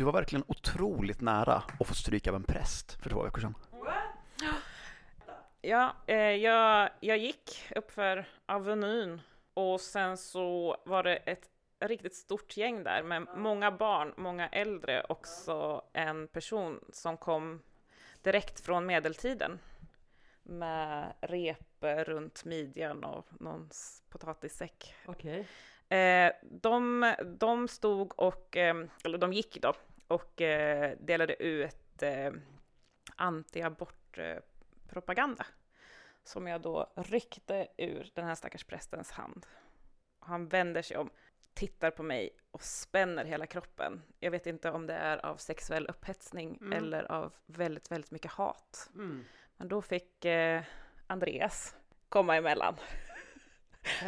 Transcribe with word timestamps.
Du 0.00 0.04
var 0.04 0.12
verkligen 0.12 0.44
otroligt 0.48 1.20
nära 1.20 1.62
att 1.80 1.86
få 1.88 1.94
stryka 1.94 2.30
av 2.30 2.36
en 2.36 2.42
präst 2.42 2.92
för 3.02 3.10
två 3.10 3.22
veckor 3.22 3.40
sedan. 3.40 3.54
Ja, 5.60 5.96
eh, 6.06 6.16
jag, 6.16 6.90
jag 7.00 7.18
gick 7.18 7.72
uppför 7.76 8.28
Avenyn 8.46 9.20
och 9.54 9.80
sen 9.80 10.16
så 10.16 10.76
var 10.84 11.02
det 11.02 11.16
ett 11.16 11.48
riktigt 11.80 12.14
stort 12.14 12.56
gäng 12.56 12.82
där 12.82 13.02
med 13.02 13.26
många 13.36 13.70
barn, 13.70 14.14
många 14.16 14.48
äldre, 14.48 15.06
också 15.08 15.82
en 15.92 16.28
person 16.28 16.84
som 16.92 17.16
kom 17.16 17.62
direkt 18.22 18.60
från 18.60 18.86
medeltiden 18.86 19.58
med 20.42 21.12
rep 21.20 21.82
runt 22.06 22.44
midjan 22.44 23.04
och 23.04 23.26
någon 23.40 23.70
potatissäck. 24.08 24.94
Okej. 25.06 25.46
Eh, 25.90 26.32
de, 26.42 27.14
de 27.38 27.68
stod 27.68 28.12
och, 28.18 28.56
eh, 28.56 28.74
eller 29.04 29.18
de 29.18 29.32
gick 29.32 29.62
då, 29.62 29.74
och 30.10 30.40
eh, 30.40 30.96
delade 31.00 31.42
ut 31.42 32.02
eh, 32.02 32.32
anti-abortpropaganda 33.16 35.46
som 36.24 36.46
jag 36.46 36.60
då 36.60 36.92
ryckte 36.96 37.68
ur 37.76 38.10
den 38.14 38.26
här 38.26 38.34
stackars 38.34 38.64
prästens 38.64 39.10
hand. 39.10 39.46
Han 40.18 40.48
vänder 40.48 40.82
sig 40.82 40.96
om, 40.96 41.10
tittar 41.54 41.90
på 41.90 42.02
mig 42.02 42.30
och 42.50 42.62
spänner 42.62 43.24
hela 43.24 43.46
kroppen. 43.46 44.02
Jag 44.18 44.30
vet 44.30 44.46
inte 44.46 44.70
om 44.70 44.86
det 44.86 44.94
är 44.94 45.26
av 45.26 45.36
sexuell 45.36 45.86
upphetsning 45.86 46.58
Mm. 46.60 46.72
eller 46.72 47.12
av 47.12 47.34
väldigt, 47.46 47.90
väldigt 47.90 48.10
mycket 48.10 48.30
hat. 48.30 48.90
Mm. 48.94 49.24
Men 49.56 49.68
då 49.68 49.82
fick 49.82 50.24
eh, 50.24 50.62
Andreas 51.06 51.76
komma 52.08 52.36
emellan 52.36 52.76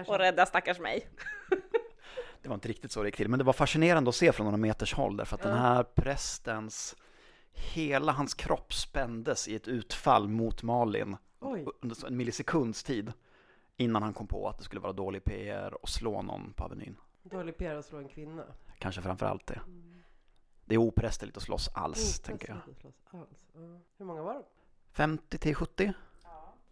och 0.06 0.18
rädda 0.18 0.46
stackars 0.46 0.78
mig. 0.78 1.08
Det 2.42 2.48
var 2.48 2.54
inte 2.54 2.68
riktigt 2.68 2.92
så 2.92 3.02
det 3.02 3.08
gick 3.08 3.16
till, 3.16 3.28
men 3.28 3.38
det 3.38 3.44
var 3.44 3.52
fascinerande 3.52 4.08
att 4.08 4.14
se 4.14 4.32
från 4.32 4.44
några 4.44 4.56
meters 4.56 4.94
håll 4.94 5.16
därför 5.16 5.36
att 5.36 5.42
den 5.42 5.52
Ja. 5.56 5.58
här 5.58 5.82
prästens, 5.82 6.96
hela 7.52 8.12
hans 8.12 8.34
kropp 8.34 8.72
spändes 8.74 9.48
i 9.48 9.54
ett 9.54 9.68
utfall 9.68 10.28
mot 10.28 10.62
Malin 10.62 11.16
Oj. 11.40 11.66
under 11.80 12.06
en 12.06 12.16
millisekunds 12.16 12.82
tid 12.84 13.12
innan 13.76 14.02
han 14.02 14.14
kom 14.14 14.26
på 14.26 14.48
att 14.48 14.58
det 14.58 14.64
skulle 14.64 14.80
vara 14.80 14.92
dålig 14.92 15.24
PR 15.24 15.74
och 15.82 15.88
slå 15.88 16.22
någon 16.22 16.52
på 16.52 16.64
Avenyn. 16.64 16.96
Dålig 17.22 17.56
PR 17.56 17.74
att 17.76 17.84
slå 17.84 17.98
en 17.98 18.08
kvinna. 18.08 18.44
Kanske 18.78 19.02
framför 19.02 19.26
allt 19.26 19.46
det. 19.46 19.60
Mm. 19.66 20.02
Det 20.64 20.74
är 20.74 20.78
oprästerligt 20.78 21.36
att 21.36 21.42
slåss 21.42 21.68
alls, 21.74 22.16
Inte 22.16 22.26
tänker 22.28 22.48
jag. 22.48 22.58
Alls. 23.20 23.46
Ja. 23.54 23.60
Hur 23.98 24.04
många 24.04 24.22
var 24.22 24.34
de? 24.34 24.42
50 24.92 25.38
till 25.38 25.54
70? 25.54 25.92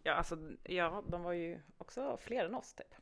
Ja, 0.03 0.13
alltså, 0.13 0.37
ja, 0.63 1.03
de 1.07 1.23
var 1.23 1.31
ju 1.33 1.59
också 1.77 2.17
fler 2.21 2.45
än 2.45 2.55
oss, 2.55 2.73
typ. 2.73 2.95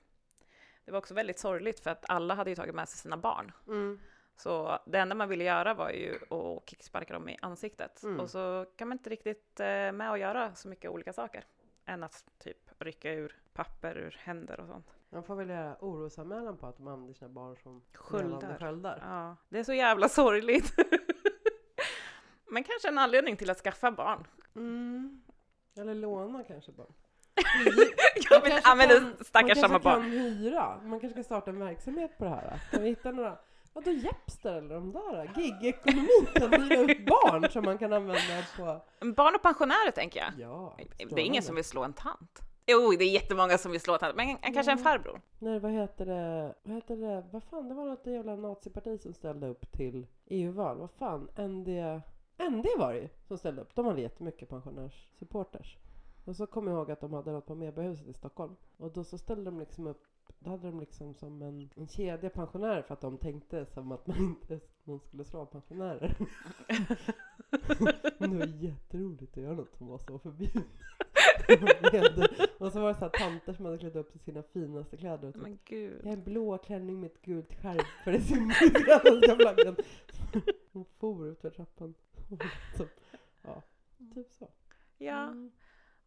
Det 0.89 0.93
var 0.93 0.99
också 0.99 1.13
väldigt 1.13 1.39
sorgligt 1.39 1.79
för 1.79 1.89
att 1.89 2.05
alla 2.07 2.33
hade 2.33 2.49
ju 2.49 2.55
tagit 2.55 2.75
med 2.75 2.89
sig 2.89 2.97
sina 2.97 3.17
barn. 3.17 3.51
Mm. 3.67 3.99
Så 4.35 4.79
det 4.85 4.99
enda 4.99 5.15
man 5.15 5.29
ville 5.29 5.43
göra 5.43 5.73
var 5.73 5.89
ju 5.89 6.15
att 6.15 6.69
kicksparka 6.69 7.13
dem 7.13 7.29
i 7.29 7.37
ansiktet. 7.41 8.03
Mm. 8.03 8.19
Och 8.19 8.29
så 8.29 8.65
kan 8.75 8.87
man 8.87 8.97
inte 8.97 9.09
riktigt 9.09 9.59
eh, 9.59 9.65
med 9.91 10.11
att 10.11 10.19
göra 10.19 10.55
så 10.55 10.67
mycket 10.67 10.91
olika 10.91 11.13
saker. 11.13 11.45
Än 11.85 12.03
att 12.03 12.25
typ 12.37 12.57
rycka 12.79 13.13
ur 13.13 13.35
papper 13.53 13.97
ur 13.97 14.17
händer 14.19 14.59
och 14.59 14.67
sånt. 14.67 14.93
Man 15.09 15.23
får 15.23 15.35
väl 15.35 15.49
göra 15.49 15.77
orosanmälan 15.79 16.57
på 16.57 16.67
att 16.67 16.77
de 16.77 16.87
använder 16.87 17.13
sina 17.13 17.29
barn 17.29 17.57
som 17.63 17.81
Sköldar. 17.93 18.57
sköldar. 18.59 19.03
Ja, 19.05 19.35
det 19.49 19.59
är 19.59 19.63
så 19.63 19.73
jävla 19.73 20.09
sorgligt. 20.09 20.73
Men 22.51 22.63
kanske 22.63 22.87
en 22.87 22.97
anledning 22.97 23.37
till 23.37 23.49
att 23.49 23.59
skaffa 23.59 23.91
barn. 23.91 24.27
Mm. 24.55 25.21
Eller 25.77 25.95
låna 25.95 26.43
kanske 26.43 26.71
barn. 26.71 26.93
Jag 27.65 28.41
vet, 28.41 28.51
kanske 28.51 28.69
använder 28.71 28.99
kan- 28.99 29.25
stackars 29.25 29.47
man 29.57 29.69
samma 29.69 29.79
kanske 29.79 29.89
barn. 29.89 30.01
kan 30.01 30.11
hyra. 30.11 30.77
Man 30.83 30.99
kanske 30.99 31.09
ska 31.09 31.23
starta 31.23 31.49
en 31.51 31.59
verksamhet 31.59 32.17
på 32.17 32.23
det 32.23 32.29
här. 32.29 32.59
Kan 32.71 32.81
vi 32.83 32.89
hitta 32.89 33.11
några? 33.11 33.37
Vadå 33.73 33.91
Jepster 33.91 34.53
eller 34.53 34.75
de 34.75 34.91
där? 34.91 35.31
Gig-ekonomi 35.35 36.07
kan 36.35 36.53
hyra 36.63 36.81
upp 36.81 37.05
barn 37.05 37.49
som 37.51 37.65
man 37.65 37.77
kan 37.77 37.93
använda 37.93 38.21
på... 38.57 38.81
Barn 39.15 39.35
och 39.35 39.41
pensionärer 39.41 39.91
tänker 39.91 40.19
jag. 40.19 40.31
Ja, 40.49 40.75
Det 40.97 41.21
är 41.21 41.25
ingen 41.25 41.43
som 41.43 41.55
vill 41.55 41.63
slå 41.63 41.83
en 41.83 41.93
tant. 41.93 42.39
Jo, 42.67 42.91
det 42.99 43.03
är 43.03 43.09
jättemånga 43.09 43.57
som 43.57 43.71
vill 43.71 43.81
slå 43.81 43.93
en 43.93 43.99
tant, 43.99 44.15
men 44.15 44.37
en, 44.41 44.53
kanske 44.53 44.71
en 44.71 44.77
farbror. 44.77 45.21
Nej, 45.39 45.59
vad 45.59 45.71
heter 45.71 46.05
det? 46.05 46.55
Vad 46.63 46.75
heter 46.75 46.95
det? 46.95 47.23
Vad 47.31 47.43
fan, 47.43 47.69
det 47.69 47.75
var 47.75 47.85
något 47.85 48.05
jävla 48.07 48.35
naziparti 48.35 49.01
som 49.01 49.13
ställde 49.13 49.47
upp 49.47 49.71
till 49.71 50.07
EU-val. 50.25 50.77
Vad 50.77 50.91
fan, 50.91 51.21
ND... 51.37 51.67
ND 52.49 52.65
var 52.77 52.93
det 52.93 52.99
ju 52.99 53.09
som 53.27 53.37
ställde 53.37 53.61
upp. 53.61 53.75
De 53.75 53.85
hade 53.85 54.01
jättemycket 54.01 54.49
pensionärssupporters. 54.49 55.77
Och 56.29 56.35
så 56.35 56.47
kom 56.47 56.67
jag 56.67 56.75
ihåg 56.75 56.91
att 56.91 57.01
de 57.01 57.13
hade 57.13 57.31
något 57.31 57.45
på 57.45 57.55
Medborgarhuset 57.55 58.07
i 58.07 58.13
Stockholm. 58.13 58.55
Och 58.77 58.91
då 58.91 59.03
så 59.03 59.17
ställde 59.17 59.43
de 59.43 59.59
liksom 59.59 59.87
upp 59.87 60.05
då 60.39 60.49
hade 60.49 60.67
de 60.67 60.79
liksom 60.79 61.13
som 61.13 61.41
en, 61.41 61.69
en 61.75 61.87
kedja 61.87 62.29
pensionärer 62.29 62.81
för 62.81 62.93
att 62.93 63.01
de 63.01 63.17
tänkte 63.17 63.65
som 63.65 63.91
att 63.91 64.07
man 64.07 64.17
inte 64.17 64.59
någon 64.83 64.99
skulle 64.99 65.25
slå 65.25 65.45
pensionärer. 65.45 66.15
Men 68.17 68.29
det 68.31 68.37
var 68.37 68.63
jätteroligt 68.63 69.37
att 69.37 69.43
göra 69.43 69.55
något 69.55 69.75
som 69.77 69.87
var 69.87 69.97
så 69.97 70.19
förbjudet. 70.19 70.63
och 72.59 72.71
så 72.71 72.81
var 72.81 72.87
det 72.87 72.95
så 72.95 73.05
här 73.05 73.09
tanter 73.09 73.53
som 73.53 73.65
hade 73.65 73.77
klätt 73.77 73.95
upp 73.95 74.11
sig 74.11 74.21
sina 74.21 74.43
finaste 74.43 74.97
kläder. 74.97 75.27
Och 75.27 75.33
typ, 75.33 75.43
Men 75.43 75.59
gud. 75.65 75.99
jag 76.03 76.09
har 76.09 76.13
en 76.13 76.23
blå 76.23 76.57
klänning 76.57 76.99
med 76.99 77.11
ett 77.11 77.21
gult 77.21 77.61
skärp 77.61 77.85
för 78.03 78.11
det 78.11 78.21
symboliserar 78.21 79.35
flaggan. 79.35 79.75
Hon 80.71 80.85
for 80.85 81.27
ut 81.27 81.41
för 81.41 81.49
trappan. 81.49 81.93
Så, 82.77 82.85
ja, 83.41 83.61
typ 84.13 84.31
så. 84.31 84.47
Ja, 84.97 85.23
Mm. 85.23 85.51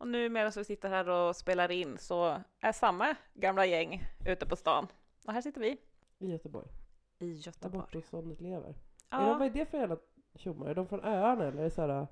Och 0.03 0.09
nu 0.09 0.29
medan 0.29 0.53
vi 0.57 0.65
sitter 0.65 0.89
här 0.89 1.09
och 1.09 1.37
spelar 1.37 1.71
in 1.71 1.99
så 1.99 2.43
är 2.61 2.73
samma 2.73 3.15
gamla 3.35 3.67
gäng 3.67 4.05
ute 4.27 4.47
på 4.47 4.57
stan. 4.57 4.87
Och 5.27 5.33
här 5.33 5.41
sitter 5.41 5.61
vi 5.61 5.77
I 6.19 6.31
Göteborg. 6.31 6.67
i 7.19 7.33
Göteborg. 7.33 7.79
Abortmotståndet 7.79 8.41
lever. 8.41 8.75
Är 9.11 9.19
de, 9.19 9.25
vad 9.27 9.41
Ja, 9.41 9.45
är 9.45 9.51
det 9.51 9.67
för 9.67 9.79
jävla 9.79 9.97
tjommar? 10.35 10.67
Är 10.67 10.75
de 10.75 10.87
från 10.87 11.05
öarna 11.05 11.45
eller 11.45 11.59
är 11.59 11.65
det 11.65 11.71
så 11.71 11.81
här, 11.87 12.07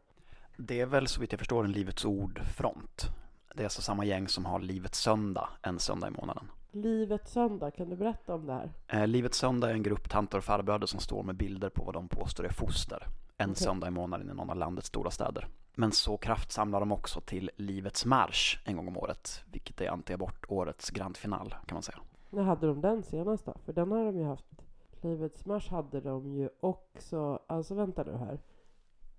Det 0.57 0.81
är 0.81 0.87
väl 0.87 1.07
så 1.07 1.21
vitt 1.21 1.33
jag 1.33 1.39
förstår 1.39 1.65
en 1.65 1.73
Livets 1.73 2.05
Ord-front. 2.05 3.07
Det 3.55 3.63
är 3.63 3.65
alltså 3.65 3.83
samma 3.83 4.05
gäng 4.05 4.29
som 4.29 4.45
har 4.45 4.61
Livets 4.61 4.99
Söndag 4.99 5.49
en 5.63 5.79
söndag 5.79 6.09
i 6.09 6.11
månaden. 6.11 6.51
Livets 6.73 7.33
söndag? 7.33 7.71
Kan 7.71 7.91
du 7.91 7.97
berätta 7.97 8.35
om 8.35 8.47
det 8.47 8.53
här? 8.53 8.71
Eh, 8.89 9.07
Livets 9.07 9.39
Söndag 9.39 9.71
är 9.71 9.75
en 9.75 9.83
grupp 9.83 10.09
tanter 10.11 10.39
och 10.39 10.45
farbröder 10.45 10.87
som 10.87 11.01
står 11.01 11.23
med 11.23 11.35
bilder 11.37 11.69
på 11.69 11.85
vad 11.85 11.95
de 11.95 12.09
påstår 12.09 12.45
är 12.45 12.49
foster 12.53 13.07
en 13.37 13.51
Okej. 13.51 13.63
söndag 13.63 13.87
i 13.87 13.91
månaden 13.91 14.31
i 14.31 14.35
någon 14.35 14.51
av 14.51 14.57
landets 14.57 14.89
stora 14.89 15.11
städer. 15.11 15.47
Men 15.81 15.93
så 15.93 16.17
kraftsamlar 16.17 16.81
de 16.81 16.93
också 16.93 17.21
till 17.21 17.51
Livets 17.57 18.07
Marsch 18.07 18.63
en 18.65 18.77
gång 18.77 18.89
om 18.89 18.97
året, 18.97 19.43
vilket 19.53 19.81
är 19.81 19.89
antiabortårets 19.89 20.91
grandfinal 20.91 21.55
kan 21.67 21.75
man 21.77 21.83
säga. 21.83 21.99
När 22.31 22.43
hade 22.43 22.67
de 22.67 22.81
den 22.81 23.03
senast 23.03 23.45
då? 23.45 23.55
För 23.65 23.73
den 23.73 23.93
har 23.93 24.05
de 24.05 24.19
ju 24.19 24.25
haft. 24.25 24.63
Livets 25.01 25.47
marsch 25.47 25.71
hade 25.71 26.01
de 26.01 26.35
ju 26.35 26.49
också. 26.61 27.43
Alltså 27.47 27.75
vänta 27.75 28.05
nu 28.05 28.17
här. 28.17 28.41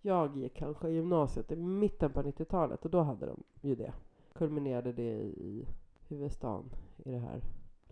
Jag 0.02 0.38
gick 0.38 0.56
kanske 0.56 0.90
i 0.90 0.94
gymnasiet 0.94 1.52
i 1.52 1.56
mitten 1.56 2.12
på 2.12 2.22
90-talet 2.22 2.86
och 2.86 2.92
då 2.92 3.02
hade 3.02 3.26
de 3.26 3.44
ju 3.62 3.76
det. 3.76 3.94
Kulminerade 4.34 4.94
det 4.94 5.22
i 5.22 5.68
huvudstaden 6.08 6.70
i 6.98 7.12
det 7.12 7.20
här 7.20 7.42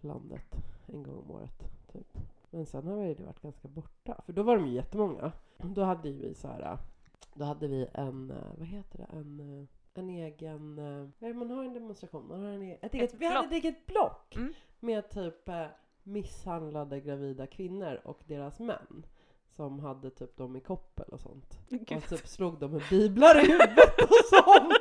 landet 0.01 0.55
en 0.85 1.03
gång 1.03 1.17
om 1.17 1.31
året. 1.31 1.63
Typ. 1.93 2.17
Men 2.49 2.65
sen 2.65 2.87
har 2.87 2.97
det 2.97 3.23
varit 3.23 3.41
ganska 3.41 3.67
borta. 3.67 4.21
För 4.25 4.33
då 4.33 4.43
var 4.43 4.57
de 4.57 4.67
ju 4.67 4.73
jättemånga. 4.73 5.31
Då 5.57 5.83
hade 5.83 6.09
ju 6.09 6.17
vi 6.17 6.33
så 6.33 6.47
här. 6.47 6.77
Då 7.33 7.45
hade 7.45 7.67
vi 7.67 7.87
en, 7.93 8.31
eh, 8.31 8.37
vad 8.57 8.67
heter 8.67 8.97
det, 8.97 9.17
en, 9.17 9.39
eh, 9.61 9.67
en 9.93 10.09
egen, 10.09 10.79
eh, 10.79 11.09
vad 11.19 11.29
det 11.29 11.33
man 11.33 11.49
har 11.49 11.63
en 11.63 11.73
demonstration? 11.73 12.27
Man 12.27 12.43
har 12.43 12.49
en, 12.49 12.63
e- 12.63 12.77
ett 12.81 12.93
eget, 12.93 13.13
vi 13.13 13.25
hade 13.25 13.47
ett 13.47 13.51
eget 13.53 13.85
block 13.85 14.35
Mm. 14.35 14.53
med 14.79 15.09
typ 15.09 15.49
eh, 15.49 15.65
misshandlade 16.03 16.99
gravida 16.99 17.47
kvinnor 17.47 18.01
och 18.03 18.23
deras 18.27 18.59
män 18.59 19.05
som 19.55 19.79
hade 19.79 20.09
typ 20.11 20.37
dem 20.37 20.55
i 20.55 20.59
koppel 20.59 21.05
och 21.09 21.19
sånt. 21.19 21.59
Gud. 21.69 21.97
Och 21.97 22.03
typ 22.09 22.27
slog 22.27 22.59
dem 22.59 22.71
med 22.71 22.81
biblar 22.89 23.37
i 23.43 23.47
huvudet 23.51 24.01
och 24.01 24.25
sånt. 24.45 24.73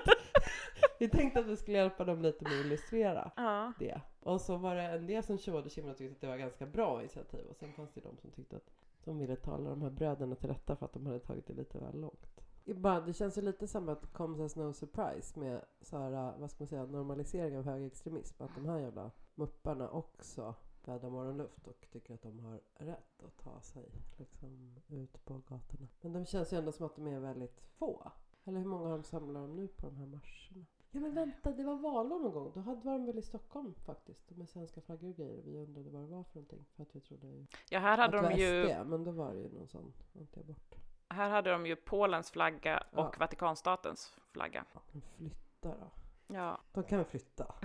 Vi 0.98 1.08
tänkte 1.08 1.40
att 1.40 1.46
vi 1.46 1.56
skulle 1.56 1.78
hjälpa 1.78 2.04
dem 2.04 2.22
lite 2.22 2.44
med 2.44 2.52
att 2.60 2.66
illustrera 2.66 3.30
Ja. 3.36 3.72
det. 3.78 4.00
Och 4.20 4.40
så 4.40 4.56
var 4.56 4.74
det 4.74 4.82
en 4.82 5.06
del 5.06 5.22
som 5.22 5.38
tjoade 5.38 5.58
och 5.82 5.88
och 5.90 5.96
tyckte 5.96 6.14
att 6.14 6.20
det 6.20 6.26
var 6.26 6.36
ganska 6.36 6.66
bra 6.66 7.00
initiativ. 7.00 7.46
Och 7.50 7.56
sen 7.56 7.72
fanns 7.72 7.92
det 7.94 8.00
de 8.00 8.16
som 8.16 8.30
tyckte 8.30 8.56
att 8.56 8.70
de 9.08 9.18
ville 9.18 9.36
tala 9.36 9.70
de 9.70 9.82
här 9.82 9.90
bröderna 9.90 10.34
till 10.34 10.48
rätta 10.48 10.76
för 10.76 10.86
att 10.86 10.92
de 10.92 11.06
hade 11.06 11.18
tagit 11.18 11.46
det 11.46 11.54
lite 11.54 11.78
väl 11.78 12.00
långt. 12.00 12.26
Det 12.64 12.74
Bara, 12.74 13.00
det 13.00 13.12
känns 13.12 13.38
ju 13.38 13.42
lite 13.42 13.66
som 13.66 13.88
att 13.88 14.12
Comes 14.12 14.40
as 14.40 14.56
no 14.56 14.72
surprise 14.72 15.40
med 15.40 15.64
så 15.80 15.98
här, 15.98 16.12
äh, 16.12 16.40
vad 16.40 16.50
ska 16.50 16.64
man 16.64 16.68
säga, 16.68 16.86
normalisering 16.86 17.58
av 17.58 17.64
högerextremism. 17.64 18.42
Att 18.42 18.54
de 18.54 18.66
här 18.66 18.78
jävla 18.78 19.10
mupparna 19.34 19.90
också 19.90 20.54
vädrar 20.84 21.10
morgonluft 21.10 21.66
och 21.66 21.86
tycker 21.92 22.14
att 22.14 22.22
de 22.22 22.38
har 22.40 22.60
rätt 22.74 23.22
att 23.22 23.36
ta 23.36 23.60
sig 23.60 23.90
liksom, 24.16 24.76
ut 24.88 25.24
på 25.24 25.34
gatorna. 25.34 25.88
Men 26.00 26.12
de 26.12 26.24
känns 26.26 26.52
ju 26.52 26.56
ändå 26.56 26.72
som 26.72 26.86
att 26.86 26.96
de 26.96 27.06
är 27.06 27.20
väldigt 27.20 27.60
få. 27.60 28.12
Eller 28.44 28.58
hur 28.58 28.66
många 28.66 28.84
har 28.84 28.96
de 28.96 29.02
samlar 29.04 29.40
de 29.40 29.56
nu 29.56 29.68
på 29.68 29.86
de 29.86 29.96
här 29.96 30.06
marscherna? 30.06 30.66
Ja 30.90 31.00
men 31.00 31.14
vänta, 31.14 31.50
det 31.52 31.64
var 31.64 31.74
valår 31.76 32.18
någon 32.18 32.32
gång. 32.32 32.52
Då 32.54 32.60
hade- 32.60 32.80
var 32.80 32.92
de 32.92 33.06
väl 33.06 33.18
i 33.18 33.22
Stockholm 33.22 33.74
faktiskt. 33.86 34.30
Med 34.30 34.48
svenska 34.48 34.80
flaggor 34.80 35.08
och 35.08 35.16
grejer. 35.16 35.42
Vi 35.44 35.56
undrade 35.56 35.90
vad 35.90 36.02
det 36.02 36.06
var 36.06 36.22
för 36.24 36.34
någonting. 36.36 36.64
För 36.76 36.82
att 36.82 36.96
vi 36.96 37.00
trodde 37.00 37.46
ja, 37.70 37.78
här 37.78 37.92
att 37.92 37.98
hade 37.98 38.16
det 38.16 38.22
var 38.22 38.30
de 38.30 38.36
ju 38.36 38.68
SD. 38.68 38.86
Men 38.90 39.04
då 39.04 39.10
var 39.10 39.32
det 39.34 39.40
ju 39.40 39.48
någon 39.48 39.68
sån 39.68 39.92
antiabort. 40.18 40.74
Här 41.08 41.30
hade 41.30 41.50
de 41.50 41.66
ju 41.66 41.76
Polens 41.76 42.30
flagga 42.30 42.78
och 42.92 42.98
Ja. 42.98 43.12
Vatikanstatens 43.18 44.16
flagga. 44.32 44.64
Ja, 44.74 44.80
men 44.92 45.02
flytta 45.02 45.68
då. 45.68 45.90
Ja. 46.34 46.60
De 46.72 46.84
kan 46.84 46.98
väl 46.98 47.06
flytta? 47.06 47.54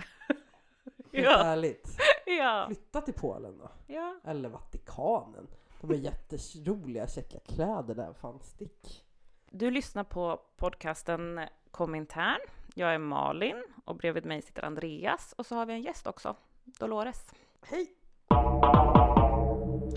Helt 1.12 1.26
Ja. 1.26 1.44
ärligt. 1.44 1.96
Ja. 2.26 2.64
Flytta 2.66 3.00
till 3.00 3.14
Polen 3.14 3.58
då. 3.58 3.68
Ja. 3.86 4.16
Eller 4.24 4.48
Vatikanen. 4.48 5.46
De 5.80 5.86
har 5.86 5.94
jätteroliga 5.94 7.06
käcka 7.06 7.38
kläder 7.38 7.94
där. 7.94 8.12
Fan, 8.12 8.40
stick. 8.40 9.04
Du 9.50 9.70
lyssnar 9.70 10.04
på 10.04 10.40
podcasten 10.56 11.40
Komintern. 11.70 12.40
Jag 12.76 12.94
är 12.94 12.98
Malin 12.98 13.62
och 13.84 13.96
bredvid 13.96 14.24
mig 14.24 14.42
sitter 14.42 14.64
Andreas 14.64 15.34
och 15.38 15.46
så 15.46 15.54
har 15.54 15.66
vi 15.66 15.72
en 15.72 15.82
gäst 15.82 16.06
också, 16.06 16.36
Dolores. 16.64 17.26
Hej! 17.62 17.86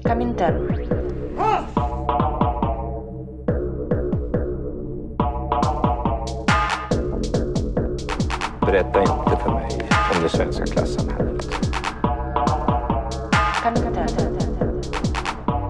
Kom 0.03 0.21
in 0.21 0.35
där. 0.35 0.53
Berätta 8.61 8.99
inte 9.01 9.37
för 9.43 9.53
mig 9.53 9.89
om 10.15 10.21
det 10.23 10.29
svenska 10.29 10.65
klassamhället. 10.65 11.45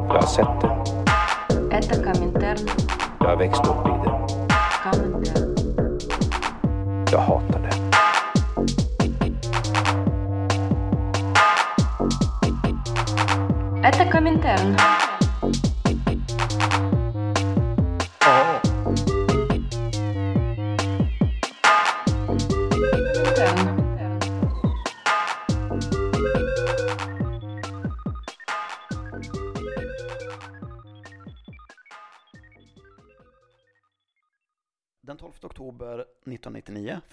Jag 0.07 0.13
har 0.13 0.21
sett 0.21 0.62
det. 0.62 0.77
Jag 3.19 3.27
har 3.30 3.38
växt 3.38 3.68
upp 3.68 3.88
i 3.88 4.09
det 4.09 4.17
Jag 7.17 7.19
hatar 7.19 7.61
det. 7.61 7.69
Это 13.88 14.05
Коминтерн. 14.05 14.76
Коминтерн. 14.76 14.95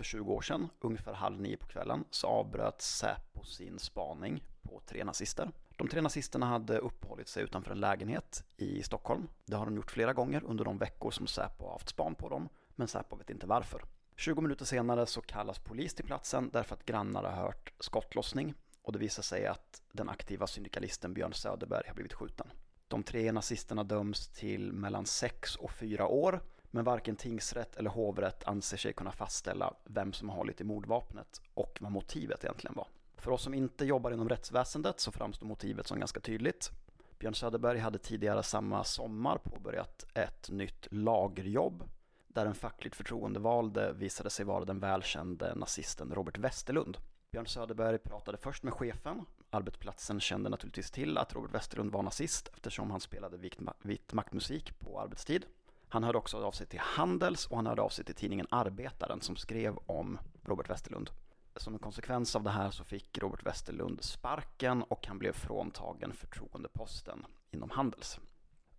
För 0.04 0.08
20 0.08 0.32
år 0.32 0.40
sedan, 0.40 0.68
ungefär 0.80 1.12
halv 1.12 1.40
nio 1.40 1.56
på 1.56 1.66
kvällen, 1.66 2.04
så 2.10 2.26
avbröt 2.26 2.80
Säpo 2.82 3.44
sin 3.44 3.78
spaning 3.78 4.42
på 4.62 4.80
tre 4.86 5.04
nazister. 5.04 5.50
De 5.76 5.88
tre 5.88 6.00
nazisterna 6.00 6.46
hade 6.46 6.78
uppehållit 6.78 7.28
sig 7.28 7.42
utanför 7.42 7.70
en 7.70 7.80
lägenhet 7.80 8.44
i 8.56 8.82
Stockholm. 8.82 9.28
Det 9.44 9.56
har 9.56 9.64
de 9.64 9.76
gjort 9.76 9.90
flera 9.90 10.12
gånger 10.12 10.44
under 10.44 10.64
de 10.64 10.78
veckor 10.78 11.10
som 11.10 11.26
Säpo 11.26 11.64
har 11.64 11.72
haft 11.72 11.88
span 11.88 12.14
på 12.14 12.28
dem, 12.28 12.48
men 12.76 12.88
Säpo 12.88 13.16
vet 13.16 13.30
inte 13.30 13.46
varför. 13.46 13.82
20 14.16 14.40
minuter 14.40 14.64
senare 14.64 15.06
så 15.06 15.20
kallas 15.20 15.58
polis 15.58 15.94
till 15.94 16.04
platsen 16.04 16.50
därför 16.52 16.74
att 16.74 16.84
grannar 16.84 17.22
har 17.22 17.42
hört 17.42 17.72
skottlossning 17.80 18.54
och 18.82 18.92
det 18.92 18.98
visar 18.98 19.22
sig 19.22 19.46
att 19.46 19.82
den 19.92 20.08
aktiva 20.08 20.46
syndikalisten 20.46 21.14
Björn 21.14 21.32
Söderberg 21.32 21.88
har 21.88 21.94
blivit 21.94 22.12
skjuten. 22.12 22.46
De 22.88 23.02
tre 23.02 23.32
nazisterna 23.32 23.84
döms 23.84 24.28
till 24.28 24.72
mellan 24.72 25.06
6 25.06 25.56
och 25.56 25.72
4 25.72 26.06
år 26.06 26.40
men 26.74 26.84
varken 26.84 27.16
tingsrätt 27.16 27.76
eller 27.76 27.90
hovrätt 27.90 28.44
anser 28.44 28.76
sig 28.76 28.92
kunna 28.92 29.12
fastställa 29.12 29.74
vem 29.84 30.12
som 30.12 30.28
har 30.28 30.36
hållit 30.36 30.60
i 30.60 30.64
mordvapnet 30.64 31.42
och 31.54 31.78
vad 31.80 31.92
motivet 31.92 32.44
egentligen 32.44 32.74
var. 32.76 32.86
För 33.16 33.30
oss 33.30 33.42
som 33.42 33.54
inte 33.54 33.84
jobbar 33.84 34.10
inom 34.10 34.28
rättsväsendet 34.28 35.00
så 35.00 35.12
framstår 35.12 35.46
motivet 35.46 35.86
som 35.86 35.98
ganska 35.98 36.20
tydligt. 36.20 36.70
Björn 37.18 37.34
Söderberg 37.34 37.78
hade 37.78 37.98
tidigare 37.98 38.42
samma 38.42 38.84
sommar 38.84 39.38
påbörjat 39.38 40.06
ett 40.14 40.50
nytt 40.50 40.86
lagerjobb 40.90 41.84
där 42.28 42.46
en 42.46 42.54
fackligt 42.54 42.96
förtroendevalde 42.96 43.92
visade 43.92 44.30
sig 44.30 44.44
vara 44.44 44.64
den 44.64 44.80
välkände 44.80 45.54
nazisten 45.54 46.14
Robert 46.14 46.38
Westerlund. 46.38 46.98
Björn 47.30 47.46
Söderberg 47.46 47.98
pratade 47.98 48.38
först 48.38 48.62
med 48.62 48.72
chefen. 48.72 49.24
Arbetsplatsen 49.50 50.20
kände 50.20 50.50
naturligtvis 50.50 50.90
till 50.90 51.18
att 51.18 51.34
Robert 51.34 51.54
Westerlund 51.54 51.92
var 51.92 52.02
nazist 52.02 52.48
eftersom 52.54 52.90
han 52.90 53.00
spelade 53.00 53.36
vitt, 53.36 53.58
vitt 53.82 54.12
maktmusik 54.12 54.78
på 54.78 55.00
arbetstid. 55.00 55.46
Han 55.88 56.04
hörde 56.04 56.18
också 56.18 56.44
av 56.44 56.52
sig 56.52 56.66
till 56.66 56.80
Handels 56.80 57.46
och 57.46 57.56
han 57.56 57.66
hörde 57.66 57.82
av 57.82 57.88
sig 57.88 58.04
till 58.04 58.14
tidningen 58.14 58.46
Arbetaren 58.50 59.20
som 59.20 59.36
skrev 59.36 59.76
om 59.86 60.18
Robert 60.42 60.70
Westerlund. 60.70 61.10
Som 61.56 61.72
en 61.72 61.78
konsekvens 61.78 62.36
av 62.36 62.42
det 62.42 62.50
här 62.50 62.70
så 62.70 62.84
fick 62.84 63.18
Robert 63.18 63.46
Westerlund 63.46 64.04
sparken 64.04 64.82
och 64.82 65.06
han 65.06 65.18
blev 65.18 65.32
fråntagen 65.32 66.12
förtroendeposten 66.12 67.26
inom 67.50 67.70
Handels. 67.70 68.20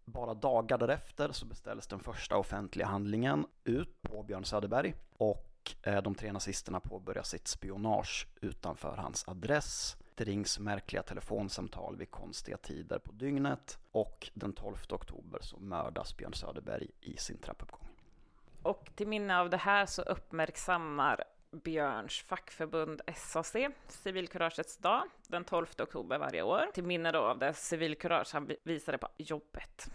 Bara 0.06 0.34
dagar 0.34 0.78
därefter 0.78 1.32
så 1.32 1.46
beställdes 1.46 1.88
den 1.88 2.00
första 2.00 2.38
offentliga 2.38 2.86
handlingen 2.88 3.46
ut 3.64 4.02
på 4.02 4.24
Björn 4.24 4.46
Söderberg 4.46 4.96
och 5.18 5.76
eh, 5.82 6.02
de 6.02 6.16
tre 6.16 6.32
nazisterna 6.32 6.80
påbörjar 6.80 7.24
sitt 7.24 7.48
spionage 7.48 8.28
utanför 8.42 8.98
hans 8.98 9.28
adress. 9.28 9.98
Det 10.16 10.24
rings 10.24 10.60
märkliga 10.60 11.04
telefonsamtal 11.04 11.98
vid 11.98 12.12
konstiga 12.12 12.58
tider 12.58 13.00
på 13.00 13.12
dygnet 13.12 13.80
och 13.92 14.30
den 14.34 14.54
12 14.54 14.76
oktober 14.90 15.40
så 15.42 15.60
mördas 15.60 16.18
Björn 16.18 16.34
Söderberg 16.34 16.88
i 17.02 17.18
sin 17.18 17.38
trappuppgång. 17.38 17.88
Och 18.62 18.90
till 18.96 19.08
minne 19.08 19.40
av 19.40 19.50
det 19.50 19.58
här 19.58 19.86
så 19.86 20.02
uppmärksammar 20.02 21.24
Björns 21.52 22.22
fackförbund 22.22 23.02
SAC 23.16 23.56
civilkuragets 23.88 24.78
dag 24.78 25.04
den 25.28 25.44
12 25.44 25.66
oktober 25.80 26.18
varje 26.18 26.42
år. 26.42 26.66
Till 26.74 26.84
minne 26.84 27.12
då 27.12 27.20
av 27.20 27.40
det 27.40 27.54
civilkurage 27.54 28.34
han 28.34 28.52
visade 28.64 28.98
på 28.98 29.08
jobbet. 29.18 29.92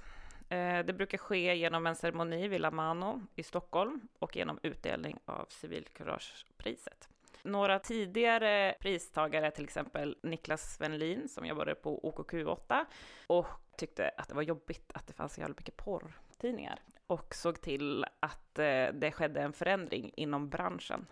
Eh, 0.49 0.85
det 0.85 0.93
brukar 0.93 1.19
ske 1.19 1.55
genom 1.55 1.87
en 1.87 1.97
ceremoni 1.97 2.49
vid 2.49 2.61
La 2.61 2.71
Mano 2.71 3.23
i 3.37 3.43
Stockholm 3.43 4.01
och 4.19 4.37
genom 4.37 4.59
utdelning 4.63 5.19
av 5.25 5.47
civilkuragepriset. 5.49 7.09
Några 7.43 7.79
tidigare 7.79 8.75
pristagare, 8.81 9.51
till 9.51 9.65
exempel 9.65 10.17
Niklas 10.23 10.75
Svenlin 10.75 11.29
som 11.29 11.47
jobbade 11.47 11.75
på 11.75 12.01
OKQ8 12.01 12.85
och 13.27 13.47
tyckte 13.77 14.11
att 14.17 14.29
det 14.29 14.35
var 14.35 14.43
jobbigt 14.43 14.93
att 14.95 15.07
det 15.07 15.13
fanns 15.13 15.35
så 15.35 15.41
jävla 15.41 15.55
mycket 15.59 15.77
porrtidningar 15.77 16.81
och 17.07 17.35
såg 17.35 17.61
till 17.61 18.05
att 18.21 18.59
eh, 18.59 18.87
det 18.93 19.13
skedde 19.15 19.41
en 19.41 19.53
förändring 19.53 20.13
inom 20.17 20.49
branschen. 20.49 21.07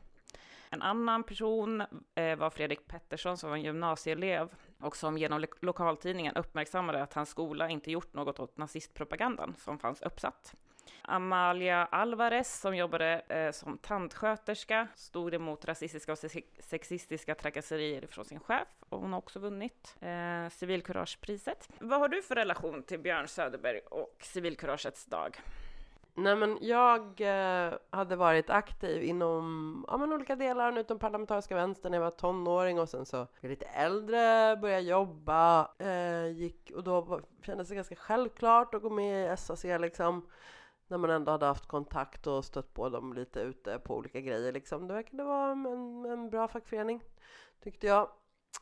En 0.70 0.82
annan 0.82 1.24
person 1.24 1.82
eh, 2.14 2.36
var 2.36 2.50
Fredrik 2.50 2.86
Pettersson 2.86 3.38
som 3.38 3.50
var 3.50 3.56
en 3.56 3.62
gymnasieelev 3.62 4.48
och 4.80 4.96
som 4.96 5.18
genom 5.18 5.46
lokaltidningen 5.60 6.36
uppmärksammade 6.36 7.02
att 7.02 7.12
hans 7.12 7.28
skola 7.28 7.70
inte 7.70 7.90
gjort 7.90 8.14
något 8.14 8.40
åt 8.40 8.56
nazistpropagandan 8.56 9.54
som 9.58 9.78
fanns 9.78 10.02
uppsatt. 10.02 10.54
Amalia 11.02 11.84
Alvarez 11.84 12.60
som 12.60 12.76
jobbade 12.76 13.22
eh, 13.28 13.52
som 13.52 13.78
tandsköterska 13.78 14.88
stod 14.94 15.34
emot 15.34 15.64
rasistiska 15.64 16.12
och 16.12 16.18
sexistiska 16.58 17.34
trakasserier 17.34 18.06
från 18.06 18.24
sin 18.24 18.40
chef 18.40 18.68
och 18.88 19.00
hon 19.00 19.12
har 19.12 19.18
också 19.18 19.38
vunnit 19.38 19.96
eh, 20.00 20.48
civilkuragepriset. 20.50 21.68
Vad 21.78 22.00
har 22.00 22.08
du 22.08 22.22
för 22.22 22.34
relation 22.34 22.82
till 22.82 22.98
Björn 22.98 23.28
Söderberg 23.28 23.78
och 23.78 24.16
civilkuragets 24.22 25.06
dag? 25.06 25.40
Nej 26.18 26.36
men 26.36 26.58
jag 26.60 27.20
eh, 27.20 27.74
hade 27.90 28.16
varit 28.16 28.50
aktiv 28.50 29.02
inom 29.02 29.84
ja, 29.88 29.96
men 29.96 30.12
olika 30.12 30.36
delar 30.36 30.78
utom 30.78 30.98
parlamentariska 30.98 31.54
vänstern 31.54 31.90
när 31.90 31.98
jag 31.98 32.04
var 32.04 32.10
tonåring 32.10 32.80
och 32.80 32.88
sen 32.88 33.06
så 33.06 33.16
blev 33.16 33.26
jag 33.40 33.50
lite 33.50 33.66
äldre, 33.66 34.56
började 34.56 34.82
jobba, 34.82 35.70
eh, 35.78 36.26
gick 36.26 36.72
och 36.76 36.84
då 36.84 37.20
kändes 37.42 37.68
det 37.68 37.74
ganska 37.74 37.96
självklart 37.96 38.74
att 38.74 38.82
gå 38.82 38.90
med 38.90 39.32
i 39.32 39.36
SAC 39.36 39.64
liksom. 39.64 40.26
När 40.88 40.98
man 40.98 41.10
ändå 41.10 41.32
hade 41.32 41.46
haft 41.46 41.66
kontakt 41.66 42.26
och 42.26 42.44
stött 42.44 42.74
på 42.74 42.88
dem 42.88 43.12
lite 43.12 43.40
ute 43.40 43.78
på 43.78 43.96
olika 43.96 44.20
grejer 44.20 44.52
liksom. 44.52 44.88
Det 44.88 44.94
verkade 44.94 45.24
vara 45.24 45.52
en, 45.52 45.66
en 46.04 46.30
bra 46.30 46.48
fackförening 46.48 47.02
tyckte 47.62 47.86
jag. 47.86 48.10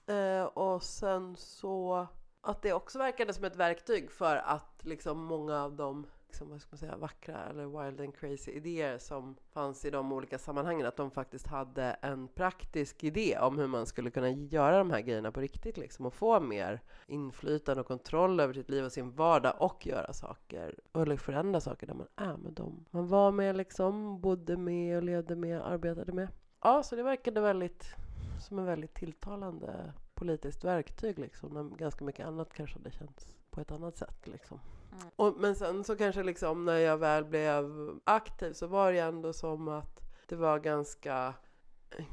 Eh, 0.07 0.45
och 0.45 0.83
sen 0.83 1.37
så 1.37 2.07
att 2.41 2.63
det 2.63 2.73
också 2.73 2.99
verkade 2.99 3.33
som 3.33 3.45
ett 3.45 3.57
verktyg 3.57 4.11
för 4.11 4.37
att 4.37 4.85
liksom 4.85 5.25
många 5.25 5.63
av 5.63 5.77
de 5.77 6.07
liksom, 6.37 6.51
vad 6.51 6.61
ska 6.61 6.69
man 6.71 6.79
säga, 6.79 6.97
vackra 6.97 7.45
eller 7.51 7.67
wild 7.67 8.01
and 8.01 8.17
crazy 8.17 8.51
idéer 8.51 8.99
som 8.99 9.37
fanns 9.53 9.85
i 9.85 9.91
de 9.91 10.13
olika 10.13 10.39
sammanhangen, 10.39 10.87
att 10.87 10.97
de 10.97 11.11
faktiskt 11.11 11.47
hade 11.47 11.83
en 11.83 12.29
praktisk 12.29 13.05
idé 13.05 13.39
om 13.39 13.59
hur 13.59 13.67
man 13.67 13.87
skulle 13.87 14.11
kunna 14.11 14.31
göra 14.31 14.79
de 14.79 14.91
här 14.91 15.01
grejerna 15.01 15.33
på 15.33 15.41
riktigt 15.41 15.77
liksom, 15.77 16.07
och 16.07 16.15
få 16.15 16.41
mer 16.41 16.81
inflytande 17.07 17.81
och 17.81 17.87
kontroll 17.87 18.41
över 18.41 18.55
sitt 18.55 18.71
liv 18.71 18.85
och 18.85 18.93
sin 18.93 19.11
vardag 19.11 19.55
och 19.59 19.87
göra 19.87 20.13
saker 20.13 20.75
eller 20.95 21.17
förändra 21.17 21.61
saker 21.61 21.87
där 21.87 21.95
man 21.95 22.09
är 22.17 22.37
med 22.37 22.53
dem 22.53 22.85
man 22.91 23.09
var 23.09 23.33
med 23.33 23.57
liksom, 23.57 24.21
bodde 24.21 24.57
med 24.57 24.97
och 24.97 25.03
levde 25.03 25.37
med, 25.37 25.61
arbetade 25.61 26.13
med. 26.13 26.29
Ja, 26.63 26.83
så 26.83 26.97
det 26.97 27.03
verkade 27.03 27.41
väldigt 27.41 27.95
som 28.41 28.59
en 28.59 28.65
väldigt 28.65 28.95
tilltalande 28.95 29.93
politiskt 30.15 30.65
verktyg 30.65 31.19
liksom, 31.19 31.51
när 31.51 31.77
ganska 31.77 32.05
mycket 32.05 32.27
annat 32.27 32.53
kanske 32.53 32.79
hade 32.79 32.91
känts 32.91 33.33
på 33.51 33.61
ett 33.61 33.71
annat 33.71 33.97
sätt 33.97 34.27
liksom. 34.27 34.61
Mm. 35.01 35.11
Och, 35.17 35.35
men 35.37 35.55
sen 35.57 35.85
så 35.85 35.97
kanske 35.97 36.23
liksom 36.23 36.65
när 36.65 36.77
jag 36.79 36.99
väl 36.99 37.25
blev 37.25 37.91
aktiv 38.05 38.53
så 38.53 38.67
var 38.67 38.93
det 38.93 38.99
ändå 38.99 39.33
som 39.33 39.69
att 39.69 40.01
det 40.29 40.37
var 40.37 40.59
ganska 40.59 41.35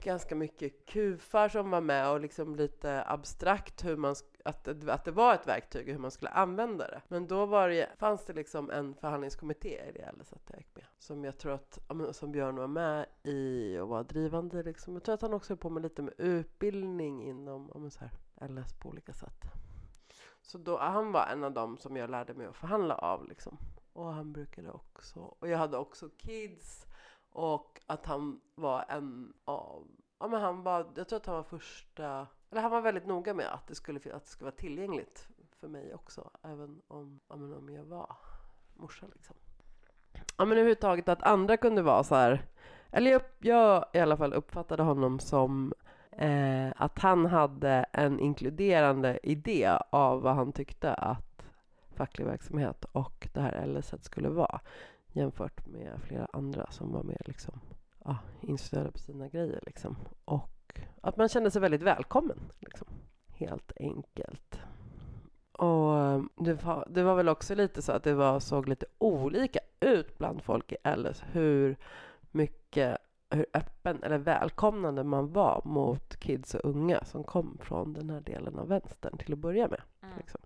ganska 0.03 0.35
mycket 0.35 0.85
kufar 0.85 1.49
som 1.49 1.69
var 1.71 1.81
med 1.81 2.11
och 2.11 2.19
liksom 2.21 2.55
lite 2.55 3.03
abstrakt 3.07 3.85
hur 3.85 3.97
man, 3.97 4.15
att, 4.45 4.63
det- 4.63 4.93
att 4.93 5.05
det 5.05 5.11
var 5.11 5.33
ett 5.33 5.47
verktyg 5.47 5.87
och 5.87 5.91
hur 5.93 5.99
man 5.99 6.11
skulle 6.11 6.29
använda 6.31 6.87
det. 6.87 7.01
Men 7.07 7.27
då 7.27 7.45
var 7.45 7.69
det, 7.69 7.89
fanns 7.97 8.25
det 8.25 8.33
liksom 8.33 8.69
en 8.69 8.93
förhandlingskommitté 8.95 9.69
i 9.89 9.91
det 9.91 10.11
LS 10.19 10.33
att 10.33 10.49
jag 10.49 10.57
gick 10.59 10.75
med. 10.75 10.85
Som 10.99 11.23
jag 11.23 11.37
tror 11.37 11.51
att, 11.53 11.79
som 12.11 12.31
Björn 12.31 12.55
var 12.55 12.67
med 12.67 13.05
i 13.23 13.77
och 13.77 13.87
var 13.87 14.03
drivande 14.03 14.63
liksom. 14.63 14.93
Jag 14.93 15.03
tror 15.03 15.13
att 15.15 15.21
han 15.21 15.33
också 15.33 15.53
höll 15.53 15.57
på 15.57 15.69
med 15.69 15.83
lite 15.83 16.01
med 16.01 16.13
utbildning 16.17 17.23
inom 17.23 17.71
om 17.71 17.89
så 17.91 17.99
här, 17.99 18.47
LS 18.49 18.73
på 18.73 18.89
olika 18.89 19.13
sätt. 19.13 19.43
Så 20.43 20.57
då, 20.57 20.77
han 20.77 21.11
var 21.11 21.25
en 21.25 21.43
av 21.43 21.51
dem 21.51 21.77
som 21.77 21.97
jag 21.97 22.09
lärde 22.09 22.33
mig 22.33 22.47
att 22.47 22.55
förhandla 22.55 22.95
av 22.95 23.27
liksom. 23.27 23.57
Och 23.93 24.13
han 24.13 24.33
brukade 24.33 24.71
också, 24.71 25.19
och 25.19 25.47
jag 25.47 25.57
hade 25.57 25.77
också 25.77 26.09
kids 26.17 26.85
och 27.29 27.81
att 27.85 28.05
han 28.05 28.41
var 28.55 28.85
en 28.89 29.33
av, 29.45 29.87
ja 30.19 30.27
men 30.27 30.41
han 30.41 30.63
var, 30.63 30.91
jag 30.95 31.07
tror 31.07 31.17
att 31.17 31.25
han 31.25 31.35
var 31.35 31.43
första, 31.43 32.27
eller 32.51 32.61
han 32.61 32.71
var 32.71 32.81
väldigt 32.81 33.05
noga 33.05 33.33
med 33.33 33.53
att 33.53 33.67
det 33.67 33.75
skulle, 33.75 33.99
att 33.99 34.23
det 34.23 34.29
skulle 34.29 34.45
vara 34.45 34.55
tillgängligt 34.55 35.27
för 35.59 35.67
mig 35.67 35.93
också, 35.93 36.29
även 36.41 36.81
om, 36.87 37.19
ja, 37.27 37.35
men 37.35 37.53
om 37.53 37.69
jag 37.69 37.83
var 37.83 38.15
morsa 38.73 39.05
liksom. 39.13 39.35
Ja 40.37 40.45
men 40.45 40.51
överhuvudtaget 40.51 41.09
att 41.09 41.23
andra 41.23 41.57
kunde 41.57 41.81
vara 41.81 42.03
så 42.03 42.15
här, 42.15 42.45
eller 42.91 43.11
jag, 43.11 43.21
jag 43.39 43.85
i 43.93 43.99
alla 43.99 44.17
fall 44.17 44.33
uppfattade 44.33 44.83
honom 44.83 45.19
som 45.19 45.73
eh, 46.17 46.73
att 46.75 46.99
han 46.99 47.25
hade 47.25 47.85
en 47.91 48.19
inkluderande 48.19 49.19
idé 49.23 49.77
av 49.89 50.21
vad 50.21 50.35
han 50.35 50.51
tyckte 50.51 50.93
att 50.93 51.45
facklig 51.95 52.25
verksamhet 52.25 52.85
och 52.91 53.27
det 53.33 53.41
här 53.41 53.65
LS 53.65 53.93
skulle 54.01 54.29
vara 54.29 54.61
jämfört 55.13 55.67
med 55.67 56.01
flera 56.03 56.27
andra 56.33 56.71
som 56.71 56.91
var 56.91 57.03
mer 57.03 57.21
liksom, 57.25 57.59
ja, 58.05 58.17
inställda 58.41 58.91
på 58.91 58.99
sina 58.99 59.27
grejer. 59.27 59.59
Liksom. 59.65 59.95
Och 60.25 60.79
att 61.01 61.17
man 61.17 61.29
kände 61.29 61.51
sig 61.51 61.61
väldigt 61.61 61.81
välkommen, 61.81 62.39
liksom. 62.59 62.87
helt 63.27 63.71
enkelt. 63.75 64.59
Och 65.51 65.99
eh, 65.99 66.21
det 66.35 66.53
var, 66.53 66.87
det 66.89 67.03
var 67.03 67.15
väl 67.15 67.29
också 67.29 67.55
lite 67.55 67.81
så 67.81 67.91
att 67.91 68.03
det 68.03 68.13
var, 68.13 68.39
såg 68.39 68.69
lite 68.69 68.85
olika 68.97 69.59
ut 69.79 70.17
bland 70.17 70.43
folk 70.43 70.71
i 70.71 70.77
LS 70.95 71.23
hur 71.31 71.77
mycket 72.31 72.97
hur 73.35 73.45
öppen 73.53 74.03
eller 74.03 74.17
välkomnande 74.17 75.03
man 75.03 75.33
var 75.33 75.61
mot 75.65 76.15
kids 76.19 76.55
och 76.55 76.69
unga 76.69 77.05
som 77.05 77.23
kom 77.23 77.57
från 77.61 77.93
den 77.93 78.09
här 78.09 78.21
delen 78.21 78.59
av 78.59 78.67
vänstern 78.67 79.17
till 79.17 79.33
att 79.33 79.39
börja 79.39 79.67
med. 79.67 79.81
Mm. 80.01 80.17
Liksom. 80.17 80.41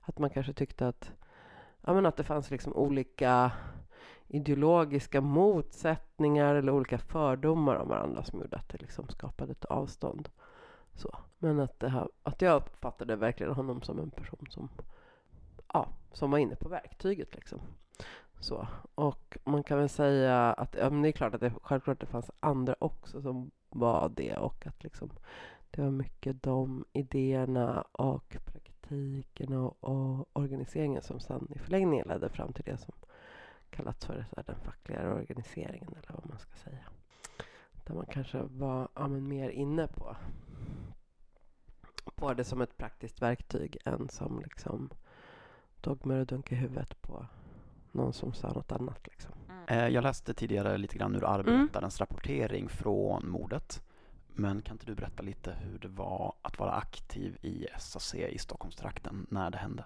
Att 0.00 0.18
man 0.18 0.30
kanske 0.30 0.52
tyckte 0.52 0.88
att, 0.88 1.12
ja, 1.80 1.94
men 1.94 2.06
att 2.06 2.16
det 2.16 2.24
fanns 2.24 2.50
liksom 2.50 2.72
olika 2.72 3.52
ideologiska 4.28 5.20
motsättningar 5.20 6.54
eller 6.54 6.72
olika 6.72 6.98
fördomar 6.98 7.76
om 7.76 7.88
varandra 7.88 8.24
som 8.24 8.40
gjorde 8.40 8.56
att 8.56 8.68
det 8.68 8.80
liksom 8.80 9.08
skapade 9.08 9.52
ett 9.52 9.64
avstånd. 9.64 10.28
Så. 10.94 11.18
Men 11.38 11.60
att, 11.60 11.80
det 11.80 11.88
här, 11.88 12.08
att 12.22 12.42
jag 12.42 12.56
uppfattade 12.56 13.16
verkligen 13.16 13.52
honom 13.52 13.82
som 13.82 13.98
en 13.98 14.10
person 14.10 14.46
som, 14.50 14.68
ja, 15.72 15.88
som 16.12 16.30
var 16.30 16.38
inne 16.38 16.56
på 16.56 16.68
verktyget. 16.68 17.34
Liksom. 17.34 17.60
Så. 18.42 18.68
Och 18.94 19.38
man 19.44 19.62
kan 19.62 19.78
väl 19.78 19.88
säga 19.88 20.52
att 20.52 20.76
ja, 20.78 20.90
men 20.90 21.02
det 21.02 21.08
är 21.08 21.12
klart 21.12 21.34
att 21.34 21.40
det 21.40 21.52
självklart 21.62 22.00
det 22.00 22.06
fanns 22.06 22.30
andra 22.40 22.76
också 22.78 23.22
som 23.22 23.50
var 23.68 24.08
det 24.08 24.36
och 24.36 24.66
att 24.66 24.82
liksom, 24.82 25.10
det 25.70 25.82
var 25.82 25.90
mycket 25.90 26.42
de 26.42 26.84
idéerna 26.92 27.84
och 27.92 28.36
praktiken 28.44 29.52
och, 29.52 29.84
och 29.84 30.28
organiseringen 30.32 31.02
som 31.02 31.20
sen 31.20 31.48
i 31.54 31.58
förlängningen 31.58 32.08
ledde 32.08 32.28
fram 32.28 32.52
till 32.52 32.64
det 32.64 32.76
som 32.76 32.94
kallats 33.70 34.06
för 34.06 34.26
här, 34.36 34.44
den 34.46 34.60
fackliga 34.60 35.14
organiseringen 35.14 35.94
eller 36.02 36.12
vad 36.12 36.26
man 36.26 36.38
ska 36.38 36.56
säga. 36.56 36.84
Där 37.84 37.94
man 37.94 38.06
kanske 38.06 38.42
var 38.42 38.88
ja, 38.94 39.08
men 39.08 39.28
mer 39.28 39.48
inne 39.48 39.86
på, 39.86 40.16
på 42.14 42.34
det 42.34 42.44
som 42.44 42.60
ett 42.60 42.76
praktiskt 42.76 43.22
verktyg 43.22 43.76
än 43.84 44.08
som 44.08 44.40
liksom 44.40 44.90
dogmer 45.80 46.20
och 46.20 46.26
dunk 46.26 46.52
i 46.52 46.54
huvudet 46.54 47.02
på 47.02 47.26
någon 47.92 48.12
som 48.12 48.32
sa 48.32 48.48
något 48.52 48.72
annat. 48.72 49.06
Liksom. 49.06 49.32
Eh, 49.66 49.88
Jag 49.88 50.02
läste 50.02 50.34
tidigare 50.34 50.78
lite 50.78 50.98
grann 50.98 51.16
ur 51.16 51.24
arbetarens 51.24 52.00
rapportering 52.00 52.68
från 52.68 53.28
mordet. 53.28 53.82
Men 54.34 54.62
kan 54.62 54.74
inte 54.74 54.86
du 54.86 54.94
berätta 54.94 55.22
lite 55.22 55.52
hur 55.60 55.78
det 55.78 55.88
var 55.88 56.34
att 56.42 56.58
vara 56.58 56.72
aktiv 56.72 57.38
i 57.42 57.66
SAC 57.78 58.14
i 58.14 58.38
Stockholmstrakten 58.38 59.26
när 59.30 59.50
det 59.50 59.58
hände? 59.58 59.84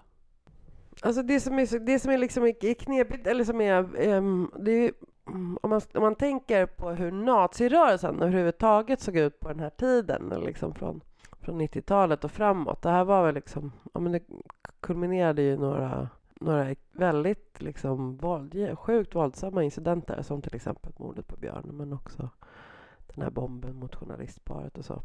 Alltså 1.01 1.21
det 1.23 1.39
som 1.39 1.59
är, 1.59 1.79
det 1.79 1.99
som 1.99 2.11
är 2.11 2.17
liksom 2.17 2.43
är 2.43 2.73
knepigt, 2.73 3.27
eller 3.27 3.43
som 3.43 3.61
är, 3.61 3.83
det 4.63 4.71
är 4.71 4.93
mm, 5.27 5.57
om, 5.61 5.69
man, 5.69 5.81
om 5.93 6.01
man 6.01 6.15
tänker 6.15 6.65
på 6.65 6.89
hur 6.89 7.11
nazirörelsen 7.11 8.21
överhuvudtaget 8.21 9.01
såg 9.01 9.17
ut 9.17 9.39
på 9.39 9.47
den 9.49 9.59
här 9.59 9.69
tiden, 9.69 10.31
eller 10.31 10.45
liksom 10.45 10.73
från, 10.75 11.01
från 11.41 11.61
90-talet 11.61 12.23
och 12.23 12.31
framåt. 12.31 12.81
Det 12.81 12.89
här 12.89 13.03
var 13.03 13.25
väl 13.25 13.35
liksom, 13.35 13.71
ja 13.93 13.99
men 13.99 14.11
det 14.11 14.21
kulminerade 14.79 15.41
ju 15.41 15.57
några, 15.57 16.09
några 16.39 16.75
väldigt 16.91 17.61
liksom 17.61 18.17
våld, 18.17 18.77
sjukt 18.79 19.15
våldsamma 19.15 19.63
incidenter, 19.63 20.21
som 20.21 20.41
till 20.41 20.55
exempel 20.55 20.91
mordet 20.97 21.27
på 21.27 21.37
Björn, 21.37 21.69
men 21.73 21.93
också 21.93 22.29
den 23.07 23.23
här 23.23 23.31
bomben 23.31 23.75
mot 23.75 23.95
journalistparet 23.95 24.77
och 24.77 24.85
så. 24.85 25.01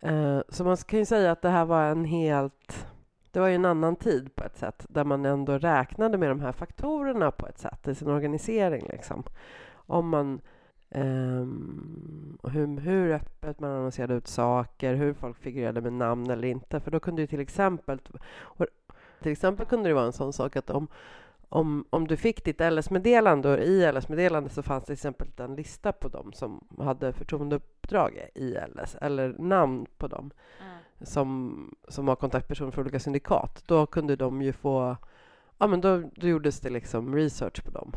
Mm. 0.00 0.36
Eh, 0.36 0.42
så 0.48 0.64
man 0.64 0.76
kan 0.76 0.98
ju 0.98 1.04
säga 1.04 1.32
att 1.32 1.42
det 1.42 1.48
här 1.48 1.64
var 1.64 1.82
en 1.84 2.04
helt... 2.04 2.86
Det 3.30 3.40
var 3.40 3.48
ju 3.48 3.54
en 3.54 3.64
annan 3.64 3.96
tid 3.96 4.34
på 4.34 4.44
ett 4.44 4.56
sätt 4.56 4.86
där 4.88 5.04
man 5.04 5.24
ändå 5.24 5.58
räknade 5.58 6.18
med 6.18 6.28
de 6.28 6.40
här 6.40 6.52
faktorerna 6.52 7.30
på 7.30 7.46
ett 7.46 7.58
sätt 7.58 7.88
i 7.88 7.94
sin 7.94 8.08
organisering. 8.08 8.86
Liksom. 8.88 9.22
Om 9.72 10.08
man... 10.08 10.40
och 12.40 12.50
hur, 12.50 12.80
hur 12.80 13.10
öppet 13.10 13.60
man 13.60 13.70
annonserade 13.70 14.14
ut 14.14 14.26
saker, 14.26 14.94
hur 14.94 15.12
folk 15.12 15.36
figurerade 15.36 15.80
med 15.80 15.92
namn 15.92 16.30
eller 16.30 16.48
inte. 16.48 16.80
För 16.80 16.90
då 16.90 17.00
kunde 17.00 17.22
ju 17.22 17.26
till 17.26 17.40
exempel... 17.40 18.00
Till 19.22 19.32
exempel 19.32 19.66
kunde 19.66 19.88
det 19.88 19.94
vara 19.94 20.06
en 20.06 20.12
sån 20.12 20.32
sak 20.32 20.56
att 20.56 20.70
om, 20.70 20.88
om, 21.48 21.84
om 21.90 22.06
du 22.08 22.16
fick 22.16 22.44
ditt 22.44 22.60
LS-meddelande 22.60 23.48
och 23.52 23.58
i 23.58 23.92
LS-meddelandet 23.92 24.52
så 24.52 24.62
fanns 24.62 24.84
till 24.84 24.92
exempel 24.92 25.28
en 25.36 25.54
lista 25.54 25.92
på 25.92 26.08
dem 26.08 26.32
som 26.32 26.66
hade 26.78 27.12
förtroendeuppdrag 27.12 28.28
i 28.34 28.56
LS 28.74 28.96
eller 29.00 29.34
namn 29.38 29.86
på 29.98 30.06
dem 30.08 30.30
Mm. 31.00 31.06
som, 31.06 31.74
som 31.88 32.06
var 32.06 32.16
kontaktpersoner 32.16 32.70
för 32.70 32.82
olika 32.82 33.00
syndikat. 33.00 33.62
Då 33.66 33.86
kunde 33.86 34.16
de 34.16 34.42
ju 34.42 34.52
få, 34.52 34.96
ja 35.58 35.66
men 35.66 35.80
då, 35.80 36.02
då 36.14 36.26
gjordes 36.28 36.60
det 36.60 36.70
liksom 36.70 37.14
research 37.16 37.64
på 37.64 37.70
dem. 37.70 37.92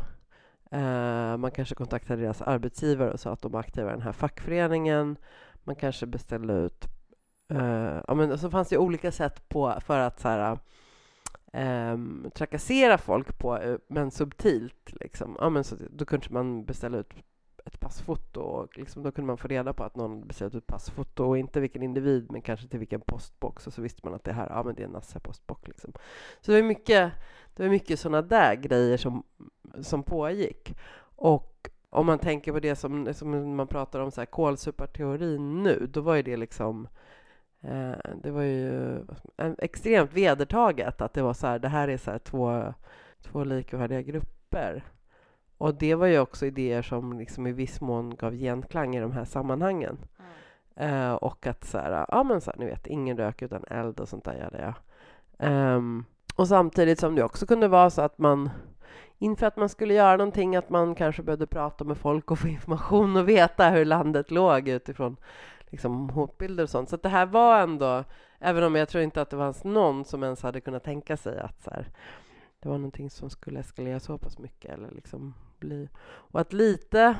Eh, 0.70 1.36
man 1.36 1.50
kanske 1.50 1.74
kontaktade 1.74 2.22
deras 2.22 2.42
arbetsgivare 2.42 3.12
och 3.12 3.20
sa 3.20 3.30
att 3.32 3.42
de 3.42 3.52
var 3.52 3.60
aktiva 3.60 3.88
i 3.90 3.92
den 3.92 4.02
här 4.02 4.12
fackföreningen. 4.12 5.16
Man 5.64 5.76
kanske 5.76 6.06
beställde 6.06 6.52
ut, 6.52 6.84
eh, 7.48 8.00
ja 8.08 8.14
men 8.14 8.38
så 8.38 8.50
fanns 8.50 8.68
det 8.68 8.78
olika 8.78 9.12
sätt 9.12 9.48
på 9.48 9.74
för 9.80 9.98
att 9.98 10.20
så 10.20 10.28
här, 10.28 10.58
um, 11.54 12.30
trakassera 12.34 12.98
folk 12.98 13.38
på, 13.38 13.58
eh, 13.58 13.76
men 13.88 14.10
subtilt. 14.10 14.92
Liksom. 15.00 15.36
Ja, 15.40 15.50
men 15.50 15.64
så, 15.64 15.76
då 15.90 16.04
kunde 16.04 16.26
man 16.30 16.64
beställa 16.64 16.98
ut 16.98 17.12
ett 17.64 17.80
passfoto 17.80 18.40
och 18.40 18.78
liksom, 18.78 19.02
då 19.02 19.12
kunde 19.12 19.26
man 19.26 19.38
få 19.38 19.48
reda 19.48 19.72
på 19.72 19.84
att 19.84 19.96
någon 19.96 20.10
hade 20.10 20.26
beställt 20.26 20.54
ut 20.54 20.66
passfoto 20.66 21.24
och 21.24 21.38
inte 21.38 21.60
vilken 21.60 21.82
individ 21.82 22.32
men 22.32 22.42
kanske 22.42 22.68
till 22.68 22.78
vilken 22.78 23.00
postbox 23.00 23.66
och 23.66 23.72
så 23.72 23.82
visste 23.82 24.00
man 24.04 24.14
att 24.14 24.24
det 24.24 24.32
här 24.32 24.46
ja, 24.50 24.62
men 24.62 24.74
det 24.74 24.82
är 24.82 24.86
en 24.86 24.92
Nasse 24.92 25.20
postbox. 25.20 25.68
Liksom. 25.68 25.92
Så 26.40 26.52
det 26.52 26.60
var 26.60 26.68
mycket, 26.68 27.12
det 27.54 27.62
var 27.62 27.70
mycket 27.70 28.00
sådana 28.00 28.22
där 28.22 28.54
grejer 28.54 28.96
som, 28.96 29.22
som 29.80 30.02
pågick. 30.02 30.74
Och 31.16 31.70
om 31.90 32.06
man 32.06 32.18
tänker 32.18 32.52
på 32.52 32.60
det 32.60 32.76
som, 32.76 33.14
som 33.14 33.56
man 33.56 33.66
pratar 33.66 34.00
om 34.00 34.10
så 34.10 34.20
här, 34.20 34.26
kolsuparteorin 34.26 35.62
nu, 35.62 35.86
då 35.92 36.00
var 36.00 36.14
ju 36.14 36.22
det 36.22 36.36
liksom 36.36 36.88
det 38.22 38.30
var 38.30 38.42
ju 38.42 38.98
en, 39.36 39.56
extremt 39.58 40.12
vedertaget 40.12 41.00
att 41.00 41.12
det 41.12 41.22
var 41.22 41.34
så 41.34 41.46
här, 41.46 41.58
det 41.58 41.68
här 41.68 41.88
är 41.88 41.96
så 41.96 42.10
här 42.10 42.18
två, 42.18 42.74
två 43.22 43.44
likvärdiga 43.44 44.02
grupper. 44.02 44.84
Och 45.58 45.74
det 45.74 45.94
var 45.94 46.06
ju 46.06 46.18
också 46.18 46.46
idéer 46.46 46.82
som 46.82 47.18
liksom 47.18 47.46
i 47.46 47.52
viss 47.52 47.80
mån 47.80 48.16
gav 48.16 48.34
genklang 48.34 48.96
i 48.96 49.00
de 49.00 49.12
här 49.12 49.24
sammanhangen. 49.24 49.98
Mm. 50.76 50.94
Eh, 50.94 51.14
och 51.14 51.46
att 51.46 51.64
så 51.64 51.78
här, 51.78 52.06
ja 52.08 52.22
men 52.22 52.40
så 52.40 52.50
här, 52.50 52.58
ni 52.58 52.66
vet, 52.66 52.86
ingen 52.86 53.16
rök 53.16 53.42
utan 53.42 53.64
eld 53.68 54.00
och 54.00 54.08
sånt 54.08 54.24
där 54.24 54.34
gör 54.34 54.50
det. 54.50 54.74
Ehm, 55.38 56.04
och 56.36 56.48
samtidigt 56.48 57.00
som 57.00 57.14
det 57.14 57.24
också 57.24 57.46
kunde 57.46 57.68
vara 57.68 57.90
så 57.90 58.02
att 58.02 58.18
man 58.18 58.50
inför 59.18 59.46
att 59.46 59.56
man 59.56 59.68
skulle 59.68 59.94
göra 59.94 60.16
någonting 60.16 60.56
att 60.56 60.70
man 60.70 60.94
kanske 60.94 61.22
behövde 61.22 61.46
prata 61.46 61.84
med 61.84 61.96
folk 61.96 62.30
och 62.30 62.38
få 62.38 62.48
information 62.48 63.16
och 63.16 63.28
veta 63.28 63.70
hur 63.70 63.84
landet 63.84 64.30
låg 64.30 64.68
utifrån 64.68 65.16
liksom, 65.74 66.10
hotbilder 66.10 66.64
och 66.64 66.70
sånt. 66.70 66.88
Så 66.88 66.96
det 66.96 67.08
här 67.08 67.26
var 67.26 67.60
ändå, 67.60 68.04
även 68.38 68.64
om 68.64 68.74
jag 68.74 68.88
tror 68.88 69.04
inte 69.04 69.22
att 69.22 69.30
det 69.30 69.36
fanns 69.36 69.64
någon 69.64 70.04
som 70.04 70.22
ens 70.22 70.42
hade 70.42 70.60
kunnat 70.60 70.84
tänka 70.84 71.16
sig 71.16 71.38
att 71.38 71.62
så 71.62 71.70
här, 71.70 71.88
det 72.60 72.68
var 72.68 72.78
någonting 72.78 73.10
som 73.10 73.30
skulle 73.30 73.60
eskalera 73.60 74.00
så 74.00 74.18
pass 74.18 74.38
mycket 74.38 74.70
eller 74.70 74.90
liksom 74.90 75.34
bli... 75.58 75.88
Och 76.04 76.40
att 76.40 76.52
lite... 76.52 77.16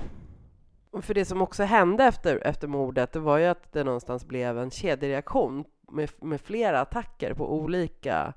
För 1.01 1.15
det 1.15 1.25
som 1.25 1.43
också 1.43 1.63
hände 1.63 2.05
efter, 2.05 2.47
efter 2.47 2.69
mordet, 2.69 3.13
det 3.13 3.19
var 3.19 3.39
ju 3.39 3.45
att 3.45 3.73
det 3.73 3.85
någonstans 3.85 4.25
blev 4.27 4.59
en 4.59 4.71
kedjereaktion 4.71 5.65
med, 5.93 6.11
med 6.21 6.41
flera 6.41 6.81
attacker 6.81 7.35
på 7.35 7.55
olika 7.55 8.35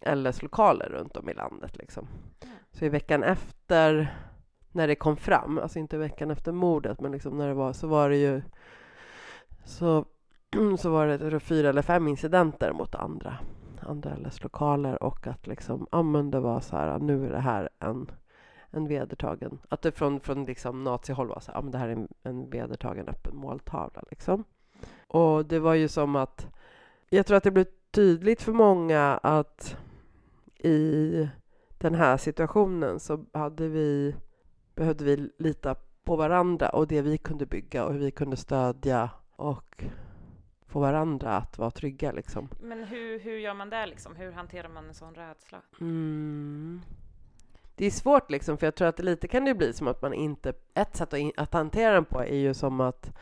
LS-lokaler 0.00 0.88
runt 0.88 1.16
om 1.16 1.28
i 1.28 1.34
landet. 1.34 1.76
Liksom. 1.76 2.08
Så 2.72 2.84
i 2.84 2.88
veckan 2.88 3.22
efter, 3.22 4.16
när 4.72 4.88
det 4.88 4.94
kom 4.94 5.16
fram, 5.16 5.58
alltså 5.58 5.78
inte 5.78 5.98
veckan 5.98 6.30
efter 6.30 6.52
mordet, 6.52 7.00
men 7.00 7.12
liksom 7.12 7.38
när 7.38 7.48
det 7.48 7.54
var, 7.54 7.72
så 7.72 7.86
var 7.86 8.10
det 8.10 8.16
ju 8.16 8.42
så, 9.64 10.04
så 10.78 10.90
var 10.90 11.06
det 11.06 11.40
fyra 11.40 11.68
eller 11.68 11.82
fem 11.82 12.08
incidenter 12.08 12.72
mot 12.72 12.94
andra, 12.94 13.38
andra 13.80 14.16
LS-lokaler 14.16 15.02
och 15.02 15.26
att 15.26 15.46
liksom, 15.46 15.86
ja 15.92 16.02
men 16.02 16.30
det 16.30 16.40
var 16.40 16.60
så 16.60 16.76
här, 16.76 16.98
nu 16.98 17.26
är 17.26 17.30
det 17.30 17.38
här 17.38 17.68
en, 17.78 18.10
en 18.70 18.88
vedertagen, 18.88 19.58
att 19.68 19.82
det 19.82 19.92
från, 19.92 20.20
från 20.20 20.44
liksom 20.44 20.84
nazihåll 20.84 21.28
var 21.28 21.40
så 21.40 21.52
här, 21.52 21.58
ja 21.58 21.62
men 21.62 21.70
det 21.70 21.78
här 21.78 21.88
är 21.88 21.92
en, 21.92 22.08
en 22.22 22.50
vedertagen 22.50 23.08
öppen 23.08 23.36
måltavla 23.36 24.02
liksom. 24.10 24.44
Och 25.06 25.46
det 25.46 25.58
var 25.58 25.74
ju 25.74 25.88
som 25.88 26.16
att, 26.16 26.46
jag 27.08 27.26
tror 27.26 27.36
att 27.36 27.44
det 27.44 27.50
blev 27.50 27.66
tydligt 27.90 28.42
för 28.42 28.52
många 28.52 29.20
att 29.22 29.76
i 30.58 31.28
den 31.78 31.94
här 31.94 32.16
situationen 32.16 33.00
så 33.00 33.24
hade 33.32 33.68
vi, 33.68 34.14
behövde 34.74 35.04
vi 35.04 35.30
lita 35.38 35.74
på 36.04 36.16
varandra 36.16 36.68
och 36.68 36.86
det 36.86 37.02
vi 37.02 37.18
kunde 37.18 37.46
bygga 37.46 37.84
och 37.84 37.92
hur 37.92 38.00
vi 38.00 38.10
kunde 38.10 38.36
stödja 38.36 39.10
och 39.36 39.84
få 40.66 40.80
varandra 40.80 41.36
att 41.36 41.58
vara 41.58 41.70
trygga. 41.70 42.12
Liksom. 42.12 42.48
Men 42.60 42.84
hur, 42.84 43.20
hur 43.20 43.38
gör 43.38 43.54
man 43.54 43.70
det 43.70 43.86
liksom? 43.86 44.16
Hur 44.16 44.32
hanterar 44.32 44.68
man 44.68 44.88
en 44.88 44.94
sån 44.94 45.14
rädsla? 45.14 45.58
Mm. 45.80 46.80
Det 47.74 47.86
är 47.86 47.90
svårt 47.90 48.30
liksom, 48.30 48.58
för 48.58 48.66
jag 48.66 48.74
tror 48.74 48.88
att 48.88 48.98
lite 48.98 49.28
kan 49.28 49.44
det 49.44 49.54
bli 49.54 49.72
som 49.72 49.88
att 49.88 50.02
man 50.02 50.14
inte... 50.14 50.52
Ett 50.74 50.96
sätt 50.96 51.12
att, 51.12 51.18
in, 51.18 51.32
att 51.36 51.54
hantera 51.54 51.94
den 51.94 52.04
på 52.04 52.20
är 52.20 52.36
ju 52.36 52.54
som 52.54 52.80
att, 52.80 53.12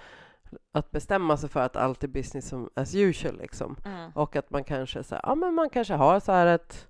att 0.73 0.91
bestämma 0.91 1.37
sig 1.37 1.49
för 1.49 1.61
att 1.61 1.77
allt 1.77 2.05
är 2.05 2.09
business 2.09 2.49
som 2.49 2.71
as 2.75 2.95
usual 2.95 3.39
liksom. 3.39 3.77
Mm. 3.85 4.11
Och 4.15 4.37
att 4.37 4.51
man 4.51 4.65
kanske 4.65 5.05
så 5.05 5.15
här, 5.15 5.23
ja 5.27 5.35
men 5.35 5.55
man 5.55 5.71
kanske 5.71 5.95
har 5.95 6.21
så 6.21 6.33
här 6.33 6.47
ett 6.47 6.89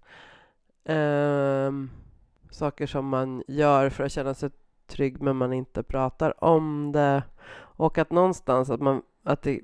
ehm, 0.85 1.91
saker 2.51 2.87
som 2.87 3.09
man 3.09 3.43
gör 3.49 3.91
för 3.91 4.05
att 4.05 4.13
känna 4.13 4.35
sig 4.35 4.51
trygg 4.87 5.23
men 5.23 5.37
man 5.37 5.53
inte 5.53 5.83
pratar 5.83 6.45
om 6.45 6.93
det. 6.93 7.23
Och 7.53 7.99
att 7.99 8.11
någonstans 8.11 8.71
att 8.71 8.81
man 8.81 9.03
att 9.25 9.43
det 9.43 9.61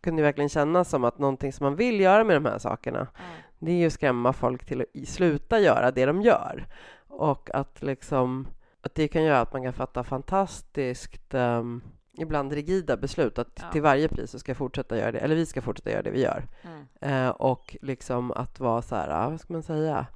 kunde 0.00 0.22
verkligen 0.22 0.48
kännas 0.48 0.88
som 0.90 1.04
att 1.04 1.18
någonting 1.18 1.52
som 1.52 1.64
man 1.64 1.76
vill 1.76 2.00
göra 2.00 2.24
med 2.24 2.36
de 2.36 2.44
här 2.44 2.58
sakerna 2.58 2.98
Mm. 2.98 3.40
det 3.58 3.70
är 3.72 3.76
ju 3.76 3.86
att 3.86 3.92
skrämma 3.92 4.32
folk 4.32 4.64
till 4.66 4.80
att 4.80 5.08
sluta 5.08 5.58
göra 5.60 5.90
det 5.90 6.06
de 6.06 6.22
gör. 6.22 6.66
Och 7.08 7.50
att 7.54 7.82
liksom 7.82 8.46
att 8.82 8.94
det 8.94 9.08
kan 9.08 9.24
göra 9.24 9.40
att 9.40 9.52
man 9.52 9.62
kan 9.62 9.72
fatta 9.72 10.04
fantastiskt 10.04 11.34
ehm, 11.34 11.80
ibland 12.18 12.52
rigida 12.52 12.96
beslut 12.96 13.38
att 13.38 13.60
Ja. 13.62 13.70
till 13.72 13.82
varje 13.82 14.08
pris 14.08 14.30
så 14.30 14.38
ska 14.38 14.50
jag 14.50 14.56
fortsätta 14.56 14.98
göra 14.98 15.12
det, 15.12 15.18
eller 15.18 15.34
vi 15.34 15.46
ska 15.46 15.62
fortsätta 15.62 15.90
göra 15.90 16.02
det 16.02 16.10
vi 16.10 16.22
gör. 16.22 16.44
Mm. 16.62 16.86
Eh, 17.00 17.28
och 17.30 17.76
liksom 17.82 18.32
att 18.32 18.60
vara 18.60 18.82
så 18.82 18.94
här, 18.96 19.30
vad 19.30 19.40
ska 19.40 19.52
man 19.52 19.62
säga? 19.62 20.06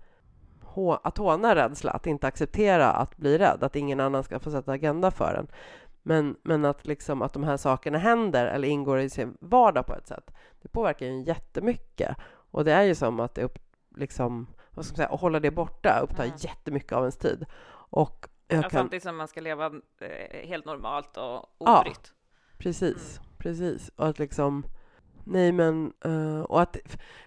Hå- 0.65 0.99
att 1.05 1.19
håna 1.19 1.55
rädsla, 1.55 1.91
att 1.93 2.07
inte 2.07 2.27
acceptera 2.27 2.87
att 2.91 3.17
bli 3.17 3.39
rädd, 3.39 3.59
att 3.65 3.77
ingen 3.77 4.01
annan 4.01 4.23
ska 4.25 4.39
få 4.39 4.51
sätta 4.51 4.73
agenda 4.73 5.11
för 5.11 5.35
en. 5.35 5.47
Men, 6.03 6.37
men 6.43 6.65
att, 6.65 6.87
liksom, 6.87 7.23
att 7.23 7.33
de 7.33 7.45
här 7.45 7.57
sakerna 7.57 7.99
händer 7.99 8.47
eller 8.47 8.69
ingår 8.69 8.99
i 9.01 9.11
sin 9.11 9.37
vardag 9.41 9.87
på 9.87 9.95
ett 9.95 10.07
sätt, 10.07 10.31
det 10.63 10.69
påverkar 10.69 11.07
ju 11.07 11.23
jättemycket. 11.23 12.17
Och 12.27 12.65
det 12.65 12.73
är 12.73 12.83
ju 12.83 12.95
som 12.95 13.21
att 13.21 13.35
det 13.35 13.43
upp, 13.43 13.59
liksom, 13.97 14.47
vad 14.71 14.85
ska 14.85 14.93
man 14.93 14.97
säga, 14.97 15.09
att 15.09 15.21
hålla 15.21 15.41
det 15.41 15.51
borta 15.51 16.01
upptar 16.03 16.25
Mm. 16.25 16.37
jättemycket 16.39 16.93
av 16.93 17.03
ens 17.03 17.17
tid. 17.17 17.47
Och 17.73 18.29
jag 18.49 18.59
Ja, 18.59 18.63
kan, 18.63 18.71
Samtidigt 18.71 19.03
som 19.03 19.17
man 19.17 19.29
ska 19.29 19.41
leva 19.41 19.67
eh, 20.01 20.49
helt 20.49 20.65
normalt 20.65 21.17
och 21.17 21.47
Ja. 21.59 21.81
obrytt. 21.81 22.13
Precis, 22.59 23.21
precis. 23.39 23.91
Och 23.97 24.07
att 24.09 24.19
liksom... 24.19 24.65
Nej, 25.25 25.53
men... 25.53 25.93
uh, 26.07 26.41
och 26.41 26.63
att 26.63 26.77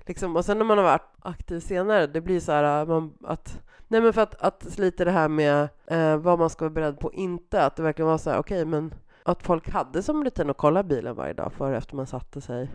liksom... 0.06 0.36
Och 0.36 0.46
sen 0.46 0.58
när 0.58 0.66
man 0.66 0.78
har 0.78 0.86
varit 0.86 1.14
aktiv 1.20 1.60
senare, 1.60 2.08
det 2.08 2.22
blir 2.22 2.40
så 2.40 2.52
här 2.52 2.82
eh, 2.82 2.88
man, 2.88 3.14
att... 3.24 3.62
Nej, 3.88 4.02
men 4.02 4.14
för 4.14 4.22
att, 4.22 4.42
att 4.42 4.78
lite 4.78 5.06
det 5.06 5.12
här 5.12 5.30
med 5.30 5.70
uh, 5.92 6.18
vad 6.18 6.40
man 6.40 6.50
ska 6.50 6.66
vara 6.66 6.74
beredd 6.74 7.00
på 7.00 7.08
och 7.08 7.14
inte. 7.14 7.66
Att 7.66 7.76
det 7.76 7.84
verkligen 7.84 8.10
var 8.10 8.18
så 8.18 8.30
här, 8.30 8.40
okej, 8.40 8.66
men 8.66 8.94
att 9.24 9.44
folk 9.44 9.70
hade 9.70 10.04
som 10.04 10.24
rutin 10.24 10.50
att 10.50 10.58
kolla 10.58 10.84
bilen 10.84 11.16
varje 11.16 11.34
dag 11.34 11.54
före 11.54 11.78
efter 11.78 11.96
man 11.96 12.08
satte 12.08 12.42
sig. 12.42 12.70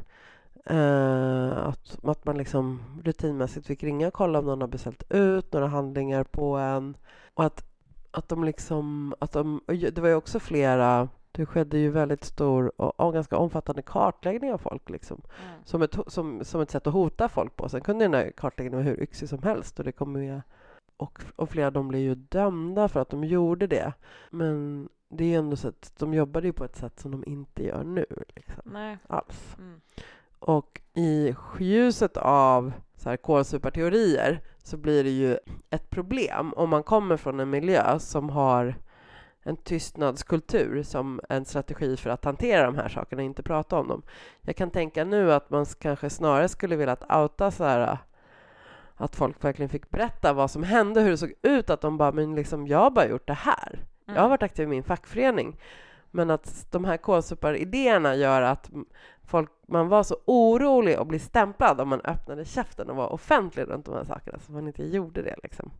Uh, 0.70 1.68
att, 1.68 1.98
att 2.04 2.24
man 2.24 2.38
liksom 2.38 2.82
rutinmässigt 3.04 3.66
fick 3.66 3.82
ringa 3.82 4.06
och 4.06 4.14
kolla 4.14 4.38
om 4.38 4.44
någon 4.44 4.60
har 4.60 4.68
beställt 4.68 5.12
ut 5.12 5.52
några 5.52 5.66
handlingar 5.66 6.24
på 6.24 6.56
en. 6.56 6.96
Och 7.34 7.44
att, 7.44 7.64
att 8.10 8.28
de 8.28 8.44
liksom... 8.44 9.14
Att 9.18 9.32
de, 9.32 9.60
det 9.66 9.98
var 9.98 10.08
ju 10.08 10.14
också 10.14 10.40
flera... 10.40 11.08
Det 11.32 11.46
skedde 11.46 11.78
ju 11.78 11.90
väldigt 11.90 12.24
stor 12.24 12.72
och, 12.80 13.00
och 13.00 13.12
ganska 13.14 13.36
omfattande 13.36 13.82
kartläggning 13.82 14.52
av 14.52 14.58
folk 14.58 14.90
liksom, 14.90 15.20
Mm. 15.46 15.64
som, 15.64 15.82
ett, 15.82 15.96
som, 16.06 16.44
som 16.44 16.60
ett 16.60 16.70
sätt 16.70 16.86
att 16.86 16.92
hota 16.92 17.28
folk 17.28 17.56
på. 17.56 17.68
Sen 17.68 17.80
kunde 17.80 18.04
den 18.04 18.14
här 18.14 18.32
kartläggningen 18.36 18.84
vara 18.84 18.94
hur 18.94 19.02
yxig 19.02 19.28
som 19.28 19.42
helst 19.42 19.78
och 19.78 19.84
det 19.84 19.92
kommer 19.92 20.20
ju, 20.20 20.40
och, 20.96 21.18
och 21.36 21.50
flera 21.50 21.66
av 21.66 21.72
dem 21.72 21.88
blev 21.88 22.02
ju 22.02 22.14
dömda 22.14 22.88
för 22.88 23.00
att 23.00 23.10
de 23.10 23.24
gjorde 23.24 23.66
det. 23.66 23.92
Men 24.30 24.88
det 25.08 25.24
är 25.24 25.28
ju 25.28 25.34
ändå 25.34 25.56
så 25.56 25.68
att 25.68 25.92
de 25.98 26.14
jobbade 26.14 26.46
ju 26.46 26.52
på 26.52 26.64
ett 26.64 26.76
sätt 26.76 27.00
som 27.00 27.10
de 27.10 27.24
inte 27.26 27.64
gör 27.64 27.84
nu 27.84 28.06
liksom, 28.36 28.62
Nej. 28.64 28.98
alls. 29.06 29.56
Mm. 29.58 29.80
Och 30.38 30.80
i 30.94 31.34
ljuset 31.58 32.16
av 32.16 32.72
så 32.96 33.08
här 33.10 33.16
kolsuparteorier 33.16 34.40
så 34.62 34.76
blir 34.76 35.04
det 35.04 35.10
ju 35.10 35.38
ett 35.70 35.90
problem 35.90 36.52
om 36.52 36.70
man 36.70 36.82
kommer 36.82 37.16
från 37.16 37.40
en 37.40 37.50
miljö 37.50 37.98
som 37.98 38.30
har 38.30 38.74
en 39.42 39.56
tystnadskultur 39.56 40.82
som 40.82 41.20
en 41.28 41.44
strategi 41.44 41.96
för 41.96 42.10
att 42.10 42.24
hantera 42.24 42.66
de 42.66 42.76
här 42.76 42.88
sakerna 42.88 43.22
och 43.22 43.26
inte 43.26 43.42
prata 43.42 43.78
om 43.78 43.88
dem. 43.88 44.02
Jag 44.40 44.56
kan 44.56 44.70
tänka 44.70 45.04
nu 45.04 45.32
att 45.32 45.50
man 45.50 45.66
kanske 45.66 46.10
snarare 46.10 46.48
skulle 46.48 46.76
vilja 46.76 46.92
att 46.92 47.16
outa 47.16 47.50
så 47.50 47.64
här 47.64 47.98
att 48.94 49.16
folk 49.16 49.44
verkligen 49.44 49.68
fick 49.68 49.90
berätta 49.90 50.32
vad 50.32 50.50
som 50.50 50.62
hände, 50.62 51.00
hur 51.00 51.10
det 51.10 51.16
såg 51.16 51.32
ut, 51.42 51.70
att 51.70 51.80
de 51.80 51.98
bara, 51.98 52.12
men 52.12 52.34
liksom, 52.34 52.66
jag 52.66 52.78
har 52.78 52.90
bara 52.90 53.06
gjort 53.08 53.26
det 53.26 53.32
här. 53.32 53.84
Jag 54.04 54.14
har 54.14 54.18
Mm. 54.18 54.30
varit 54.30 54.42
aktiv 54.42 54.64
i 54.64 54.66
min 54.66 54.82
fackförening. 54.82 55.60
Men 56.10 56.30
att 56.30 56.66
de 56.70 56.84
här 56.84 56.96
kolsuparidéerna 56.96 58.14
gör 58.14 58.42
att 58.42 58.70
folk, 59.24 59.50
man 59.68 59.88
var 59.88 60.02
så 60.02 60.16
orolig 60.24 60.98
och 60.98 61.06
bli 61.06 61.18
stämplad 61.18 61.80
om 61.80 61.88
man 61.88 62.00
öppnade 62.00 62.44
käften 62.44 62.90
och 62.90 62.96
var 62.96 63.12
offentlig 63.12 63.68
runt 63.68 63.86
de 63.86 63.94
här 63.94 64.04
sakerna, 64.04 64.38
så 64.38 64.52
man 64.52 64.66
inte 64.66 64.86
gjorde 64.86 65.22
det. 65.22 65.34
Liksom. 65.42 65.70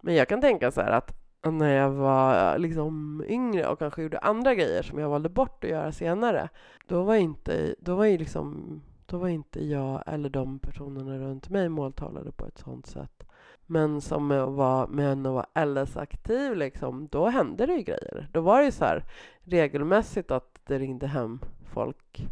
Men 0.00 0.14
jag 0.14 0.28
kan 0.28 0.40
tänka 0.40 0.70
så 0.70 0.80
här 0.80 0.90
att 0.90 1.14
när 1.50 1.76
jag 1.76 1.90
var 1.90 2.58
liksom 2.58 3.24
yngre 3.28 3.66
och 3.66 3.78
kanske 3.78 4.02
gjorde 4.02 4.18
andra 4.18 4.54
grejer 4.54 4.82
som 4.82 4.98
jag 4.98 5.08
valde 5.08 5.28
bort 5.28 5.64
att 5.64 5.70
göra 5.70 5.92
senare, 5.92 6.48
då 6.86 7.02
var 7.02 7.14
inte, 7.14 7.74
då 7.78 7.94
var 7.94 8.04
ju 8.04 8.18
liksom, 8.18 8.80
då 9.06 9.18
var 9.18 9.28
inte 9.28 9.66
jag 9.66 10.02
eller 10.06 10.30
de 10.30 10.58
personerna 10.58 11.18
runt 11.18 11.48
mig 11.48 11.68
måltalade 11.68 12.32
på 12.32 12.46
ett 12.46 12.58
sånt 12.58 12.86
sätt. 12.86 13.24
Men 13.66 14.00
som 14.00 14.26
med 14.26 14.40
var, 14.40 14.50
vara, 14.50 14.86
med 14.86 15.26
att 15.26 15.68
LS-aktiv, 15.68 16.56
liksom, 16.56 17.08
då 17.10 17.28
hände 17.28 17.66
det 17.66 17.74
ju 17.74 17.82
grejer. 17.82 18.28
Då 18.32 18.40
var 18.40 18.58
det 18.58 18.64
ju 18.64 18.70
så 18.70 18.84
här 18.84 19.04
regelmässigt 19.40 20.30
att 20.30 20.60
det 20.66 20.78
ringde 20.78 21.06
hem 21.06 21.40
folk 21.72 22.28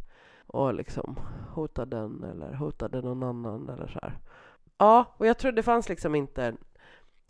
och 0.46 0.74
liksom 0.74 1.18
hotade 1.50 1.96
den 1.96 2.24
eller 2.24 2.52
hotade 2.55 3.02
någon 3.02 3.22
annan 3.22 3.68
eller 3.68 3.87
så 3.87 3.98
här. 4.02 4.18
Ja, 4.79 5.05
och 5.16 5.26
jag 5.26 5.38
tror 5.38 5.52
det 5.52 5.62
fanns 5.62 5.88
liksom 5.88 6.14
inte 6.14 6.57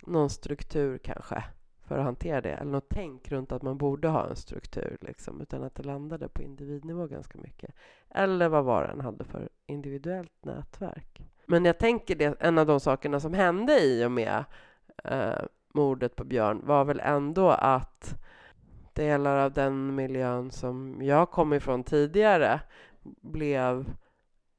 någon 0.06 0.30
struktur 0.30 0.98
kanske 0.98 1.44
för 1.86 1.98
att 1.98 2.04
hantera 2.04 2.40
det, 2.40 2.52
eller 2.52 2.72
något 2.72 2.88
tänk 2.88 3.32
runt 3.32 3.52
att 3.52 3.62
man 3.62 3.78
borde 3.78 4.08
ha 4.08 4.28
en 4.28 4.36
struktur, 4.36 4.96
liksom, 5.00 5.40
utan 5.40 5.64
att 5.64 5.74
det 5.74 5.82
landade 5.82 6.28
på 6.28 6.42
individnivå 6.42 7.06
ganska 7.06 7.38
mycket. 7.38 7.74
Eller 8.10 8.48
vad 8.48 8.64
var 8.64 8.94
det 8.96 9.02
hade 9.02 9.24
för 9.24 9.48
individuellt 9.66 10.44
nätverk. 10.44 11.20
Men 11.46 11.64
jag 11.64 11.78
tänker 11.78 12.14
det, 12.14 12.36
en 12.40 12.58
av 12.58 12.66
de 12.66 12.80
sakerna 12.80 13.20
som 13.20 13.34
hände 13.34 13.80
i 13.84 14.04
och 14.04 14.12
med 14.12 14.44
eh, 15.04 15.44
mordet 15.72 16.16
på 16.16 16.24
Björn 16.24 16.60
var 16.64 16.84
väl 16.84 17.00
ändå 17.00 17.50
att 17.50 18.22
delar 18.92 19.36
av 19.36 19.52
den 19.52 19.94
miljön 19.94 20.50
som 20.50 20.98
jag 21.02 21.30
kom 21.30 21.52
ifrån 21.52 21.84
tidigare 21.84 22.60
blev 23.20 23.88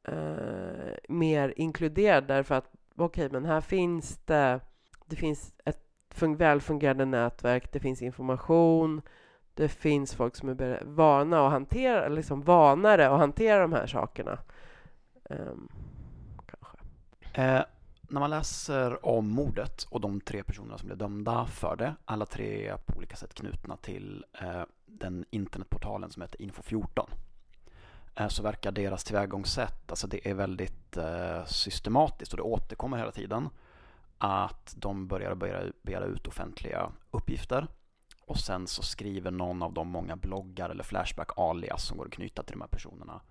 eh, 0.03 0.93
mer 1.09 1.53
inkluderad 1.55 2.27
därför 2.27 2.55
att 2.55 2.71
okej, 2.95 3.29
men 3.31 3.45
här 3.45 3.61
finns 3.61 4.17
det, 4.25 4.59
det 5.05 5.15
finns 5.15 5.53
ett 5.65 5.86
fun- 6.17 6.35
välfungerande 6.35 7.05
nätverk, 7.05 7.71
det 7.71 7.79
finns 7.79 8.01
information, 8.01 9.01
det 9.53 9.69
finns 9.69 10.13
folk 10.13 10.35
som 10.35 10.49
är 10.49 10.81
vana 10.85 11.45
att 11.45 11.51
hantera, 11.51 12.07
liksom 12.07 12.41
vanare 12.41 13.09
att 13.09 13.19
hantera 13.19 13.61
de 13.61 13.73
här 13.73 13.87
sakerna. 13.87 14.39
Um, 15.29 15.69
kanske. 16.45 16.77
Eh, 17.41 17.63
när 18.09 18.19
man 18.19 18.29
läser 18.29 19.05
om 19.05 19.29
mordet 19.29 19.83
och 19.89 20.01
de 20.01 20.21
tre 20.21 20.43
personerna 20.43 20.77
som 20.77 20.87
blev 20.87 20.97
dömda 20.97 21.45
för 21.45 21.75
det, 21.75 21.95
alla 22.05 22.25
tre 22.25 22.77
på 22.85 22.97
olika 22.97 23.15
sätt 23.15 23.33
knutna 23.33 23.77
till 23.77 24.25
eh, 24.41 24.63
den 24.85 25.25
internetportalen 25.29 26.11
som 26.11 26.21
heter 26.21 26.39
Info14, 26.39 27.09
eh, 28.15 28.27
så 28.27 28.43
verkar 28.43 28.71
deras 28.71 29.03
tillvägagångssätt, 29.03 29.89
alltså 29.91 30.07
det 30.07 30.29
är 30.29 30.33
väldigt 30.33 30.97
eh, 30.97 31.45
systematiskt 31.45 32.33
och 32.33 32.37
det 32.37 32.43
återkommer 32.43 32.97
hela 32.97 33.11
tiden, 33.11 33.49
att 34.17 34.75
de 34.77 35.07
börjar 35.07 35.35
begära, 35.35 35.71
begära 35.81 36.05
ut 36.05 36.27
offentliga 36.27 36.91
uppgifter 37.11 37.67
och 38.21 38.37
sen 38.37 38.67
så 38.67 38.83
skriver 38.83 39.31
någon 39.31 39.63
av 39.63 39.73
de 39.73 39.87
många 39.87 40.15
bloggar 40.15 40.69
eller 40.69 40.83
Flashback 40.83 41.29
alias 41.37 41.85
som 41.85 41.97
går 41.97 42.05
att 42.05 42.11
knyta 42.11 42.43
till 42.43 42.53
de 42.53 42.61
här 42.61 42.67
personerna 42.67 43.21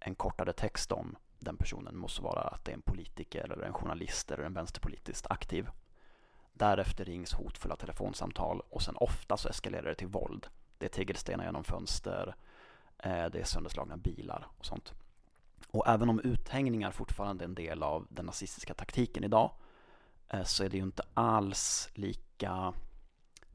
en 0.00 0.14
kortare 0.14 0.52
text 0.52 0.92
om 0.92 1.16
den 1.38 1.56
personen 1.56 1.96
måste 1.96 2.22
vara 2.22 2.40
att 2.40 2.64
det 2.64 2.72
är 2.72 2.74
en 2.74 2.82
politiker 2.82 3.52
eller 3.52 3.66
en 3.66 3.72
journalist 3.72 4.30
eller 4.30 4.44
en 4.44 4.54
vänsterpolitiskt 4.54 5.26
aktiv. 5.30 5.68
Därefter 6.52 7.04
rings 7.04 7.32
hotfulla 7.32 7.76
telefonsamtal 7.76 8.60
och 8.60 8.82
sen 8.82 8.96
ofta 8.96 9.36
så 9.36 9.48
eskalerar 9.48 9.88
det 9.88 9.94
till 9.94 10.06
våld. 10.06 10.46
Det 10.78 10.86
är 10.86 10.90
tegelstenar 10.90 11.44
genom 11.44 11.64
fönster, 11.64 12.34
eh, 12.98 13.26
det 13.26 13.40
är 13.40 13.44
sönderslagna 13.44 13.96
bilar 13.96 14.46
och 14.58 14.66
sånt. 14.66 14.92
Och 15.68 15.88
även 15.88 16.08
om 16.08 16.20
uthängningar 16.20 16.90
fortfarande 16.90 17.44
är 17.44 17.48
en 17.48 17.54
del 17.54 17.82
av 17.82 18.06
den 18.10 18.26
nazistiska 18.26 18.74
taktiken 18.74 19.24
idag 19.24 19.50
Eh, 20.32 20.42
så 20.42 20.64
är 20.64 20.68
det 20.68 20.76
ju 20.76 20.82
inte 20.82 21.02
alls 21.14 21.88
lika 21.94 22.74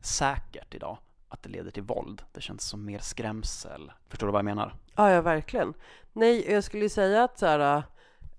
säkert 0.01 0.75
idag 0.75 0.97
att 1.29 1.43
det 1.43 1.49
leder 1.49 1.71
till 1.71 1.83
våld. 1.83 2.23
Det 2.31 2.41
känns 2.41 2.63
som 2.63 2.85
mer 2.85 2.99
skrämsel. 2.99 3.91
Förstår 4.09 4.27
du 4.27 4.31
vad 4.31 4.39
jag 4.39 4.45
menar? 4.45 4.75
Ja, 4.95 5.11
ja, 5.11 5.21
verkligen. 5.21 5.73
Nej, 6.13 6.51
jag 6.51 6.63
skulle 6.63 6.83
ju 6.83 6.89
säga 6.89 7.23
att 7.23 7.39
så 7.39 7.45
här, 7.45 7.83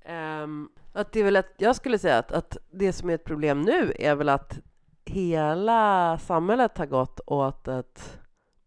ähm, 0.03 0.69
att 0.93 1.13
det 1.13 1.21
är 1.21 1.25
väl 1.25 1.37
att 1.37 1.55
jag 1.57 1.77
skulle 1.77 1.99
säga 1.99 2.19
att, 2.19 2.33
att 2.33 2.57
det 2.71 2.93
som 2.93 3.11
är 3.11 3.15
ett 3.15 3.25
problem 3.25 3.63
nu 3.63 3.93
är 3.99 4.15
väl 4.15 4.29
att 4.29 4.59
hela 5.05 6.19
samhället 6.19 6.79
har 6.79 6.87
gått 6.87 7.21
åt 7.27 7.69
ett 7.69 8.19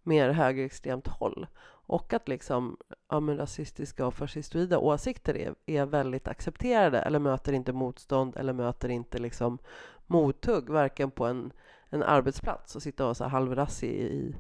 mer 0.03 0.29
högerextremt 0.29 1.07
håll 1.07 1.47
och 1.91 2.13
att 2.13 2.27
liksom 2.27 2.77
ja, 3.09 3.19
men 3.19 3.37
rasistiska 3.37 4.05
och 4.05 4.13
fascistoida 4.13 4.79
åsikter 4.79 5.37
är, 5.37 5.55
är 5.65 5.85
väldigt 5.85 6.27
accepterade 6.27 6.99
eller 6.99 7.19
möter 7.19 7.53
inte 7.53 7.73
motstånd 7.73 8.37
eller 8.37 8.53
möter 8.53 8.89
inte 8.89 9.17
liksom 9.17 9.57
mothugg 10.07 10.69
varken 10.69 11.11
på 11.11 11.25
en, 11.25 11.53
en 11.89 12.03
arbetsplats 12.03 12.75
och 12.75 12.81
sitta 12.81 13.07
och 13.07 13.19
vara 13.19 13.29
halvrassig 13.29 13.89
i, 13.89 14.35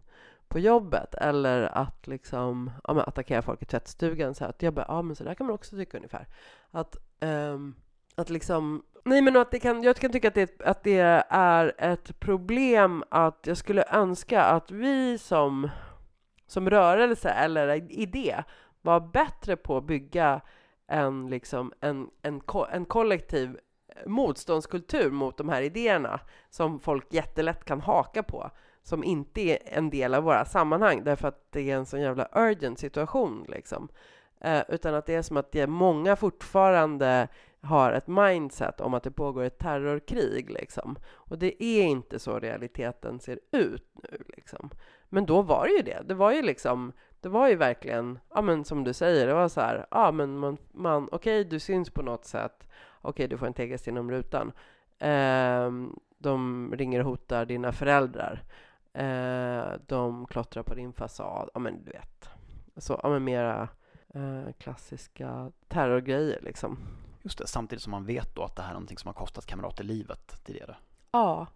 på 0.47 0.59
jobbet 0.59 1.15
eller 1.15 1.61
att 1.61 2.07
liksom 2.07 2.71
ja, 2.83 2.93
men 2.93 3.03
attackera 3.07 3.41
folk 3.41 3.61
i 3.61 3.65
tvättstugan 3.65 4.35
så 4.35 4.43
här, 4.43 4.49
att 4.49 4.61
jag 4.61 4.73
bara, 4.73 4.85
ja 4.87 5.01
men 5.01 5.15
så 5.15 5.23
där 5.23 5.33
kan 5.33 5.47
man 5.47 5.55
också 5.55 5.75
tycka 5.75 5.97
ungefär. 5.97 6.27
Att 6.71 6.97
um, 7.19 7.75
att 8.15 8.29
liksom 8.29 8.83
Nej 9.03 9.21
men 9.21 9.37
att 9.37 9.51
det 9.51 9.59
kan, 9.59 9.83
jag 9.83 9.95
kan 9.95 10.11
tycka 10.11 10.27
att 10.27 10.33
det, 10.33 10.61
att 10.61 10.83
det 10.83 11.23
är 11.29 11.73
ett 11.77 12.19
problem 12.19 13.03
att 13.09 13.39
jag 13.47 13.57
skulle 13.57 13.83
önska 13.91 14.43
att 14.43 14.71
vi 14.71 15.17
som, 15.17 15.69
som 16.51 16.69
rörelse 16.69 17.29
eller 17.29 17.91
idé 17.91 18.43
var 18.81 18.99
bättre 18.99 19.55
på 19.55 19.77
att 19.77 19.83
bygga 19.83 20.41
en, 20.87 21.29
liksom, 21.29 21.73
en, 21.79 22.09
en, 22.21 22.41
en 22.71 22.85
kollektiv 22.85 23.59
motståndskultur 24.05 25.11
mot 25.11 25.37
de 25.37 25.49
här 25.49 25.61
idéerna 25.61 26.19
som 26.49 26.79
folk 26.79 27.13
jättelätt 27.13 27.65
kan 27.65 27.81
haka 27.81 28.23
på 28.23 28.51
som 28.83 29.03
inte 29.03 29.41
är 29.41 29.57
en 29.65 29.89
del 29.89 30.13
av 30.13 30.23
våra 30.23 30.45
sammanhang 30.45 31.03
därför 31.03 31.27
att 31.27 31.51
det 31.51 31.71
är 31.71 31.75
en 31.75 31.85
sån 31.85 32.01
jävla 32.01 32.27
urgent 32.35 32.79
situation 32.79 33.45
liksom. 33.49 33.89
Eh, 34.41 34.63
utan 34.69 34.95
att 34.95 35.05
det 35.05 35.15
är 35.15 35.21
som 35.21 35.37
att 35.37 35.51
det 35.51 35.61
är 35.61 35.67
många 35.67 36.15
fortfarande 36.15 37.27
har 37.61 37.91
ett 37.91 38.07
mindset 38.07 38.81
om 38.81 38.93
att 38.93 39.03
det 39.03 39.11
pågår 39.11 39.43
ett 39.43 39.59
terrorkrig 39.59 40.49
liksom. 40.49 40.95
Och 41.11 41.37
det 41.37 41.63
är 41.63 41.83
inte 41.83 42.19
så 42.19 42.39
realiteten 42.39 43.19
ser 43.19 43.39
ut 43.51 43.91
nu 43.93 44.23
liksom. 44.27 44.69
Men 45.13 45.25
då 45.25 45.41
var 45.41 45.67
det 45.67 45.73
ju 45.73 45.81
det. 45.81 46.01
Det 46.05 46.13
var 46.13 46.31
ju 46.31 46.41
liksom, 46.41 46.93
det 47.21 47.29
var 47.29 47.49
ju 47.49 47.55
verkligen, 47.55 48.19
ja 48.33 48.41
men 48.41 48.65
som 48.65 48.83
du 48.83 48.93
säger, 48.93 49.27
det 49.27 49.33
var 49.33 49.47
så 49.47 49.61
här, 49.61 49.85
ja 49.91 50.11
men 50.11 50.37
man, 50.37 50.57
man 50.71 51.09
okej 51.11 51.45
du 51.45 51.59
syns 51.59 51.89
på 51.89 52.01
något 52.01 52.25
sätt, 52.25 52.67
okej 53.01 53.27
du 53.27 53.37
får 53.37 53.47
en 53.47 53.53
tegelsten 53.53 53.93
inom 53.93 54.11
rutan. 54.11 54.51
Ehm, 54.99 55.99
de 56.17 56.73
ringer 56.75 56.99
och 56.99 57.05
hotar 57.05 57.45
dina 57.45 57.71
föräldrar. 57.71 58.43
Eh, 58.93 59.73
de 59.87 60.25
klottrar 60.25 60.63
på 60.63 60.75
din 60.75 60.93
fasad, 60.93 61.49
ja 61.53 61.59
men 61.59 61.83
du 61.83 61.91
vet. 61.91 62.29
Så, 62.77 62.99
ja 63.03 63.09
men 63.09 63.23
mera 63.23 63.69
eh, 64.13 64.51
klassiska 64.57 65.51
terrorgrejer 65.67 66.39
liksom. 66.41 66.77
Just 67.21 67.37
det, 67.37 67.47
samtidigt 67.47 67.83
som 67.83 67.91
man 67.91 68.05
vet 68.05 68.35
då 68.35 68.43
att 68.43 68.55
det 68.55 68.61
här 68.61 68.69
är 68.69 68.73
någonting 68.73 68.97
som 68.97 69.07
har 69.07 69.13
kostat 69.13 69.45
kamrater 69.45 69.83
livet 69.83 70.45
tidigare. 70.45 70.75
Ja. 71.11 71.47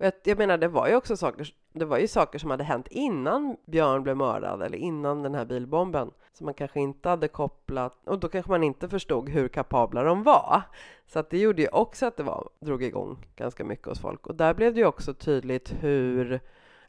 Och 0.00 0.06
jag, 0.06 0.12
jag 0.22 0.38
menar, 0.38 0.58
det 0.58 0.68
var 0.68 0.88
ju 0.88 0.96
också 0.96 1.16
saker, 1.16 1.48
det 1.72 1.84
var 1.84 1.98
ju 1.98 2.08
saker 2.08 2.38
som 2.38 2.50
hade 2.50 2.64
hänt 2.64 2.88
innan 2.90 3.56
Björn 3.66 4.02
blev 4.02 4.16
mördad 4.16 4.62
eller 4.62 4.78
innan 4.78 5.22
den 5.22 5.34
här 5.34 5.44
bilbomben 5.44 6.10
som 6.32 6.44
man 6.44 6.54
kanske 6.54 6.80
inte 6.80 7.08
hade 7.08 7.28
kopplat 7.28 8.08
och 8.08 8.20
då 8.20 8.28
kanske 8.28 8.50
man 8.50 8.62
inte 8.62 8.88
förstod 8.88 9.28
hur 9.28 9.48
kapabla 9.48 10.02
de 10.02 10.22
var. 10.22 10.62
Så 11.06 11.18
att 11.18 11.30
det 11.30 11.38
gjorde 11.38 11.62
ju 11.62 11.68
också 11.68 12.06
att 12.06 12.16
det 12.16 12.22
var, 12.22 12.48
drog 12.60 12.82
igång 12.82 13.26
ganska 13.36 13.64
mycket 13.64 13.86
hos 13.86 14.00
folk 14.00 14.26
och 14.26 14.34
där 14.34 14.54
blev 14.54 14.74
det 14.74 14.80
ju 14.80 14.86
också 14.86 15.14
tydligt 15.14 15.74
hur 15.80 16.40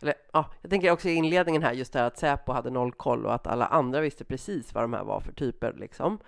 eller 0.02 0.13
ja, 0.34 0.45
jag 0.62 0.69
tänker 0.71 0.91
också 0.91 1.10
i 1.10 1.13
inledningen 1.13 1.63
här 1.63 1.74
just 1.74 1.93
det 1.93 2.00
här 2.00 2.08
att 2.08 2.17
Säpo 2.17 2.52
hade 2.52 2.69
noll 2.69 2.91
koll 2.91 3.26
och 3.26 3.34
att 3.34 3.47
alla 3.47 3.65
andra 3.65 4.02
visste 4.02 4.24
precis 4.24 4.74
vad 4.74 4.84
de 4.84 4.93
här 4.93 5.04
var 5.04 5.19
för 5.19 5.34
typer 5.34 5.74
liksom. 5.74 6.19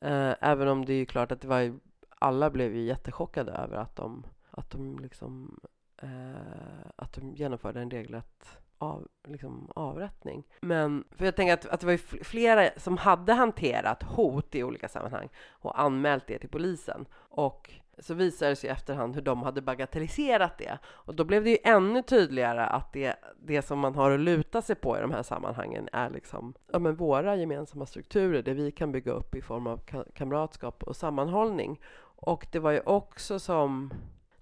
Eh, 0.00 0.34
även 0.40 0.68
om 0.68 0.84
det 0.84 0.92
är 0.92 0.98
ju 0.98 1.06
klart 1.06 1.32
att 1.32 1.40
det 1.40 1.48
var 1.48 1.60
ju, 1.60 1.78
alla 2.18 2.50
blev 2.50 2.74
ju 2.74 2.82
jättechockade 2.82 3.52
över 3.52 3.76
att 3.76 3.96
de, 3.96 4.26
att 4.50 4.70
de 4.70 4.98
liksom 4.98 5.60
eh, 6.02 6.90
att 6.96 7.12
de 7.12 7.34
genomförde 7.34 7.80
en 7.80 7.90
regelrätt 7.90 8.58
av, 8.78 9.08
liksom, 9.28 9.70
avrättning. 9.74 10.46
Men 10.60 11.04
för 11.10 11.24
jag 11.24 11.36
tänker 11.36 11.54
att, 11.54 11.66
att 11.66 11.80
det 11.80 11.86
var 11.86 11.92
ju 11.92 11.98
flera 11.98 12.70
som 12.76 12.96
hade 12.96 13.32
hanterat 13.32 14.02
hot 14.02 14.54
i 14.54 14.62
olika 14.62 14.88
sammanhang 14.88 15.28
och 15.48 15.80
anmält 15.80 16.26
det 16.26 16.38
till 16.38 16.48
polisen. 16.48 17.06
Och 17.14 17.70
så 17.98 18.14
visade 18.14 18.50
det 18.50 18.56
sig 18.56 18.70
i 18.70 18.72
efterhand 18.72 19.14
hur 19.14 19.22
de 19.22 19.42
hade 19.42 19.62
bagatelliserat 19.62 20.58
det. 20.58 20.78
Och 20.86 21.14
då 21.14 21.24
blev 21.24 21.44
det 21.44 21.50
ju 21.50 21.58
ännu 21.64 22.02
tydligare 22.02 22.66
att 22.66 22.92
det, 22.92 23.16
det 23.42 23.62
som 23.62 23.78
man 23.78 23.94
har 23.94 24.10
att 24.10 24.20
luta 24.20 24.62
sig 24.62 24.76
på 24.76 24.98
i 24.98 25.00
de 25.00 25.10
här 25.10 25.22
sammanhangen 25.22 25.88
är 25.92 26.10
liksom, 26.10 26.54
ja, 26.72 26.78
men 26.78 26.96
våra 26.96 27.36
gemensamma 27.36 27.86
strukturer, 27.86 28.42
det 28.42 28.54
vi 28.54 28.70
kan 28.70 28.92
bygga 28.92 29.12
upp 29.12 29.34
i 29.34 29.42
form 29.42 29.66
av 29.66 29.80
kamratskap 30.14 30.82
och 30.82 30.96
sammanhållning. 30.96 31.80
Och 32.18 32.46
det 32.52 32.58
var 32.58 32.70
ju 32.70 32.80
också 32.80 33.38
som... 33.38 33.92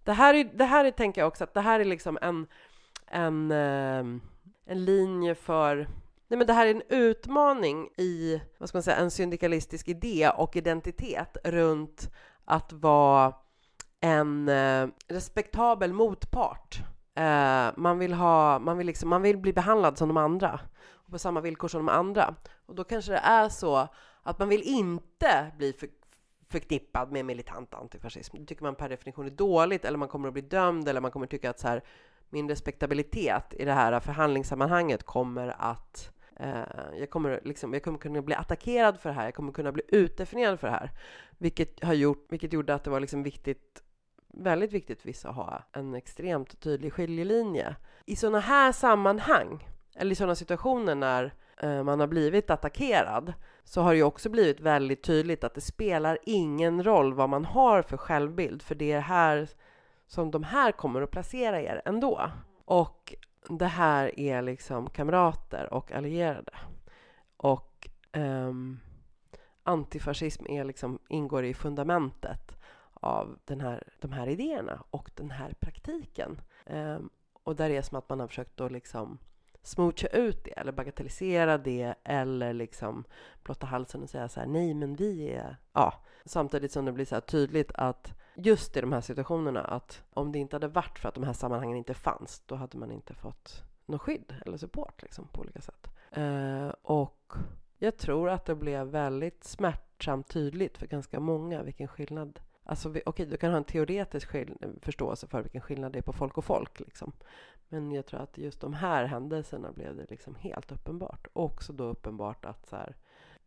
Det 0.04 0.12
här, 0.12 0.34
är, 0.34 0.44
det 0.44 0.64
här 0.64 0.84
är, 0.84 0.90
tänker 0.90 1.20
jag 1.20 1.28
också, 1.28 1.44
att 1.44 1.54
det 1.54 1.60
här 1.60 1.80
är 1.80 1.84
liksom 1.84 2.18
en, 2.22 2.46
en, 3.06 3.50
ehm, 3.50 4.20
en 4.66 4.84
linje 4.84 5.34
för 5.34 5.88
Nej, 6.28 6.38
men 6.38 6.46
det 6.46 6.52
här 6.52 6.66
är 6.66 6.70
en 6.70 6.82
utmaning 6.88 7.88
i 7.96 8.40
vad 8.58 8.68
ska 8.68 8.78
man 8.78 8.82
säga, 8.82 8.96
en 8.96 9.10
syndikalistisk 9.10 9.88
idé 9.88 10.30
och 10.36 10.56
identitet 10.56 11.36
runt 11.44 12.10
att 12.44 12.72
vara 12.72 13.34
en 14.00 14.48
eh, 14.48 14.88
respektabel 15.08 15.92
motpart. 15.92 16.78
Eh, 17.14 17.66
man, 17.76 17.98
vill 17.98 18.12
ha, 18.12 18.58
man, 18.58 18.78
vill 18.78 18.86
liksom, 18.86 19.08
man 19.08 19.22
vill 19.22 19.38
bli 19.38 19.52
behandlad 19.52 19.98
som 19.98 20.08
de 20.08 20.16
andra, 20.16 20.60
och 20.92 21.12
på 21.12 21.18
samma 21.18 21.40
villkor 21.40 21.68
som 21.68 21.86
de 21.86 21.92
andra. 21.92 22.34
Och 22.66 22.74
då 22.74 22.84
kanske 22.84 23.12
det 23.12 23.18
är 23.18 23.48
så 23.48 23.88
att 24.22 24.38
man 24.38 24.48
vill 24.48 24.62
inte 24.62 25.52
bli 25.58 25.72
för, 25.72 25.88
förknippad 26.54 27.12
med 27.12 27.24
militant 27.24 27.74
antifascism. 27.74 28.36
Det 28.38 28.46
tycker 28.46 28.62
man 28.62 28.74
per 28.74 28.88
definition 28.88 29.26
är 29.26 29.30
dåligt, 29.30 29.84
eller 29.84 29.98
man 29.98 30.08
kommer 30.08 30.28
att 30.28 30.34
bli 30.34 30.42
dömd, 30.42 30.88
eller 30.88 31.00
man 31.00 31.10
kommer 31.10 31.26
tycka 31.26 31.50
att 31.50 31.60
så 31.60 31.68
här, 31.68 31.82
min 32.30 32.48
respektabilitet 32.48 33.54
i 33.54 33.64
det 33.64 33.72
här 33.72 34.00
förhandlingssammanhanget 34.00 35.02
kommer 35.02 35.54
att 35.58 36.10
eh, 36.36 36.62
jag, 36.98 37.10
kommer 37.10 37.40
liksom, 37.44 37.72
jag 37.72 37.82
kommer 37.82 37.98
kunna 37.98 38.22
bli 38.22 38.34
attackerad 38.34 39.00
för 39.00 39.08
det 39.08 39.14
här, 39.14 39.24
jag 39.24 39.34
kommer 39.34 39.52
kunna 39.52 39.72
bli 39.72 39.82
utdefinierad 39.88 40.60
för 40.60 40.66
det 40.66 40.72
här. 40.72 40.90
Vilket, 41.38 41.84
har 41.84 41.94
gjort, 41.94 42.26
vilket 42.28 42.52
gjorde 42.52 42.74
att 42.74 42.84
det 42.84 42.90
var 42.90 43.00
liksom 43.00 43.22
viktigt, 43.22 43.82
väldigt 44.28 44.72
viktigt 44.72 45.00
för 45.00 45.08
vissa 45.08 45.28
att 45.28 45.36
ha 45.36 45.62
en 45.72 45.94
extremt 45.94 46.60
tydlig 46.60 46.92
skiljelinje. 46.92 47.76
I 48.06 48.16
sådana 48.16 48.40
här 48.40 48.72
sammanhang, 48.72 49.68
eller 49.96 50.12
i 50.12 50.14
sådana 50.14 50.34
situationer 50.34 50.94
när 50.94 51.34
Eh, 51.64 51.82
man 51.82 52.00
har 52.00 52.06
blivit 52.06 52.50
attackerad, 52.50 53.32
så 53.64 53.80
har 53.80 53.90
det 53.90 53.96
ju 53.96 54.02
också 54.02 54.30
blivit 54.30 54.60
väldigt 54.60 55.02
tydligt 55.02 55.44
att 55.44 55.54
det 55.54 55.60
spelar 55.60 56.18
ingen 56.22 56.84
roll 56.84 57.14
vad 57.14 57.28
man 57.28 57.44
har 57.44 57.82
för 57.82 57.96
självbild, 57.96 58.62
för 58.62 58.74
det 58.74 58.92
är 58.92 59.00
här 59.00 59.48
som 60.06 60.30
de 60.30 60.42
här 60.42 60.72
kommer 60.72 61.02
att 61.02 61.10
placera 61.10 61.60
er 61.60 61.82
ändå. 61.84 62.30
Och 62.64 63.14
det 63.48 63.66
här 63.66 64.20
är 64.20 64.42
liksom 64.42 64.90
kamrater 64.90 65.74
och 65.74 65.92
allierade. 65.92 66.52
Och 67.36 67.88
um, 68.12 68.80
antifascism 69.62 70.46
är 70.48 70.64
liksom, 70.64 70.98
ingår 71.08 71.44
i 71.44 71.54
fundamentet 71.54 72.56
av 72.94 73.38
den 73.44 73.60
här, 73.60 73.82
de 74.00 74.12
här 74.12 74.28
idéerna 74.28 74.82
och 74.90 75.10
den 75.14 75.30
här 75.30 75.54
praktiken. 75.60 76.40
Um, 76.66 77.10
och 77.42 77.56
där 77.56 77.70
är 77.70 77.74
det 77.74 77.82
som 77.82 77.98
att 77.98 78.08
man 78.08 78.20
har 78.20 78.28
försökt 78.28 78.60
att 78.60 78.72
liksom 78.72 79.18
smoocha 79.66 80.06
ut 80.06 80.44
det 80.44 80.50
eller 80.50 80.72
bagatellisera 80.72 81.58
det 81.58 81.94
eller 82.04 82.52
liksom 82.52 83.04
blotta 83.42 83.66
halsen 83.66 84.02
och 84.02 84.10
säga 84.10 84.28
så 84.28 84.40
här 84.40 84.46
nej 84.46 84.74
men 84.74 84.96
vi 84.96 85.30
är... 85.30 85.56
Ja, 85.72 85.94
samtidigt 86.24 86.72
som 86.72 86.84
det 86.84 86.92
blir 86.92 87.04
så 87.04 87.14
här 87.14 87.20
tydligt 87.20 87.72
att 87.74 88.12
just 88.34 88.76
i 88.76 88.80
de 88.80 88.92
här 88.92 89.00
situationerna 89.00 89.60
att 89.60 90.02
om 90.10 90.32
det 90.32 90.38
inte 90.38 90.56
hade 90.56 90.68
varit 90.68 90.98
för 90.98 91.08
att 91.08 91.14
de 91.14 91.24
här 91.24 91.32
sammanhangen 91.32 91.76
inte 91.76 91.94
fanns 91.94 92.42
då 92.46 92.54
hade 92.54 92.78
man 92.78 92.92
inte 92.92 93.14
fått 93.14 93.62
något 93.86 94.00
skydd 94.00 94.34
eller 94.46 94.56
support 94.56 95.02
liksom 95.02 95.28
på 95.28 95.40
olika 95.40 95.60
sätt. 95.60 95.88
Eh, 96.10 96.68
och 96.82 97.32
jag 97.78 97.96
tror 97.96 98.30
att 98.30 98.44
det 98.44 98.54
blev 98.54 98.86
väldigt 98.86 99.44
smärtsamt 99.44 100.28
tydligt 100.28 100.78
för 100.78 100.86
ganska 100.86 101.20
många 101.20 101.62
vilken 101.62 101.88
skillnad 101.88 102.40
Alltså, 102.66 102.88
okej, 102.88 103.02
okej, 103.06 103.26
du 103.26 103.36
kan 103.36 103.50
ha 103.50 103.56
en 103.56 103.64
teoretisk 103.64 104.28
förståelse 104.82 105.26
för 105.26 105.42
vilken 105.42 105.60
skillnad 105.60 105.92
det 105.92 105.98
är 105.98 106.02
på 106.02 106.12
folk 106.12 106.38
och 106.38 106.44
folk. 106.44 106.80
Liksom. 106.80 107.12
Men 107.68 107.92
jag 107.92 108.06
tror 108.06 108.20
att 108.20 108.38
just 108.38 108.60
de 108.60 108.72
här 108.72 109.04
händelserna 109.04 109.72
blev 109.72 109.96
det 109.96 110.10
liksom 110.10 110.34
helt 110.34 110.72
uppenbart. 110.72 111.26
Också 111.32 111.72
då 111.72 111.84
uppenbart 111.84 112.44
att 112.44 112.66
så 112.66 112.76
här, 112.76 112.96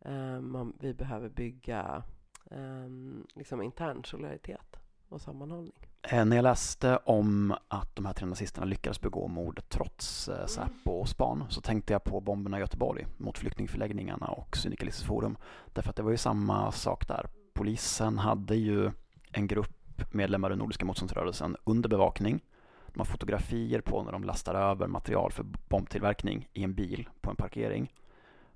eh, 0.00 0.40
man, 0.40 0.72
vi 0.80 0.94
behöver 0.94 1.28
bygga 1.28 2.02
eh, 2.50 2.88
liksom 3.34 3.62
intern 3.62 4.04
solidaritet 4.04 4.76
och 5.08 5.20
sammanhållning. 5.20 5.88
Eh, 6.02 6.24
när 6.24 6.36
jag 6.36 6.42
läste 6.42 6.96
om 6.96 7.54
att 7.68 7.96
de 7.96 8.06
här 8.06 8.12
tre 8.12 8.26
nazisterna 8.26 8.66
lyckades 8.66 9.00
begå 9.00 9.28
mord 9.28 9.60
trots 9.68 10.28
eh, 10.28 10.46
Säpo 10.46 10.90
och 10.90 11.08
span 11.08 11.44
så 11.48 11.60
tänkte 11.60 11.92
jag 11.92 12.04
på 12.04 12.20
bomberna 12.20 12.56
i 12.56 12.60
Göteborg 12.60 13.06
mot 13.16 13.38
flyktingförläggningarna 13.38 14.26
och 14.26 14.56
Syndikalistiskt 14.56 15.08
forum. 15.08 15.36
Därför 15.72 15.90
att 15.90 15.96
det 15.96 16.02
var 16.02 16.10
ju 16.10 16.16
samma 16.16 16.72
sak 16.72 17.08
där. 17.08 17.26
Polisen 17.54 18.18
hade 18.18 18.56
ju 18.56 18.90
en 19.32 19.46
grupp 19.46 20.14
medlemmar 20.14 20.52
i 20.52 20.56
Nordiska 20.56 20.84
motståndsrörelsen 20.84 21.56
under 21.64 21.88
bevakning 21.88 22.40
man 22.98 23.06
har 23.06 23.12
fotografier 23.12 23.80
på 23.80 24.02
när 24.02 24.12
de 24.12 24.24
lastar 24.24 24.54
över 24.54 24.86
material 24.86 25.32
för 25.32 25.42
bombtillverkning 25.68 26.48
i 26.52 26.64
en 26.64 26.74
bil 26.74 27.08
på 27.20 27.30
en 27.30 27.36
parkering. 27.36 27.92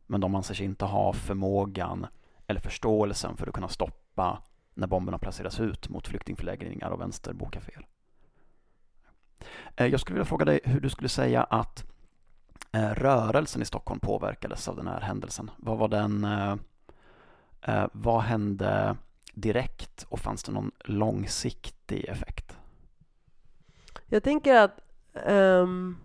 Men 0.07 0.21
de 0.21 0.35
anser 0.35 0.55
sig 0.55 0.67
inte 0.67 0.85
ha 0.85 1.13
förmågan 1.13 2.07
eller 2.47 2.61
förståelsen 2.61 3.37
för 3.37 3.47
att 3.47 3.55
kunna 3.55 3.69
stoppa 3.69 4.43
när 4.75 4.87
bomberna 4.87 5.19
placeras 5.19 5.61
ut 5.61 5.89
mot 5.89 6.09
flyktingförläggningar 6.09 6.91
och 6.91 7.01
vänsterbokaféer. 7.01 7.87
Eh, 9.77 9.87
jag 9.87 10.01
skulle 10.01 10.15
vilja 10.15 10.25
fråga 10.25 10.45
dig 10.45 10.61
hur 10.65 10.81
du 10.81 10.91
skulle 10.91 11.09
säga 11.09 11.43
att 11.43 11.85
eh, 12.73 12.91
rörelsen 12.91 13.63
i 13.63 13.65
Stockholm 13.65 14.01
påverkades 14.01 14.69
av 14.69 14.77
den 14.77 14.87
här 14.87 15.01
händelsen. 15.01 15.51
Vad 15.57 15.79
var 15.79 15.89
den, 15.89 16.25
eh, 16.25 17.87
vad 17.93 18.23
hände 18.23 18.97
direkt 19.35 20.07
och 20.09 20.21
fanns 20.21 20.43
det 20.43 20.53
någon 20.53 20.71
långsiktig 20.85 22.05
effekt? 22.05 22.42
Jag 24.13 24.23
tänker 24.23 24.55
att... 24.55 24.81
Um, 25.27 25.97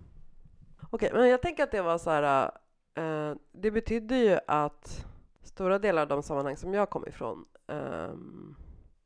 Okej, 0.89 1.11
men 1.13 1.29
jag 1.29 1.41
tänker 1.41 1.63
att 1.63 1.71
det 1.71 1.81
var 1.81 1.97
så 1.97 2.09
här... 2.09 2.51
Uh, 2.99 3.37
det 3.51 3.71
betydde 3.71 4.17
ju 4.17 4.39
att 4.47 5.05
stora 5.41 5.79
delar 5.79 6.01
av 6.01 6.07
de 6.07 6.23
sammanhang 6.23 6.57
som 6.57 6.73
jag 6.73 6.89
kom 6.89 7.07
ifrån 7.07 7.45
um, 7.67 8.55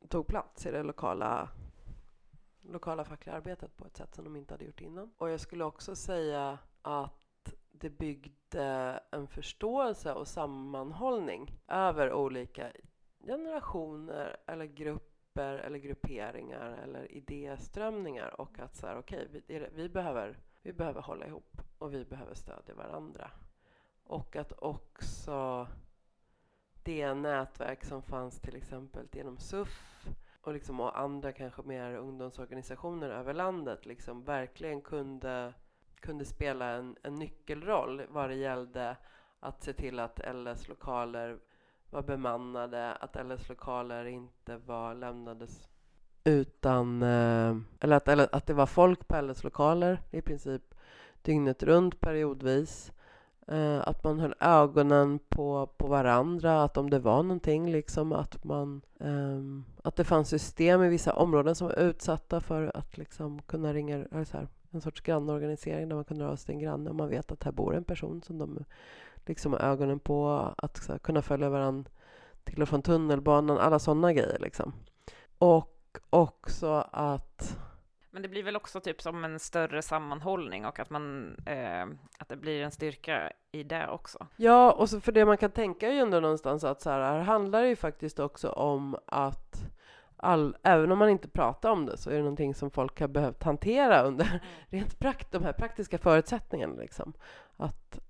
tog 0.08 0.26
plats 0.26 0.66
i 0.66 0.70
det 0.70 0.82
lokala, 0.82 1.48
lokala 2.60 3.04
fackliga 3.04 3.36
arbetet 3.36 3.76
på 3.76 3.86
ett 3.86 3.96
sätt 3.96 4.14
som 4.14 4.24
de 4.24 4.36
inte 4.36 4.54
hade 4.54 4.64
gjort 4.64 4.80
innan. 4.80 5.10
Och 5.18 5.30
jag 5.30 5.40
skulle 5.40 5.64
också 5.64 5.96
säga 5.96 6.58
att 6.82 7.54
det 7.70 7.90
byggde 7.90 9.00
en 9.10 9.26
förståelse 9.26 10.12
och 10.12 10.28
sammanhållning 10.28 11.58
över 11.68 12.12
olika 12.12 12.72
generationer 13.26 14.36
eller 14.46 14.64
grupper 14.64 15.11
eller 15.40 15.78
grupperingar 15.78 16.70
eller 16.70 17.12
idéströmningar 17.12 18.40
och 18.40 18.58
att 18.58 18.76
så 18.76 18.86
här, 18.86 18.98
okej, 18.98 19.28
vi, 19.46 19.66
vi, 19.74 19.88
behöver, 19.88 20.38
vi 20.62 20.72
behöver 20.72 21.00
hålla 21.00 21.26
ihop 21.26 21.60
och 21.78 21.94
vi 21.94 22.04
behöver 22.04 22.34
stödja 22.34 22.74
varandra. 22.74 23.30
Och 24.04 24.36
att 24.36 24.52
också 24.52 25.68
det 26.82 27.14
nätverk 27.14 27.84
som 27.84 28.02
fanns 28.02 28.40
till 28.40 28.56
exempel 28.56 29.08
genom 29.12 29.38
SUF 29.38 30.06
och, 30.40 30.52
liksom, 30.52 30.80
och 30.80 30.98
andra 30.98 31.32
kanske 31.32 31.62
mer 31.62 31.94
ungdomsorganisationer 31.94 33.10
över 33.10 33.34
landet 33.34 33.86
liksom 33.86 34.24
verkligen 34.24 34.80
kunde, 34.80 35.54
kunde 36.00 36.24
spela 36.24 36.66
en, 36.66 36.96
en 37.02 37.14
nyckelroll 37.14 38.02
vad 38.08 38.30
det 38.30 38.34
gällde 38.34 38.96
att 39.40 39.62
se 39.62 39.72
till 39.72 40.00
att 40.00 40.20
LS 40.34 40.68
lokaler 40.68 41.38
var 41.92 42.02
bemannade, 42.02 42.92
att 42.92 43.26
LS 43.26 43.48
lokaler 43.48 44.04
inte 44.04 44.56
var 44.56 44.94
lämnades 44.94 45.68
utan, 46.24 47.02
eh, 47.02 47.56
eller 47.80 47.96
att, 47.96 48.08
eller 48.08 48.28
att 48.32 48.46
det 48.46 48.54
var 48.54 48.66
folk 48.66 49.08
på 49.08 49.20
LS 49.20 49.44
lokaler 49.44 50.02
i 50.10 50.20
princip 50.20 50.74
dygnet 51.22 51.62
runt 51.62 52.00
periodvis. 52.00 52.92
Eh, 53.46 53.88
att 53.88 54.04
man 54.04 54.20
höll 54.20 54.34
ögonen 54.40 55.18
på, 55.28 55.66
på 55.76 55.86
varandra, 55.86 56.62
att 56.62 56.76
om 56.76 56.90
det 56.90 56.98
var 56.98 57.22
någonting 57.22 57.72
liksom 57.72 58.12
att 58.12 58.44
man 58.44 58.82
ehm, 59.00 59.64
att 59.82 59.96
det 59.96 60.04
fanns 60.04 60.28
system 60.28 60.82
i 60.82 60.88
vissa 60.88 61.12
områden 61.12 61.54
som 61.54 61.66
var 61.66 61.78
utsatta 61.78 62.40
för 62.40 62.76
att 62.76 62.98
liksom 62.98 63.42
kunna 63.42 63.72
ringa, 63.72 64.04
så 64.24 64.36
här, 64.36 64.48
en 64.70 64.80
sorts 64.80 65.00
grannorganisering 65.00 65.88
där 65.88 65.96
man 65.96 66.04
kunde 66.04 66.24
röra 66.24 66.36
sig 66.36 66.46
till 66.46 66.54
en 66.54 66.60
granne 66.60 66.90
om 66.90 66.96
man 66.96 67.08
vet 67.08 67.32
att 67.32 67.44
här 67.44 67.52
bor 67.52 67.74
en 67.74 67.84
person 67.84 68.22
som 68.22 68.38
de 68.38 68.64
liksom 69.26 69.54
ögonen 69.54 70.00
på, 70.00 70.28
att 70.58 70.88
här, 70.88 70.98
kunna 70.98 71.22
följa 71.22 71.50
varandra 71.50 71.90
till 72.44 72.62
och 72.62 72.68
från 72.68 72.82
tunnelbanan, 72.82 73.58
alla 73.58 73.78
sådana 73.78 74.12
grejer 74.12 74.38
liksom. 74.38 74.72
Och 75.38 75.98
också 76.10 76.88
att 76.92 77.58
Men 78.10 78.22
det 78.22 78.28
blir 78.28 78.42
väl 78.42 78.56
också 78.56 78.80
typ 78.80 79.02
som 79.02 79.24
en 79.24 79.38
större 79.38 79.82
sammanhållning 79.82 80.66
och 80.66 80.78
att 80.78 80.90
man, 80.90 81.36
eh, 81.46 81.86
att 82.18 82.28
det 82.28 82.36
blir 82.36 82.62
en 82.62 82.70
styrka 82.70 83.32
i 83.52 83.62
det 83.62 83.88
också. 83.88 84.26
Ja, 84.36 84.72
och 84.72 84.90
så 84.90 85.00
för 85.00 85.12
det 85.12 85.24
man 85.24 85.36
kan 85.36 85.50
tänka 85.50 85.88
är 85.88 85.92
ju 85.92 85.98
ändå 85.98 86.20
någonstans 86.20 86.64
att 86.64 86.80
så 86.82 86.90
här, 86.90 87.00
här 87.00 87.20
handlar 87.20 87.62
det 87.62 87.68
ju 87.68 87.76
faktiskt 87.76 88.18
också 88.18 88.48
om 88.48 88.96
att 89.06 89.72
all, 90.16 90.56
även 90.62 90.92
om 90.92 90.98
man 90.98 91.08
inte 91.08 91.28
pratar 91.28 91.70
om 91.70 91.86
det 91.86 91.96
så 91.96 92.10
är 92.10 92.14
det 92.14 92.20
någonting 92.20 92.54
som 92.54 92.70
folk 92.70 93.00
har 93.00 93.08
behövt 93.08 93.42
hantera 93.42 94.02
under 94.02 94.42
rent 94.68 94.98
prakt, 94.98 95.32
de 95.32 95.44
här 95.44 95.52
praktiska 95.52 95.98
förutsättningarna 95.98 96.74
liksom. 96.74 97.12
Att 97.56 98.00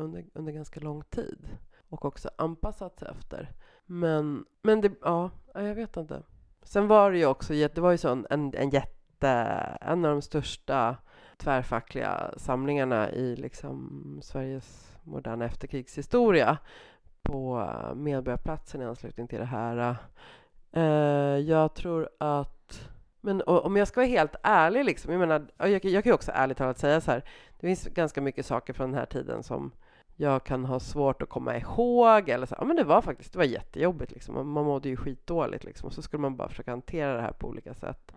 under, 0.00 0.24
under 0.32 0.52
ganska 0.52 0.80
lång 0.80 1.02
tid 1.02 1.48
och 1.88 2.04
också 2.04 2.30
anpassat 2.38 2.98
sig 2.98 3.08
efter. 3.18 3.52
Men, 3.86 4.44
men 4.62 4.80
det, 4.80 4.92
ja, 5.02 5.30
jag 5.54 5.74
vet 5.74 5.96
inte. 5.96 6.22
Sen 6.62 6.88
var 6.88 7.10
det 7.10 7.18
ju 7.18 7.26
också, 7.26 7.52
det 7.52 7.78
var 7.78 7.90
ju 7.90 7.98
så 7.98 8.08
en, 8.30 8.54
en, 8.54 8.70
jätte, 8.70 9.28
en 9.80 10.04
av 10.04 10.10
de 10.10 10.22
största 10.22 10.96
tvärfackliga 11.36 12.34
samlingarna 12.36 13.10
i 13.10 13.36
liksom 13.36 14.18
Sveriges 14.22 14.96
moderna 15.02 15.44
efterkrigshistoria 15.44 16.58
på 17.22 17.68
Medborgarplatsen 17.96 18.82
i 18.82 18.84
anslutning 18.84 19.28
till 19.28 19.38
det 19.38 19.44
här. 19.44 19.96
Eh, 20.72 21.38
jag 21.38 21.74
tror 21.74 22.08
att 22.18 22.90
men 23.20 23.42
om 23.46 23.76
jag 23.76 23.88
ska 23.88 24.00
vara 24.00 24.08
helt 24.08 24.36
ärlig, 24.42 24.84
liksom, 24.84 25.12
jag, 25.12 25.20
menar, 25.20 25.46
jag, 25.58 25.70
jag 25.70 25.82
kan 25.82 26.10
ju 26.10 26.12
också 26.12 26.32
ärligt 26.34 26.56
talat 26.56 26.78
säga 26.78 27.00
så 27.00 27.10
här, 27.10 27.24
det 27.60 27.66
finns 27.66 27.84
ganska 27.84 28.20
mycket 28.20 28.46
saker 28.46 28.72
från 28.72 28.90
den 28.90 28.98
här 28.98 29.06
tiden 29.06 29.42
som 29.42 29.72
jag 30.20 30.44
kan 30.44 30.64
ha 30.64 30.80
svårt 30.80 31.22
att 31.22 31.28
komma 31.28 31.56
ihåg. 31.56 32.28
Eller 32.28 32.46
så, 32.46 32.54
ja, 32.58 32.64
men 32.64 32.76
det 32.76 32.84
var 32.84 33.02
faktiskt 33.02 33.32
det 33.32 33.38
var 33.38 33.44
jättejobbigt. 33.44 34.12
Liksom. 34.12 34.52
Man, 34.52 34.64
mådde 34.64 34.88
ju 34.88 34.96
skitdåligt. 34.96 35.64
Liksom. 35.64 35.86
Och 35.86 35.92
så 35.92 36.02
skulle 36.02 36.20
man 36.20 36.36
bara 36.36 36.48
försöka 36.48 36.70
hantera 36.70 37.14
det 37.14 37.22
här 37.22 37.32
på 37.32 37.48
olika 37.48 37.74
sätt. 37.74 38.12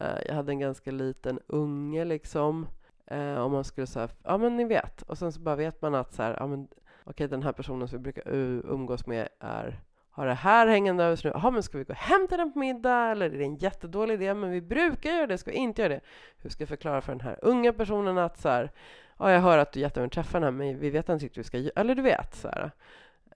Eh, 0.00 0.18
jag 0.26 0.34
hade 0.34 0.52
en 0.52 0.58
ganska 0.58 0.90
liten 0.90 1.40
unge 1.46 2.04
liksom. 2.04 2.66
Uh, 3.12 3.38
om 3.38 3.52
man 3.52 3.64
skulle 3.64 3.86
säga, 3.86 4.08
ja 4.22 4.38
men 4.38 4.56
ni 4.56 4.64
vet. 4.64 5.02
Och 5.02 5.18
sen 5.18 5.32
så 5.32 5.40
bara 5.40 5.56
vet 5.56 5.82
man 5.82 5.94
att 5.94 6.12
så 6.12 6.22
här, 6.22 6.36
ja 6.38 6.46
men 6.46 6.68
okej 7.04 7.28
den 7.28 7.42
här 7.42 7.52
personen 7.52 7.88
som 7.88 7.98
vi 7.98 8.02
brukar 8.02 8.28
umgås 8.66 9.06
med 9.06 9.28
är 9.40 9.80
har 10.10 10.26
det 10.26 10.34
här 10.34 10.66
hängande 10.66 11.04
över 11.04 11.16
sig 11.16 11.30
nu. 11.30 11.36
Jaha, 11.36 11.50
men 11.50 11.62
ska 11.62 11.78
vi 11.78 11.84
gå 11.84 11.92
hem 11.92 12.28
till 12.28 12.38
den 12.38 12.52
på 12.52 12.58
middag? 12.58 13.10
Eller 13.10 13.26
är 13.26 13.38
det 13.38 13.44
en 13.44 13.56
jättedålig 13.56 14.14
idé? 14.14 14.34
Men 14.34 14.50
vi 14.50 14.60
brukar 14.60 15.10
göra 15.10 15.26
det, 15.26 15.38
ska 15.38 15.50
vi 15.50 15.56
inte 15.56 15.82
göra 15.82 15.92
det? 15.92 16.00
Hur 16.38 16.50
ska 16.50 16.62
jag 16.62 16.68
förklara 16.68 17.00
för 17.00 17.12
den 17.12 17.20
här 17.20 17.38
unga 17.42 17.72
personen 17.72 18.18
att 18.18 18.38
så 18.38 18.48
här, 18.48 18.70
ja, 19.18 19.32
jag 19.32 19.40
hör 19.40 19.58
att 19.58 19.72
du 19.72 19.80
jättegärna 19.80 20.04
vill 20.04 20.10
träffa 20.10 20.40
den 20.40 20.44
här, 20.44 20.50
men 20.50 20.78
vi 20.78 20.90
vet 20.90 21.08
inte 21.08 21.24
riktigt 21.24 21.36
hur 21.36 21.42
vi 21.42 21.46
ska 21.46 21.58
göra. 21.58 21.72
Eller 21.76 21.94
du 21.94 22.02
vet, 22.02 22.34
så 22.34 22.48
här. 22.48 22.70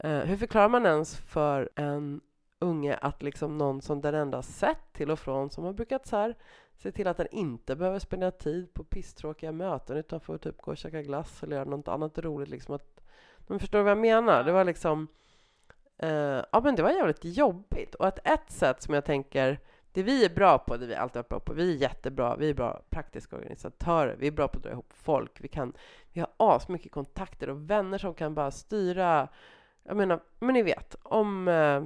Eh, 0.00 0.18
hur 0.18 0.36
förklarar 0.36 0.68
man 0.68 0.86
ens 0.86 1.16
för 1.16 1.68
en 1.74 2.20
unge 2.58 2.96
att 2.96 3.22
liksom 3.22 3.58
någon 3.58 3.82
som 3.82 4.00
den 4.00 4.32
har 4.32 4.42
sett 4.42 4.92
till 4.92 5.10
och 5.10 5.18
från, 5.18 5.50
som 5.50 5.64
har 5.64 5.72
brukat 5.72 6.06
så 6.06 6.16
här, 6.16 6.34
se 6.76 6.92
till 6.92 7.06
att 7.06 7.16
den 7.16 7.26
inte 7.30 7.76
behöver 7.76 7.98
spendera 7.98 8.30
tid 8.30 8.74
på 8.74 8.84
pisstråkiga 8.84 9.52
möten 9.52 9.96
utan 9.96 10.20
får 10.20 10.38
typ 10.38 10.62
gå 10.62 10.70
och 10.70 10.76
käka 10.76 11.02
glass 11.02 11.42
eller 11.42 11.56
göra 11.56 11.64
något 11.64 11.88
annat 11.88 12.18
roligt. 12.18 12.48
Liksom 12.48 12.74
att, 12.74 13.00
de 13.46 13.58
förstår 13.58 13.82
vad 13.82 13.90
jag 13.90 13.98
menar. 13.98 14.44
Det 14.44 14.52
var 14.52 14.64
liksom 14.64 15.08
eh, 15.98 16.42
ja, 16.52 16.60
men 16.64 16.76
det 16.76 16.82
var 16.82 16.90
jävligt 16.90 17.24
jobbigt. 17.24 17.94
Och 17.94 18.06
att 18.06 18.28
ett 18.28 18.50
sätt 18.50 18.82
som 18.82 18.94
jag 18.94 19.04
tänker, 19.04 19.58
det 19.98 20.04
vi 20.04 20.24
är 20.24 20.30
bra 20.30 20.58
på, 20.58 20.76
det 20.76 20.86
vi 20.86 20.94
alltid 20.94 21.16
varit 21.16 21.28
bra 21.28 21.40
på, 21.40 21.52
vi 21.52 21.72
är 21.72 21.76
jättebra, 21.76 22.36
vi 22.36 22.50
är 22.50 22.54
bra 22.54 22.82
praktiska 22.90 23.36
organisatörer, 23.36 24.16
vi 24.18 24.26
är 24.26 24.30
bra 24.30 24.48
på 24.48 24.56
att 24.56 24.62
dra 24.62 24.70
ihop 24.70 24.92
folk, 24.92 25.32
vi, 25.40 25.48
kan, 25.48 25.72
vi 26.12 26.20
har 26.20 26.30
asmycket 26.36 26.92
kontakter 26.92 27.50
och 27.50 27.70
vänner 27.70 27.98
som 27.98 28.14
kan 28.14 28.34
bara 28.34 28.50
styra. 28.50 29.28
Jag 29.82 29.96
menar, 29.96 30.20
men 30.38 30.54
ni 30.54 30.62
vet, 30.62 30.96
om 31.02 31.48
eh, 31.48 31.84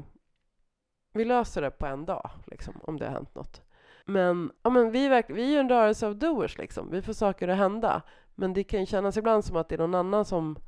vi 1.13 1.25
löser 1.25 1.63
det 1.63 1.71
på 1.71 1.87
en 1.87 2.05
dag, 2.05 2.31
liksom, 2.47 2.75
om 2.83 2.99
det 2.99 3.07
har 3.07 3.13
hänt 3.13 3.35
något. 3.35 3.63
Men, 4.05 4.53
ja, 4.63 4.71
men 4.71 4.91
vi, 4.91 5.07
är 5.07 5.33
vi 5.33 5.43
är 5.43 5.51
ju 5.51 5.59
en 5.59 5.69
rörelse 5.69 6.07
av 6.07 6.17
doers, 6.17 6.59
liksom. 6.59 6.91
vi 6.91 7.03
får 7.03 7.13
saker 7.13 7.49
att 7.49 7.59
hända. 7.59 8.03
Men 8.35 8.53
det 8.53 8.65
kan 8.65 8.81
ju 8.81 8.87
kännas 8.87 9.17
ibland 9.17 9.45
som 9.45 9.57
att 9.57 9.69
det 9.69 9.75
är 9.75 9.79
någon 9.79 9.95
annan 9.95 10.25
som 10.25 10.59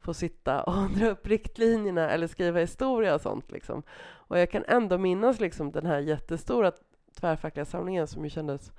får 0.00 0.12
sitta 0.12 0.62
och 0.62 0.90
dra 0.96 1.10
upp 1.10 1.26
riktlinjerna 1.26 2.10
eller 2.10 2.26
skriva 2.26 2.60
historia 2.60 3.14
och 3.14 3.20
sånt. 3.20 3.50
Liksom. 3.50 3.82
Och 4.30 4.38
jag 4.38 4.50
kan 4.50 4.64
ändå 4.68 4.98
minnas 4.98 5.40
liksom, 5.40 5.72
den 5.72 5.86
här 5.86 5.98
jättestora 5.98 6.72
tvärfackliga 7.14 7.64
samlingen 7.64 8.06
som 8.06 8.24
ju 8.24 8.30
kändes 8.30 8.72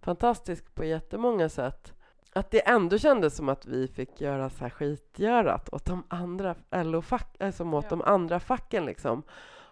fantastisk 0.00 0.74
på 0.74 0.84
jättemånga 0.84 1.48
sätt. 1.48 1.92
Att 2.32 2.50
det 2.50 2.68
ändå 2.68 2.98
kändes 2.98 3.36
som 3.36 3.48
att 3.48 3.66
vi 3.66 3.88
fick 3.88 4.20
göra 4.20 4.50
så 4.50 4.64
här 4.64 4.70
skitgörat 4.70 5.68
åt 5.72 5.84
de 5.84 6.02
andra 6.08 6.54
LO-fack, 6.70 7.36
alltså 7.40 7.64
åt 7.64 7.84
Ja. 7.84 7.90
de 7.90 8.02
andra 8.02 8.40
facken 8.40 8.86
liksom. 8.86 9.22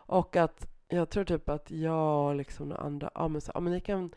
Och 0.06 0.36
att 0.36 0.66
jag 0.88 1.10
tror 1.10 1.24
typ 1.24 1.48
att 1.48 1.70
jag 1.70 2.26
och 2.28 2.34
liksom 2.34 2.72
andra, 2.72 3.10
ja 3.14 3.28
men, 3.28 3.40
så, 3.40 3.52
ja, 3.54 3.60
men 3.60 3.72
ni, 3.72 3.80
kan, 3.80 4.10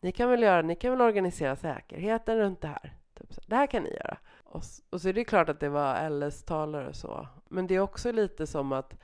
ni 0.00 0.12
kan 0.12 0.30
väl 0.30 0.42
göra, 0.42 0.62
ni 0.62 0.74
kan 0.76 0.90
väl 0.90 1.00
organisera 1.00 1.56
säkerheten 1.56 2.38
runt 2.38 2.60
det 2.60 2.68
här. 2.68 2.94
Typ 3.18 3.32
så, 3.34 3.40
det 3.46 3.56
här 3.56 3.66
kan 3.66 3.82
ni 3.82 3.90
göra. 3.90 4.16
Och, 4.44 4.62
och 4.90 5.00
så 5.00 5.08
är 5.08 5.12
det 5.12 5.24
klart 5.24 5.48
att 5.48 5.60
det 5.60 5.68
var 5.68 6.10
LS-talare 6.10 6.88
och 6.88 6.96
så. 6.96 7.28
Men 7.48 7.66
det 7.66 7.74
är 7.74 7.80
också 7.80 8.12
lite 8.12 8.46
som 8.46 8.72
att 8.72 8.94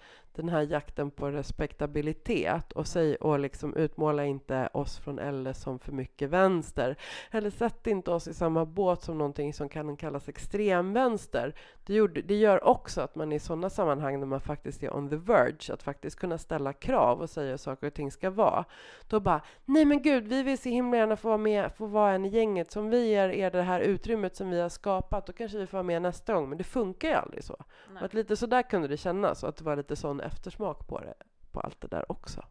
den 0.42 0.48
här 0.48 0.62
jakten 0.62 1.10
på 1.10 1.30
respektabilitet 1.30 2.72
och, 2.72 2.86
säg, 2.86 3.16
och 3.16 3.38
liksom 3.38 3.76
utmåla 3.76 4.24
inte 4.24 4.68
oss 4.72 4.98
från 4.98 5.16
LS 5.16 5.62
som 5.62 5.78
för 5.78 5.92
mycket 5.92 6.30
vänster. 6.30 6.96
Eller 7.30 7.50
sätt 7.50 7.86
inte 7.86 8.10
oss 8.10 8.28
i 8.28 8.34
samma 8.34 8.64
båt 8.64 9.02
som 9.02 9.18
någonting 9.18 9.54
som 9.54 9.68
kan 9.68 9.96
kallas 9.96 10.28
extremvänster. 10.28 11.54
Det, 11.86 11.94
gjorde, 11.94 12.22
det 12.22 12.34
gör 12.34 12.64
också 12.64 13.00
att 13.00 13.14
man 13.14 13.32
i 13.32 13.38
sådana 13.38 13.70
sammanhang 13.70 14.20
när 14.20 14.26
man 14.26 14.40
faktiskt 14.40 14.82
är 14.82 14.96
on 14.96 15.08
the 15.08 15.16
verge, 15.16 15.72
att 15.72 15.82
faktiskt 15.82 16.18
kunna 16.18 16.38
ställa 16.38 16.72
krav 16.72 17.20
och 17.20 17.30
säga 17.30 17.50
hur 17.50 17.56
saker 17.56 17.86
och 17.86 17.94
ting 17.94 18.10
ska 18.10 18.30
vara. 18.30 18.64
Då 19.08 19.20
bara, 19.20 19.40
nej 19.64 19.84
men 19.84 20.02
gud, 20.02 20.28
vi 20.28 20.42
vill 20.42 20.58
så 20.58 20.68
himla 20.68 20.98
gärna 20.98 21.16
få 21.16 21.28
vara 21.28 21.38
med, 21.38 21.72
få 21.72 21.86
vara 21.86 22.12
en 22.12 22.24
i 22.24 22.28
gänget 22.28 22.70
som 22.72 22.90
vi 22.90 23.08
ger 23.08 23.28
er 23.28 23.50
det 23.50 23.62
här 23.62 23.80
utrymmet 23.80 24.36
som 24.36 24.50
vi 24.50 24.60
har 24.60 24.68
skapat. 24.68 25.26
Då 25.26 25.32
kanske 25.32 25.58
vi 25.58 25.66
får 25.66 25.78
vara 25.78 25.82
med 25.82 26.02
nästa 26.02 26.34
gång, 26.34 26.48
men 26.48 26.58
det 26.58 26.64
funkar 26.64 27.08
ju 27.08 27.14
aldrig 27.14 27.44
så. 27.44 27.56
Nej. 27.88 28.00
Och 28.00 28.04
att 28.04 28.14
lite 28.14 28.36
så 28.36 28.46
där 28.46 28.62
kunde 28.62 28.88
det 28.88 28.96
kännas 28.96 29.42
och 29.42 29.48
att 29.48 29.56
det 29.56 29.64
var 29.64 29.76
lite 29.76 29.96
sån 29.96 30.20
eftersmak 30.28 30.86
på 30.88 31.00
det, 31.00 31.14
på 31.52 31.60
allt 31.60 31.80
det 31.80 31.88
där 31.88 32.12
också. 32.12 32.44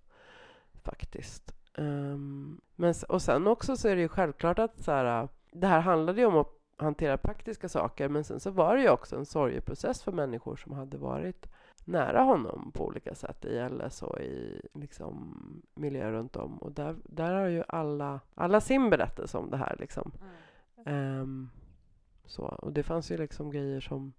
faktiskt. 0.83 1.53
Ehm, 1.77 2.61
men, 2.75 2.93
och 3.09 3.21
sen 3.21 3.47
också 3.47 3.77
så 3.77 3.87
är 3.87 3.95
det 3.95 4.01
ju 4.01 4.07
självklart 4.07 4.59
att 4.59 4.83
så 4.83 4.91
här, 4.91 5.27
det 5.51 5.67
här 5.67 5.79
handlade 5.79 6.21
ju 6.21 6.27
om 6.27 6.37
att 6.37 6.53
hantera 6.77 7.17
praktiska 7.17 7.69
saker 7.69 8.09
men 8.09 8.23
sen 8.23 8.39
så 8.39 8.51
var 8.51 8.75
det 8.75 8.81
ju 8.81 8.89
också 8.89 9.15
en 9.15 9.25
sorgeprocess 9.25 10.03
för 10.03 10.11
människor 10.11 10.55
som 10.55 10.73
hade 10.73 10.97
varit 10.97 11.47
nära 11.85 12.21
honom 12.21 12.71
på 12.71 12.85
olika 12.85 13.15
sätt 13.15 13.45
i 13.45 13.69
LS 13.69 14.03
och 14.03 14.19
i 14.19 14.61
liksom, 14.73 15.35
miljöer 15.73 16.11
runt 16.11 16.35
om. 16.35 16.57
Och 16.57 16.71
där, 16.71 16.95
där 17.03 17.33
har 17.33 17.47
ju 17.47 17.63
alla, 17.67 18.19
alla 18.35 18.61
sin 18.61 18.89
berättelse 18.89 19.37
om 19.37 19.49
det 19.49 19.57
här. 19.57 19.75
Liksom. 19.79 20.11
Ehm, 20.85 21.49
så. 22.25 22.43
Och 22.43 22.73
det 22.73 22.83
fanns 22.83 23.11
ju 23.11 23.17
liksom 23.17 23.51
grejer 23.51 23.79
som 23.79 24.13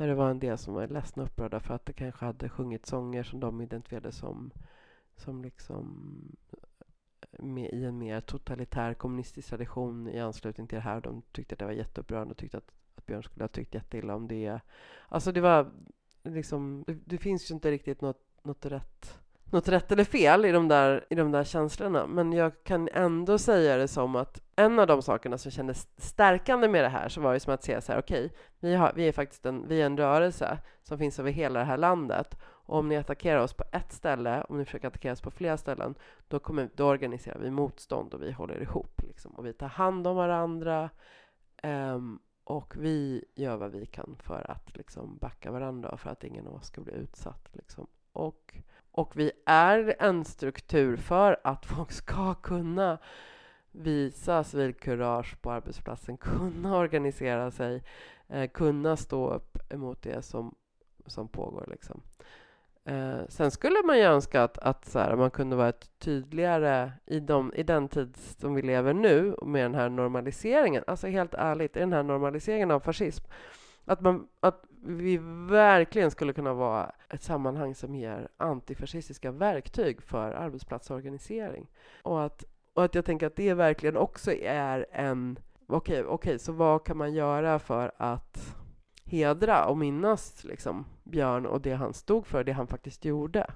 där 0.00 0.08
det 0.08 0.14
var 0.14 0.30
en 0.30 0.38
del 0.38 0.58
som 0.58 0.74
var 0.74 0.86
ledsna 0.86 1.22
och 1.22 1.28
upprörda 1.28 1.60
för 1.60 1.74
att 1.74 1.86
det 1.86 1.92
kanske 1.92 2.24
hade 2.24 2.48
sjungit 2.48 2.86
sånger 2.86 3.22
som 3.22 3.40
de 3.40 3.60
identifierade 3.60 4.12
som, 4.12 4.50
som 5.16 5.42
liksom 5.42 5.86
med, 7.38 7.70
i 7.72 7.84
en 7.84 7.98
mer 7.98 8.20
totalitär 8.20 8.94
kommunistisk 8.94 9.48
tradition 9.48 10.08
i 10.08 10.20
anslutning 10.20 10.66
till 10.66 10.76
det 10.76 10.82
här. 10.82 11.00
De 11.00 11.22
tyckte 11.32 11.54
att 11.54 11.58
det 11.58 11.64
var 11.64 11.72
jätteupprörande 11.72 12.32
och 12.32 12.36
tyckte 12.38 12.58
att, 12.58 12.70
att 12.94 13.06
Björn 13.06 13.22
skulle 13.22 13.44
ha 13.44 13.48
tyckt 13.48 13.74
jätteilla 13.74 14.14
om 14.14 14.28
det. 14.28 14.60
Alltså 15.08 15.32
det 15.32 15.40
var 15.40 15.70
liksom, 16.22 16.84
det, 16.86 16.98
det 17.04 17.18
finns 17.18 17.50
ju 17.50 17.54
inte 17.54 17.70
riktigt 17.70 18.00
något, 18.00 18.24
något 18.42 18.66
rätt 18.66 19.20
något 19.52 19.68
rätt 19.68 19.92
eller 19.92 20.04
fel 20.04 20.44
i 20.44 20.52
de, 20.52 20.68
där, 20.68 21.04
i 21.10 21.14
de 21.14 21.32
där 21.32 21.44
känslorna. 21.44 22.06
Men 22.06 22.32
jag 22.32 22.64
kan 22.64 22.88
ändå 22.92 23.38
säga 23.38 23.76
det 23.76 23.88
som 23.88 24.16
att 24.16 24.42
en 24.56 24.78
av 24.78 24.86
de 24.86 25.02
sakerna 25.02 25.38
som 25.38 25.50
kändes 25.50 25.88
stärkande 25.96 26.68
med 26.68 26.84
det 26.84 26.88
här 26.88 27.08
så 27.08 27.20
var 27.20 27.32
det 27.32 27.40
som 27.40 27.54
att 27.54 27.62
se 27.62 27.80
så 27.80 27.92
här, 27.92 27.98
okej, 28.00 28.32
vi, 28.60 28.74
har, 28.74 28.92
vi 28.96 29.08
är 29.08 29.12
faktiskt 29.12 29.46
en, 29.46 29.68
vi 29.68 29.82
är 29.82 29.86
en 29.86 29.96
rörelse 29.96 30.58
som 30.82 30.98
finns 30.98 31.18
över 31.18 31.30
hela 31.30 31.58
det 31.58 31.64
här 31.64 31.76
landet. 31.76 32.38
Och 32.42 32.78
om 32.78 32.88
ni 32.88 32.96
attackerar 32.96 33.40
oss 33.40 33.54
på 33.54 33.64
ett 33.72 33.92
ställe, 33.92 34.44
om 34.48 34.58
ni 34.58 34.64
försöker 34.64 34.88
attackera 34.88 35.12
oss 35.12 35.20
på 35.20 35.30
flera 35.30 35.56
ställen, 35.56 35.94
då, 36.28 36.38
kommer, 36.38 36.70
då 36.74 36.86
organiserar 36.86 37.38
vi 37.38 37.50
motstånd 37.50 38.14
och 38.14 38.22
vi 38.22 38.32
håller 38.32 38.62
ihop. 38.62 39.02
Liksom. 39.02 39.32
Och 39.32 39.46
vi 39.46 39.52
tar 39.52 39.68
hand 39.68 40.06
om 40.06 40.16
varandra. 40.16 40.90
um, 41.62 42.20
och 42.44 42.74
vi 42.76 43.24
gör 43.34 43.56
vad 43.56 43.70
vi 43.70 43.86
kan 43.86 44.16
för 44.18 44.50
att 44.50 44.76
liksom, 44.76 45.18
backa 45.20 45.50
varandra 45.50 45.88
och 45.88 46.00
för 46.00 46.10
att 46.10 46.24
ingen 46.24 46.46
av 46.46 46.54
oss 46.54 46.66
ska 46.66 46.80
bli 46.80 46.92
utsatt. 46.92 47.48
Liksom. 47.52 47.86
Och, 48.12 48.62
och 48.92 49.16
vi 49.16 49.32
är 49.46 49.96
en 49.98 50.24
struktur 50.24 50.96
för 50.96 51.40
att 51.44 51.66
folk 51.66 51.92
ska 51.92 52.34
kunna 52.34 52.98
visa 53.72 54.44
civilkurage 54.44 55.42
på 55.42 55.50
arbetsplatsen, 55.50 56.16
kunna 56.16 56.76
organisera 56.76 57.50
sig, 57.50 57.82
eh, 58.28 58.50
kunna 58.50 58.96
stå 58.96 59.30
upp 59.30 59.58
emot 59.72 60.02
det 60.02 60.22
som, 60.22 60.54
som 61.06 61.28
pågår. 61.28 61.66
Liksom. 61.70 62.02
Eh, 62.84 63.20
sen 63.28 63.50
skulle 63.50 63.82
man 63.84 63.98
ju 63.98 64.04
önska 64.04 64.42
att, 64.42 64.58
att 64.58 64.84
så 64.84 64.98
här, 64.98 65.16
man 65.16 65.30
kunde 65.30 65.56
vara 65.56 65.68
ett 65.68 65.90
tydligare 65.98 66.92
i, 67.06 67.20
de, 67.20 67.54
i 67.54 67.62
den 67.62 67.88
tid 67.88 68.16
som 68.16 68.54
vi 68.54 68.62
lever 68.62 68.94
nu 68.94 69.36
med 69.42 69.64
den 69.64 69.74
här 69.74 69.88
normaliseringen. 69.88 70.84
Alltså 70.86 71.06
helt 71.06 71.34
ärligt, 71.34 71.76
i 71.76 71.80
den 71.80 71.92
här 71.92 72.02
normaliseringen 72.02 72.70
av 72.70 72.80
fascism. 72.80 73.24
Att, 73.84 74.00
man, 74.00 74.28
att 74.40 74.64
vi 74.82 75.18
verkligen 75.50 76.10
skulle 76.10 76.32
kunna 76.32 76.54
vara 76.54 76.92
ett 77.08 77.22
sammanhang 77.22 77.74
som 77.74 77.94
ger 77.94 78.28
antifascistiska 78.36 79.30
verktyg 79.30 80.02
för 80.02 80.32
arbetsplatsorganisering. 80.32 81.70
Och 82.02 82.24
att, 82.24 82.44
och 82.74 82.84
att 82.84 82.94
jag 82.94 83.04
tänker 83.04 83.26
att 83.26 83.36
det 83.36 83.54
verkligen 83.54 83.96
också 83.96 84.32
är 84.32 84.86
en... 84.92 85.38
Okej, 85.66 86.04
okej, 86.04 86.38
så 86.38 86.52
vad 86.52 86.84
kan 86.84 86.96
man 86.96 87.14
göra 87.14 87.58
för 87.58 87.92
att 87.96 88.56
hedra 89.04 89.66
och 89.66 89.78
minnas 89.78 90.44
liksom, 90.44 90.84
Björn 91.04 91.46
och 91.46 91.60
det 91.60 91.72
han 91.72 91.94
stod 91.94 92.26
för, 92.26 92.44
det 92.44 92.52
han 92.52 92.66
faktiskt 92.66 93.04
gjorde? 93.04 93.46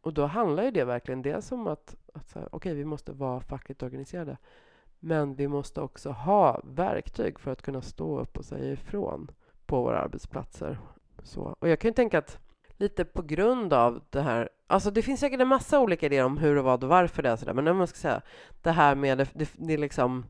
Och 0.00 0.14
då 0.14 0.26
handlar 0.26 0.62
ju 0.62 0.70
det 0.70 0.84
verkligen 0.84 1.22
dels 1.22 1.52
om 1.52 1.66
att, 1.66 1.96
att 2.14 2.36
okej, 2.50 2.74
vi 2.74 2.84
måste 2.84 3.12
vara 3.12 3.40
fackligt 3.40 3.82
organiserade. 3.82 4.36
Men 4.98 5.34
vi 5.34 5.48
måste 5.48 5.80
också 5.80 6.10
ha 6.10 6.60
verktyg 6.64 7.40
för 7.40 7.50
att 7.50 7.62
kunna 7.62 7.82
stå 7.82 8.20
upp 8.20 8.38
och 8.38 8.44
säga 8.44 8.72
ifrån 8.72 9.30
på 9.70 9.82
våra 9.82 10.00
arbetsplatser. 10.00 10.78
Så. 11.22 11.56
Och 11.58 11.68
jag 11.68 11.80
kan 11.80 11.88
ju 11.88 11.94
tänka 11.94 12.18
att 12.18 12.38
lite 12.76 13.04
på 13.04 13.22
grund 13.22 13.72
av 13.72 14.02
det 14.10 14.20
här, 14.20 14.48
alltså 14.66 14.90
det 14.90 15.02
finns 15.02 15.20
säkert 15.20 15.40
en 15.40 15.48
massa 15.48 15.80
olika 15.80 16.06
idéer 16.06 16.24
om 16.24 16.38
hur 16.38 16.58
och 16.58 16.64
vad 16.64 16.84
och 16.84 16.90
varför 16.90 17.22
det 17.22 17.28
är 17.28 17.36
sådär, 17.36 17.52
men 17.52 17.68
om 17.68 17.76
man 17.76 17.86
ska 17.86 17.96
säga 17.96 18.22
det 18.62 18.70
här 18.70 18.94
med 18.94 19.18
det, 19.18 19.28
det, 19.32 19.50
det 19.54 19.76
liksom 19.76 20.24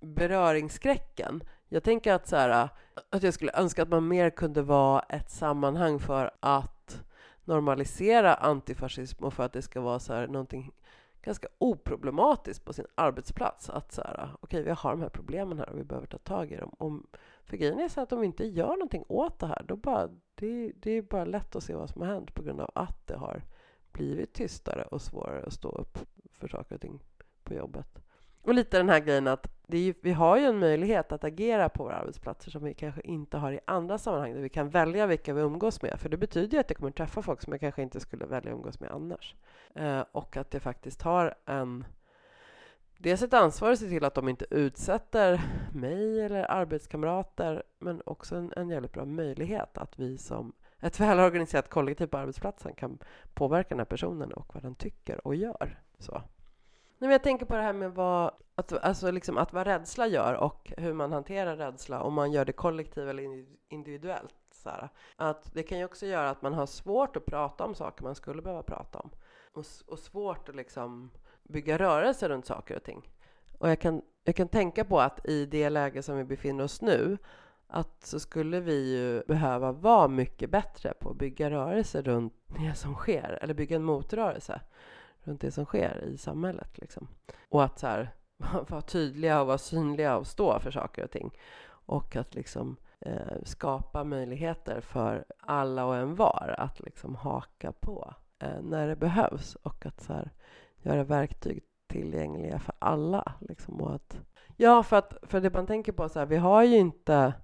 beröringsskräcken. 0.00 1.42
Jag 1.68 1.82
tänker 1.82 2.12
att 2.12 2.28
så 2.28 2.36
här, 2.36 2.68
att 3.10 3.22
jag 3.22 3.34
skulle 3.34 3.52
önska 3.54 3.82
att 3.82 3.88
man 3.88 4.08
mer 4.08 4.30
kunde 4.30 4.62
vara 4.62 5.00
ett 5.00 5.30
sammanhang 5.30 5.98
för 5.98 6.30
att 6.40 7.02
normalisera 7.44 8.34
antifascism 8.34 9.24
och 9.24 9.34
för 9.34 9.42
att 9.44 9.52
det 9.52 9.62
ska 9.62 9.80
vara 9.80 9.98
så 9.98 10.14
här 10.14 10.26
någonting 10.26 10.72
ganska 11.22 11.48
oproblematiskt 11.58 12.64
på 12.64 12.72
sin 12.72 12.86
arbetsplats. 12.94 13.70
Att 13.70 13.92
så 13.92 14.02
här, 14.02 14.28
okej, 14.40 14.62
vi 14.62 14.70
har 14.70 14.90
de 14.90 15.00
här 15.00 15.08
problemen 15.08 15.58
här 15.58 15.68
och 15.68 15.78
vi 15.78 15.84
behöver 15.84 16.06
ta 16.06 16.18
tag 16.18 16.52
i 16.52 16.56
dem. 16.56 16.74
Om, 16.78 17.06
för 17.44 17.56
grejen 17.56 17.80
är 17.80 17.88
så 17.88 18.00
att 18.00 18.12
om 18.12 18.20
vi 18.20 18.26
inte 18.26 18.46
gör 18.46 18.68
någonting 18.68 19.04
åt 19.08 19.38
det 19.38 19.46
här, 19.46 19.64
då 19.68 19.76
bara, 19.76 20.08
det, 20.34 20.72
det 20.76 20.90
är 20.90 21.02
bara 21.02 21.24
lätt 21.24 21.56
att 21.56 21.62
se 21.62 21.74
vad 21.74 21.90
som 21.90 22.02
har 22.02 22.08
hänt 22.08 22.34
på 22.34 22.42
grund 22.42 22.60
av 22.60 22.70
att 22.74 23.06
det 23.06 23.16
har 23.16 23.42
blivit 23.92 24.32
tystare 24.32 24.82
och 24.82 25.02
svårare 25.02 25.46
att 25.46 25.52
stå 25.52 25.68
upp 25.68 25.98
för 26.32 26.48
saker 26.48 26.74
och 26.74 26.80
ting 26.80 27.02
på 27.44 27.54
jobbet. 27.54 28.02
Och 28.42 28.54
lite 28.54 28.76
den 28.76 28.88
här 28.88 29.00
grejen 29.00 29.26
att 29.26 29.46
det 29.66 29.76
är 29.76 29.82
ju, 29.82 29.94
vi 30.02 30.12
har 30.12 30.36
ju 30.36 30.44
en 30.44 30.58
möjlighet 30.58 31.12
att 31.12 31.24
agera 31.24 31.68
på 31.68 31.84
våra 31.84 31.94
arbetsplatser 31.94 32.50
som 32.50 32.64
vi 32.64 32.74
kanske 32.74 33.00
inte 33.00 33.38
har 33.38 33.52
i 33.52 33.60
andra 33.64 33.98
sammanhang 33.98 34.34
där 34.34 34.40
vi 34.40 34.48
kan 34.48 34.70
välja 34.70 35.06
vilka 35.06 35.34
vi 35.34 35.40
umgås 35.40 35.82
med. 35.82 36.00
För 36.00 36.08
det 36.08 36.16
betyder 36.16 36.52
ju 36.52 36.60
att 36.60 36.70
jag 36.70 36.76
kommer 36.76 36.90
träffa 36.90 37.22
folk 37.22 37.42
som 37.42 37.52
jag 37.52 37.60
kanske 37.60 37.82
inte 37.82 38.00
skulle 38.00 38.26
välja 38.26 38.50
att 38.50 38.56
umgås 38.56 38.80
med 38.80 38.90
annars. 38.90 39.34
Eh, 39.74 40.04
och 40.12 40.36
att 40.36 40.54
jag 40.54 40.62
faktiskt 40.62 41.02
har 41.02 41.34
en 41.44 41.84
dels 43.02 43.22
ett 43.22 43.34
ansvar 43.34 43.70
att 43.70 43.78
se 43.78 43.88
till 43.88 44.04
att 44.04 44.14
de 44.14 44.28
inte 44.28 44.46
utsätter 44.50 45.40
mig 45.74 46.20
eller 46.20 46.50
arbetskamrater 46.50 47.62
men 47.78 48.02
också 48.06 48.36
en, 48.36 48.52
en 48.56 48.70
jävligt 48.70 48.92
bra 48.92 49.04
möjlighet 49.04 49.78
att 49.78 49.98
vi 49.98 50.18
som 50.18 50.52
ett 50.80 51.00
välorganiserat 51.00 51.70
kollektiv 51.70 52.06
på 52.06 52.18
arbetsplatsen 52.18 52.74
kan 52.74 52.98
påverka 53.34 53.68
den 53.68 53.78
här 53.78 53.84
personen 53.84 54.32
och 54.32 54.54
vad 54.54 54.62
den 54.62 54.74
tycker 54.74 55.26
och 55.26 55.34
gör. 55.34 55.80
Så. 55.98 56.12
Nej, 56.12 57.08
men 57.08 57.10
jag 57.10 57.22
tänker 57.22 57.46
på 57.46 57.56
det 57.56 57.62
här 57.62 57.72
med 57.72 57.94
vad, 57.94 58.30
att, 58.54 58.72
alltså 58.72 59.10
liksom 59.10 59.38
att 59.38 59.52
vad 59.52 59.66
rädsla 59.66 60.06
gör 60.06 60.34
och 60.34 60.72
hur 60.76 60.92
man 60.92 61.12
hanterar 61.12 61.56
rädsla, 61.56 62.02
om 62.02 62.14
man 62.14 62.32
gör 62.32 62.44
det 62.44 62.52
kollektivt 62.52 63.08
eller 63.08 63.46
individuellt. 63.68 64.34
Så 64.52 64.68
här. 64.68 64.88
Att 65.16 65.54
det 65.54 65.62
kan 65.62 65.78
ju 65.78 65.84
också 65.84 66.06
göra 66.06 66.30
att 66.30 66.42
man 66.42 66.54
har 66.54 66.66
svårt 66.66 67.16
att 67.16 67.26
prata 67.26 67.64
om 67.64 67.74
saker 67.74 68.04
man 68.04 68.14
skulle 68.14 68.42
behöva 68.42 68.62
prata 68.62 68.98
om. 68.98 69.10
Och, 69.52 69.64
och 69.86 69.98
svårt 69.98 70.48
att 70.48 70.56
liksom 70.56 71.10
bygga 71.52 71.78
rörelse 71.78 72.28
runt 72.28 72.46
saker 72.46 72.76
och 72.76 72.82
ting. 72.82 73.10
Och 73.58 73.70
jag 73.70 73.80
kan, 73.80 74.02
jag 74.24 74.36
kan 74.36 74.48
tänka 74.48 74.84
på 74.84 75.00
att 75.00 75.26
i 75.26 75.46
det 75.46 75.70
läge 75.70 76.02
som 76.02 76.16
vi 76.16 76.24
befinner 76.24 76.64
oss 76.64 76.82
nu, 76.82 77.18
att 77.66 78.06
så 78.06 78.20
skulle 78.20 78.60
vi 78.60 78.96
ju 78.96 79.22
behöva 79.26 79.72
vara 79.72 80.08
mycket 80.08 80.50
bättre 80.50 80.94
på 81.00 81.10
att 81.10 81.16
bygga 81.16 81.50
rörelse 81.50 82.02
runt 82.02 82.34
det 82.46 82.74
som 82.74 82.94
sker, 82.94 83.38
eller 83.42 83.54
bygga 83.54 83.76
en 83.76 83.84
motrörelse 83.84 84.60
runt 85.22 85.40
det 85.40 85.50
som 85.50 85.64
sker 85.64 86.04
i 86.04 86.18
samhället. 86.18 86.78
Liksom. 86.78 87.08
Och 87.48 87.64
att 87.64 87.78
så 87.78 87.86
här, 87.86 88.14
vara 88.68 88.82
tydliga 88.82 89.40
och 89.40 89.46
vara 89.46 89.58
synliga 89.58 90.16
och 90.16 90.26
stå 90.26 90.60
för 90.60 90.70
saker 90.70 91.04
och 91.04 91.10
ting. 91.10 91.38
Och 91.86 92.16
att 92.16 92.34
liksom 92.34 92.76
eh, 93.00 93.36
skapa 93.44 94.04
möjligheter 94.04 94.80
för 94.80 95.24
alla 95.38 95.84
och 95.84 95.96
en 95.96 96.14
var 96.14 96.54
att 96.58 96.80
liksom 96.80 97.14
haka 97.14 97.72
på 97.72 98.14
eh, 98.38 98.62
när 98.62 98.88
det 98.88 98.96
behövs. 98.96 99.54
Och 99.54 99.86
att 99.86 100.00
så 100.00 100.12
här, 100.12 100.30
göra 100.82 101.04
verktyg 101.04 101.62
tillgängliga 101.86 102.58
för 102.58 102.74
alla. 102.78 103.32
Liksom, 103.40 103.80
och 103.80 103.94
att, 103.94 104.20
ja, 104.56 104.82
för, 104.82 104.96
att, 104.96 105.14
för 105.22 105.40
det 105.40 105.54
man 105.54 105.66
tänker 105.66 105.92
på, 105.92 106.08
så 106.08 106.18
här, 106.18 106.26
vi 106.26 106.36
har 106.36 106.62
ju 106.62 106.76
inte... 106.76 107.34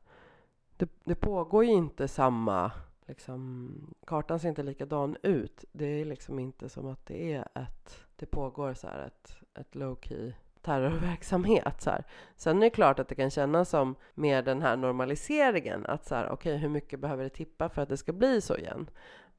Det, 0.77 0.91
det 1.05 1.15
pågår 1.15 1.65
ju 1.65 1.73
inte 1.73 2.09
samma... 2.09 2.73
Liksom, 3.07 3.71
kartan 4.07 4.39
ser 4.39 4.49
inte 4.49 4.63
likadan 4.63 5.17
ut. 5.23 5.65
Det 5.73 5.85
är 5.85 6.05
liksom 6.05 6.39
inte 6.39 6.69
som 6.69 6.87
att 6.87 7.07
det 7.07 7.33
är 7.33 7.49
ett... 7.55 8.07
Det 8.17 8.27
pågår 8.27 8.75
så 8.75 8.87
här 8.87 9.07
ett, 9.07 9.37
ett 9.55 9.75
low-key 9.75 10.33
terrorverksamhet. 10.63 11.81
Så 11.81 11.91
här. 11.91 12.05
Sen 12.37 12.57
är 12.57 12.61
det 12.61 12.71
klart 12.71 12.99
att 12.99 13.09
det 13.09 13.15
kan 13.15 13.31
kännas 13.31 13.69
som 13.69 13.95
med 14.15 14.45
den 14.45 14.63
här 14.63 14.77
normaliseringen 14.77 15.87
att 15.87 16.07
så 16.07 16.15
här, 16.15 16.29
okej, 16.31 16.57
hur 16.57 16.69
mycket 16.69 17.01
behöver 17.01 17.25
det 17.25 17.31
tippa 17.31 17.69
för 17.69 17.83
att 17.83 17.89
det 17.89 17.97
ska 17.97 18.13
bli 18.13 18.41
så 18.41 18.57
igen? 18.57 18.91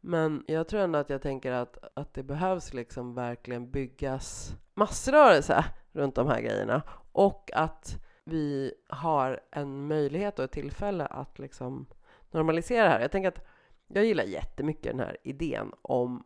Men 0.02 0.43
jag 0.47 0.68
tror 0.68 0.82
ändå 0.82 1.00
att 1.00 1.10
jag 1.10 1.22
tänker 1.22 1.52
att, 1.52 1.78
att 1.93 2.14
det 2.14 2.24
behövs 2.24 2.74
liksom 2.74 3.14
verkligen 3.16 3.72
byggas 3.72 4.56
massrörelse 4.74 5.66
runt 5.91 6.16
de 6.16 6.28
här 6.28 6.41
grejerna 6.41 6.82
och 7.12 7.50
att 7.54 7.95
vi 8.24 8.74
har 8.89 9.39
en 9.52 9.88
möjlighet 9.88 10.39
och 10.39 10.45
ett 10.45 10.52
tillfälle 10.52 11.06
att 11.06 11.39
liksom 11.39 11.86
normalisera 12.32 12.84
det 12.84 12.89
här. 12.89 13.00
Jag 13.00 13.12
tänker 13.12 13.28
att 13.28 13.45
jag 13.88 14.06
gillar 14.06 14.24
jättemycket 14.24 14.91
den 14.91 15.00
här 15.00 15.18
idén 15.24 15.72
om 15.82 16.24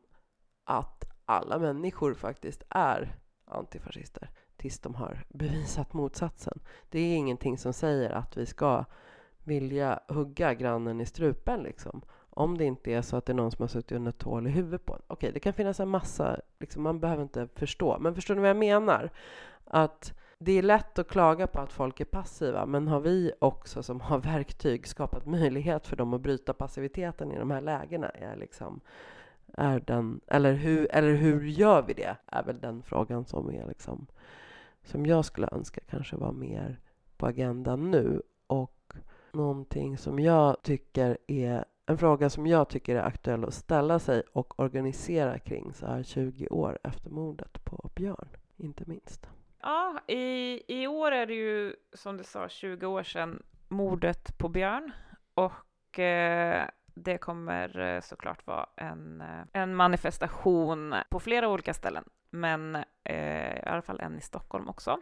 att 0.64 1.04
alla 1.26 1.60
människor 1.60 2.14
faktiskt 2.14 2.64
är 2.70 3.16
antifascister 3.46 4.30
tills 4.58 4.80
de 4.80 4.96
har 4.96 5.26
bevisat 5.30 5.94
motsatsen. 5.94 6.60
Det 6.90 7.00
är 7.00 7.16
ingenting 7.16 7.58
som 7.58 7.74
säger 7.74 8.10
att 8.10 8.38
vi 8.38 8.46
ska 8.46 8.86
vilja 9.44 10.00
hugga 10.08 10.54
grannen 10.54 11.02
i 11.02 11.06
strupen 11.06 11.64
liksom 11.64 12.02
om 12.36 12.58
det 12.58 12.66
inte 12.66 12.92
är 12.92 13.02
så 13.02 13.18
att 13.18 13.26
det 13.26 13.32
är 13.32 13.36
någon 13.36 13.52
som 13.52 13.64
har 13.64 13.68
suttit 13.68 13.92
under 13.92 14.10
ett 14.10 14.24
hål 14.24 14.48
i 14.48 14.50
huvudet 14.50 14.86
på 14.86 14.94
en. 14.94 15.02
Okej, 15.08 15.32
det 15.32 15.40
kan 15.40 15.54
finnas 15.54 15.80
en 15.80 15.90
massa, 15.90 16.40
liksom, 16.60 16.84
man 16.84 17.00
behöver 17.00 17.24
inte 17.24 17.48
förstå. 17.56 17.98
Men 18.00 18.16
förstår 18.16 18.36
ni 18.36 18.42
vad 18.42 18.50
jag 18.50 18.58
menar? 18.58 19.10
Att 19.66 20.14
det 20.38 20.52
är 20.52 20.62
lätt 20.62 21.00
att 21.00 21.08
klaga 21.08 21.48
på 21.48 21.60
att 21.60 21.74
folk 21.74 22.00
är 22.00 22.06
passiva, 22.06 22.66
men 22.66 22.88
har 22.88 23.00
vi 23.00 23.32
också 23.40 23.84
som 23.84 24.02
har 24.02 24.18
verktyg 24.34 24.88
skapat 24.88 25.26
möjlighet 25.26 25.88
för 25.88 25.96
dem 25.96 26.14
att 26.14 26.22
bryta 26.22 26.54
passiviteten 26.54 27.32
i 27.32 27.40
de 27.40 27.52
här 27.52 27.62
lägena? 27.62 28.10
Är 28.10 28.36
liksom, 28.36 28.82
är 29.54 29.80
den, 29.80 30.22
eller, 30.28 30.54
hur, 30.54 30.88
eller 30.92 31.14
hur 31.14 31.44
gör 31.44 31.82
vi 31.82 31.94
det? 31.94 32.16
Är 32.26 32.44
väl 32.44 32.60
den 32.60 32.84
frågan 32.84 33.26
som 33.26 33.50
är 33.50 33.68
liksom, 33.68 34.08
som 34.84 35.06
jag 35.06 35.26
skulle 35.26 35.50
önska 35.52 35.82
kanske 35.90 36.16
var 36.16 36.32
mer 36.32 36.80
på 37.18 37.26
agendan 37.26 37.92
nu. 37.92 38.22
Och 38.48 38.94
någonting 39.32 39.98
som 39.98 40.20
jag 40.20 40.62
tycker 40.62 41.18
är 41.28 41.66
en 41.86 41.98
fråga 41.98 42.30
som 42.30 42.48
jag 42.48 42.70
tycker 42.70 42.96
är 42.96 43.04
aktuell 43.04 43.44
att 43.44 43.54
ställa 43.54 44.00
sig 44.00 44.24
och 44.34 44.60
organisera 44.60 45.40
kring 45.40 45.74
så 45.74 45.88
här 45.88 46.04
20 46.04 46.48
år 46.48 46.80
efter 46.84 47.10
mordet 47.10 47.66
på 47.66 47.90
Björn, 47.96 48.30
inte 48.58 48.84
minst. 48.88 49.30
Ja, 49.62 50.00
i, 50.08 50.62
i 50.82 50.88
år 50.88 51.12
är 51.12 51.26
det 51.26 51.34
ju 51.34 51.76
som 51.94 52.18
du 52.18 52.24
sa 52.24 52.50
20 52.50 52.86
år 52.86 53.04
sedan 53.04 53.44
mordet 53.68 54.38
på 54.38 54.50
Björn 54.50 54.92
och 55.34 56.00
eh, 56.00 56.68
det 56.96 57.18
kommer 57.18 57.80
eh, 57.80 58.02
såklart 58.02 58.48
vara 58.48 58.70
en, 58.76 59.22
eh, 59.22 59.44
en 59.54 59.76
manifestation 59.76 60.96
på 61.10 61.20
flera 61.20 61.50
olika 61.50 61.74
ställen, 61.74 62.04
men 62.30 62.76
eh, 63.04 63.58
i 63.58 63.64
alla 63.66 63.82
fall 63.82 64.00
en 64.00 64.18
i 64.18 64.22
Stockholm 64.22 64.70
också. 64.70 65.02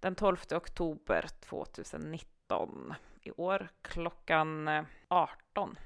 Den 0.00 0.14
12 0.14 0.36
oktober 0.54 1.26
2019 1.40 2.94
i 3.22 3.30
år 3.30 3.68
klockan 3.82 4.68
eh, 4.68 4.84
18 5.08 5.76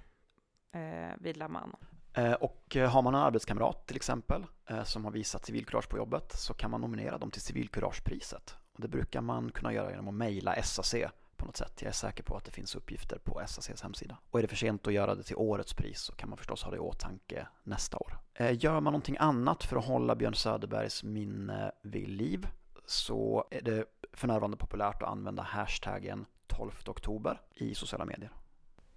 eh, 0.73 1.17
vid 1.19 1.37
La 1.37 1.49
Mano. 1.49 1.79
Eh, 2.13 2.33
Och 2.33 2.77
eh, 2.77 2.91
har 2.91 3.03
man 3.03 3.15
en 3.15 3.21
arbetskamrat 3.21 3.87
till 3.87 3.97
exempel 3.97 4.47
eh, 4.67 4.83
som 4.83 5.05
har 5.05 5.13
visat 5.13 5.45
civilkurage 5.45 5.89
på 5.89 5.97
jobbet 5.97 6.33
så 6.33 6.55
kan 6.55 6.71
man 6.71 6.81
nominera 6.81 7.19
dem 7.19 7.31
till 7.31 7.41
civilkuragepriset. 7.43 8.57
Och 8.73 8.81
det 8.81 8.89
brukar 8.89 9.21
man 9.21 9.51
kunna 9.51 9.73
göra 9.73 9.91
genom 9.91 10.09
att 10.09 10.15
mejla 10.15 10.63
SAC 10.63 10.95
på 11.37 11.47
något 11.47 11.57
sätt. 11.57 11.73
Jag 11.83 11.89
är 11.89 11.93
säker 11.93 12.23
på 12.23 12.37
att 12.37 12.45
det 12.45 12.51
finns 12.51 12.75
uppgifter 12.75 13.19
på 13.19 13.43
SACs 13.47 13.83
hemsida. 13.83 14.19
Och 14.31 14.39
är 14.39 14.43
det 14.43 14.49
för 14.49 14.57
sent 14.57 14.87
att 14.87 14.93
göra 14.93 15.15
det 15.15 15.23
till 15.23 15.37
årets 15.37 15.75
pris 15.75 16.01
så 16.01 16.13
kan 16.15 16.29
man 16.29 16.39
förstås 16.39 16.63
ha 16.63 16.71
det 16.71 16.77
i 16.77 16.81
åtanke 16.81 17.47
nästa 17.63 17.97
år. 17.97 18.19
Eh, 18.35 18.65
gör 18.65 18.73
man 18.73 18.85
någonting 18.93 19.17
annat 19.21 19.65
för 19.65 19.77
att 19.77 19.85
hålla 19.85 20.15
Björn 20.15 20.35
Söderbergs 20.35 21.05
minne 21.05 21.73
vid 21.83 22.09
liv 22.09 22.49
så 22.87 23.45
är 23.51 23.63
det 23.63 23.85
för 24.13 24.29
närvarande 24.29 24.57
populärt 24.57 25.03
att 25.03 25.09
använda 25.09 25.43
hashtaggen 25.43 26.27
12 26.47 26.71
oktober 26.87 27.41
i 27.55 27.75
sociala 27.75 28.05
medier. 28.05 28.31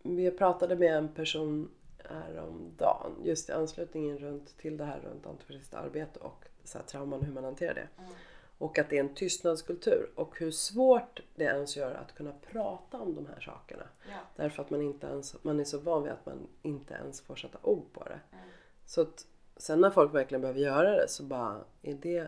Vi 0.04 0.32
pratade 0.32 0.76
med 0.76 0.98
en 0.98 1.08
person 1.08 1.70
häromdagen 2.10 3.12
just 3.24 3.50
i 3.50 3.52
anslutningen 3.52 4.18
runt 4.18 4.58
till 4.58 4.78
det 4.78 4.86
här 4.86 5.00
runt 5.00 5.28
antifascistiskt 5.28 5.74
arbete 5.74 6.20
och 6.20 6.46
så 6.64 6.78
här, 6.78 6.86
trauman 6.86 7.22
hur 7.22 7.34
man 7.34 7.44
hanterar 7.44 7.74
det. 7.74 7.88
Och 8.58 8.80
att 8.80 8.90
det 8.90 8.96
är 8.98 9.00
en 9.00 9.16
tystnadskultur 9.16 10.10
och 10.16 10.40
hur 10.40 10.52
svårt 10.52 11.22
det 11.36 11.44
ens 11.44 11.78
gör 11.78 11.92
att 11.92 12.16
kunna 12.16 12.32
prata 12.52 12.98
om 12.98 13.16
de 13.16 13.26
här 13.26 13.40
sakerna. 13.42 13.84
Därför 14.36 14.62
att 14.62 14.70
man, 14.70 14.82
inte 14.82 15.08
ens, 15.08 15.44
man 15.44 15.60
är 15.60 15.64
så 15.64 15.80
van 15.80 16.04
vid 16.04 16.12
att 16.12 16.26
man 16.26 16.48
inte 16.62 16.94
ens 16.94 17.22
får 17.22 17.36
sätta 17.36 17.58
ord 17.62 17.86
på 17.94 18.04
det. 18.04 18.20
Så 18.86 19.02
att 19.02 19.28
sen 19.58 19.82
när 19.82 19.90
folk 19.90 20.14
verkligen 20.14 20.42
behöver 20.42 20.60
göra 20.60 20.92
det 20.92 21.08
så 21.08 21.24
bara 21.24 21.64
är 21.82 21.94
det 21.94 22.28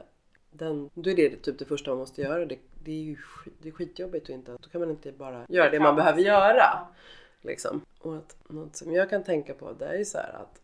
den, 0.51 0.89
då 0.93 1.09
är 1.09 1.15
det 1.15 1.35
typ 1.35 1.59
det 1.59 1.65
första 1.65 1.91
man 1.91 1.97
måste 1.97 2.21
göra. 2.21 2.45
Det, 2.45 2.59
det 2.83 2.91
är 2.91 3.03
ju 3.03 3.17
det 3.61 3.69
är 3.69 3.73
skitjobbigt 3.73 4.29
och 4.29 4.35
inte, 4.35 4.51
då 4.51 4.69
kan 4.69 4.81
man 4.81 4.89
inte 4.89 5.11
bara 5.11 5.45
göra 5.49 5.69
det 5.69 5.79
man 5.79 5.95
behöver 5.95 6.21
göra. 6.21 6.87
Liksom. 7.45 7.81
Och 7.99 8.17
att 8.17 8.37
något 8.47 8.75
som 8.75 8.93
jag 8.93 9.09
kan 9.09 9.23
tänka 9.23 9.53
på 9.53 9.73
det 9.73 9.85
är 9.85 9.97
ju 9.97 10.05
så 10.05 10.17
att 10.17 10.61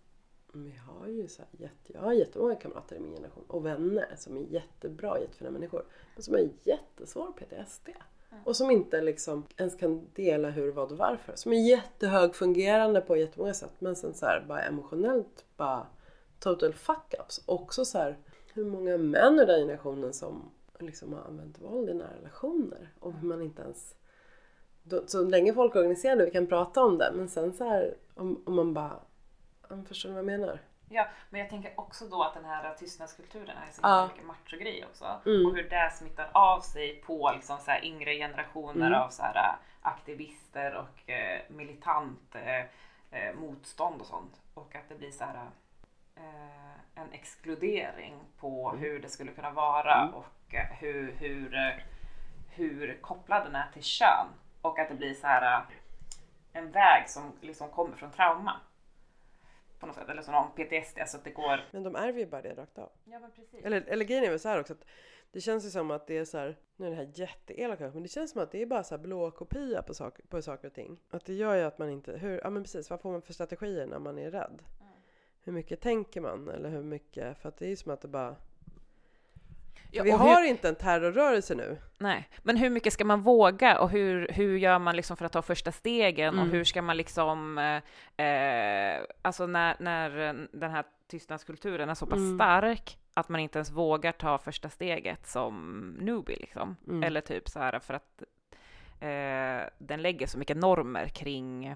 vi 0.53 0.73
har 0.87 1.07
ju 1.07 1.27
så 1.27 1.41
här 1.41 1.49
jätte, 1.51 1.93
jag 1.93 2.01
har 2.01 2.13
jättemånga 2.13 2.55
kamrater 2.55 2.95
i 2.95 2.99
min 2.99 3.13
generation 3.13 3.43
och 3.47 3.65
vänner 3.65 4.15
som 4.17 4.37
är 4.37 4.41
jättebra, 4.41 5.19
jättefina 5.19 5.51
människor. 5.51 5.85
Men 6.15 6.23
som 6.23 6.33
har 6.33 6.49
jättesvår 6.63 7.31
PTSD. 7.31 7.89
Och 8.43 8.55
som 8.55 8.71
inte 8.71 9.01
liksom 9.01 9.43
ens 9.57 9.75
kan 9.75 10.07
dela 10.13 10.49
hur, 10.49 10.71
vad 10.71 10.91
och 10.91 10.97
varför. 10.97 11.35
Som 11.35 11.53
är 11.53 11.69
jättehögfungerande 11.69 13.01
på 13.01 13.17
jättemånga 13.17 13.53
sätt 13.53 13.73
men 13.79 13.95
sen 13.95 14.13
så 14.13 14.25
här 14.25 14.45
bara 14.47 14.61
emotionellt 14.61 15.45
bara 15.57 15.87
total 16.39 16.73
fuck-ups. 16.73 17.41
Också 17.45 17.85
så 17.85 17.97
här 17.97 18.17
hur 18.53 18.65
många 18.65 18.97
män 18.97 19.39
i 19.39 19.45
den 19.45 19.59
generationen 19.59 20.13
som 20.13 20.51
liksom 20.79 21.13
har 21.13 21.21
använt 21.21 21.61
våld 21.61 21.89
i 21.89 21.93
nära 21.93 22.17
relationer 22.19 22.93
och 22.99 23.13
hur 23.13 23.27
man 23.27 23.41
inte 23.41 23.61
ens 23.61 23.95
då, 24.83 25.07
så 25.07 25.21
länge 25.23 25.53
folk 25.53 25.75
är 25.75 25.79
organiserade, 25.79 26.25
vi 26.25 26.31
kan 26.31 26.47
prata 26.47 26.83
om 26.83 26.97
det 26.97 27.11
men 27.15 27.29
sen 27.29 27.53
så 27.53 27.69
här 27.69 27.95
om, 28.15 28.43
om 28.45 28.55
man 28.55 28.73
bara 28.73 28.99
ja, 29.69 29.75
förstår 29.87 30.09
vad 30.09 30.17
jag 30.17 30.25
menar? 30.25 30.59
Ja, 30.89 31.07
men 31.29 31.41
jag 31.41 31.49
tänker 31.49 31.73
också 31.75 32.05
då 32.05 32.23
att 32.23 32.33
den 32.33 32.45
här 32.45 32.73
tystnadskulturen 32.73 33.57
är 33.67 33.71
så 33.71 33.79
Ja. 33.83 34.07
mycket 34.11 34.27
machogrej 34.27 34.85
också. 34.89 35.05
Mm. 35.25 35.45
Och 35.45 35.55
hur 35.55 35.69
det 35.69 35.91
smittar 35.93 36.29
av 36.33 36.59
sig 36.59 36.95
på 36.95 37.31
liksom 37.35 37.57
så 37.57 37.71
här 37.71 37.85
yngre 37.85 38.15
generationer 38.15 38.87
Mm. 38.87 39.01
av 39.01 39.09
så 39.09 39.23
här 39.23 39.35
äh, 39.35 39.55
aktivister 39.81 40.75
och 40.75 41.09
eh, 41.09 41.41
militant 41.49 42.35
eh, 43.11 43.35
motstånd 43.35 44.01
och 44.01 44.07
sånt. 44.07 44.41
Och 44.53 44.75
att 44.75 44.89
det 44.89 44.95
blir 44.95 45.11
så 45.11 45.23
här 45.23 45.35
eh, 46.15 47.01
en 47.01 47.11
exkludering 47.11 48.13
på 48.39 48.69
Mm. 48.69 48.81
hur 48.81 48.99
det 49.01 49.09
skulle 49.09 49.31
kunna 49.31 49.51
vara 49.51 50.09
och 50.13 50.53
eh, 50.55 50.65
hur, 50.79 51.11
hur, 51.11 51.83
hur 52.49 52.97
kopplad 53.01 53.45
den 53.45 53.55
är 53.55 53.69
till 53.73 53.83
kön. 53.83 54.27
Och 54.61 54.79
att 54.79 54.89
det 54.89 54.95
blir 54.95 55.13
så 55.13 55.27
här 55.27 55.59
eh, 55.59 55.65
en 56.53 56.71
väg 56.71 57.09
som 57.09 57.31
liksom 57.41 57.69
kommer 57.69 57.95
från 57.95 58.11
trauma. 58.11 58.61
På 59.79 59.85
något 59.85 59.95
sätt, 59.95 60.09
eller 60.09 60.21
som 60.21 60.33
någon 60.33 60.51
PTSD, 60.51 60.99
alltså 60.99 61.17
att 61.17 61.23
det 61.23 61.31
går... 61.31 61.59
Men 61.71 61.83
de 61.83 61.95
ärver 61.95 62.19
ju 62.19 62.25
bara 62.25 62.41
det 62.41 62.53
rakt 62.53 62.77
av. 62.77 62.89
Ja 63.03 63.19
men 63.19 63.31
precis. 63.31 63.65
Eller, 63.65 63.81
eller 63.81 64.05
grejen 64.05 64.23
är 64.23 64.29
väl 64.29 64.39
så 64.39 64.49
här 64.49 64.59
också 64.59 64.73
att 64.73 64.85
det 65.31 65.41
känns 65.41 65.65
ju 65.65 65.69
som 65.69 65.91
att 65.91 66.07
det 66.07 66.17
är 66.17 66.25
så 66.25 66.37
här, 66.37 66.55
nu 66.75 66.85
är 66.85 66.89
det 66.89 66.95
här 66.95 67.11
jätteelakt 67.13 67.79
kanske, 67.79 67.95
men 67.95 68.03
det 68.03 68.09
känns 68.09 68.31
som 68.31 68.41
att 68.41 68.51
det 68.51 68.61
är 68.61 68.65
bara 68.65 68.83
så 68.83 68.95
här 68.95 69.01
blå 69.01 69.31
kopia 69.31 69.81
på, 69.81 69.93
sak, 69.93 70.19
på 70.29 70.41
saker 70.41 70.67
och 70.67 70.73
ting. 70.73 70.99
Att 71.09 71.25
det 71.25 71.33
gör 71.33 71.55
ju 71.55 71.61
att 71.61 71.77
man 71.77 71.89
inte, 71.89 72.17
hur, 72.17 72.41
ja 72.43 72.49
men 72.49 72.63
precis, 72.63 72.89
vad 72.89 73.01
får 73.01 73.11
man 73.11 73.21
för 73.21 73.33
strategier 73.33 73.87
när 73.87 73.99
man 73.99 74.19
är 74.19 74.31
rädd? 74.31 74.63
Hur 75.43 75.53
mycket 75.53 75.81
tänker 75.81 76.21
man? 76.21 76.49
Eller 76.49 76.69
hur 76.69 76.83
mycket, 76.83 77.37
för 77.37 77.49
att 77.49 77.57
det 77.57 77.65
är 77.65 77.69
ju 77.69 77.75
som 77.75 77.91
att 77.91 78.01
det 78.01 78.07
bara 78.07 78.35
Ja, 79.93 80.03
vi 80.03 80.13
och 80.13 80.17
har 80.19 80.41
hur, 80.41 80.47
inte 80.47 80.69
en 80.69 80.75
terrorrörelse 80.75 81.55
nu. 81.55 81.77
nej, 81.97 82.29
men 82.43 82.57
hur 82.57 82.69
mycket 82.69 82.93
ska 82.93 83.05
man 83.05 83.21
våga 83.21 83.79
och 83.79 83.89
hur, 83.89 84.27
hur 84.31 84.57
gör 84.57 84.79
man 84.79 84.95
liksom 84.95 85.17
för 85.17 85.25
att 85.25 85.31
ta 85.31 85.41
första 85.41 85.71
stegen 85.71 86.33
och 86.33 86.41
Mm. 86.43 86.51
hur 86.55 86.63
ska 86.63 86.81
man 86.81 86.97
liksom, 86.97 87.57
eh, 88.17 88.25
eh, 88.25 89.01
alltså 89.21 89.47
när, 89.47 89.75
när 89.79 90.29
eh, 90.29 90.33
den 90.51 90.71
här 90.71 90.83
tystnadskulturen 91.07 91.89
är 91.89 91.93
så 91.95 92.05
pass 92.05 92.17
Mm. 92.19 92.37
stark 92.37 92.97
att 93.13 93.29
man 93.29 93.41
inte 93.41 93.57
ens 93.59 93.71
vågar 93.71 94.11
ta 94.11 94.37
första 94.37 94.69
steget 94.69 95.27
som 95.27 95.79
newbie 95.99 96.35
liksom. 96.39 96.75
Mm. 96.87 97.03
Eller 97.03 97.21
typ 97.21 97.49
så 97.49 97.59
här 97.59 97.79
för 97.79 97.93
att 97.93 98.23
eh, 98.99 99.69
den 99.77 100.01
lägger 100.01 100.27
så 100.27 100.37
mycket 100.37 100.57
normer 100.57 101.07
kring 101.07 101.75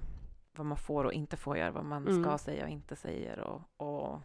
vad 0.56 0.66
man 0.66 0.78
får 0.78 1.04
och 1.04 1.14
inte 1.14 1.38
får 1.38 1.58
göra, 1.58 1.72
vad 1.72 1.86
man 1.86 2.08
Mm. 2.08 2.24
ska 2.24 2.38
säga 2.38 2.64
och 2.64 2.70
inte 2.70 2.96
säger 2.96 3.40
och, 3.40 3.62
och 3.78 4.22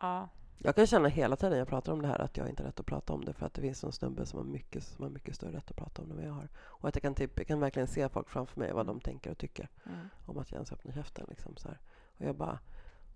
ja. 0.00 0.28
Jag 0.58 0.74
kan 0.74 0.86
känna 0.86 1.08
hela 1.08 1.36
tiden 1.36 1.58
jag 1.58 1.68
pratar 1.68 1.92
om 1.92 2.02
det 2.02 2.08
här 2.08 2.20
att 2.20 2.36
jag 2.36 2.48
inte 2.48 2.62
har 2.62 2.66
rätt 2.68 2.80
att 2.80 2.86
prata 2.86 3.12
om 3.12 3.24
det 3.24 3.32
för 3.32 3.46
att 3.46 3.54
det 3.54 3.60
finns 3.62 3.84
en 3.84 3.92
snubbe 3.92 4.26
som 4.26 4.38
har 4.38 4.46
mycket, 4.46 4.84
som 4.84 5.02
har 5.04 5.10
mycket 5.10 5.34
större 5.36 5.56
rätt 5.56 5.70
att 5.70 5.76
prata 5.76 6.02
om 6.02 6.08
det 6.08 6.14
än 6.14 6.18
vad 6.20 6.28
jag 6.28 6.32
har. 6.32 6.48
Och 6.56 6.88
att 6.88 6.94
jag 6.96 7.02
kan, 7.02 7.14
typ, 7.14 7.38
jag 7.38 7.46
kan 7.46 7.60
verkligen 7.60 7.88
se 7.88 8.08
folk 8.08 8.28
framför 8.28 8.60
mig 8.60 8.72
vad 8.72 8.86
de 8.86 9.00
tänker 9.00 9.30
och 9.30 9.38
tycker 9.38 9.68
Mm. 9.86 10.08
om 10.26 10.38
att 10.38 10.50
jag 10.50 10.56
ens 10.56 10.72
öppnar 10.72 10.92
käften. 10.92 11.26
Liksom, 11.28 11.56
så 11.56 11.68
här. 11.68 11.78
Och 12.18 12.24
jag 12.24 12.36
bara... 12.36 12.58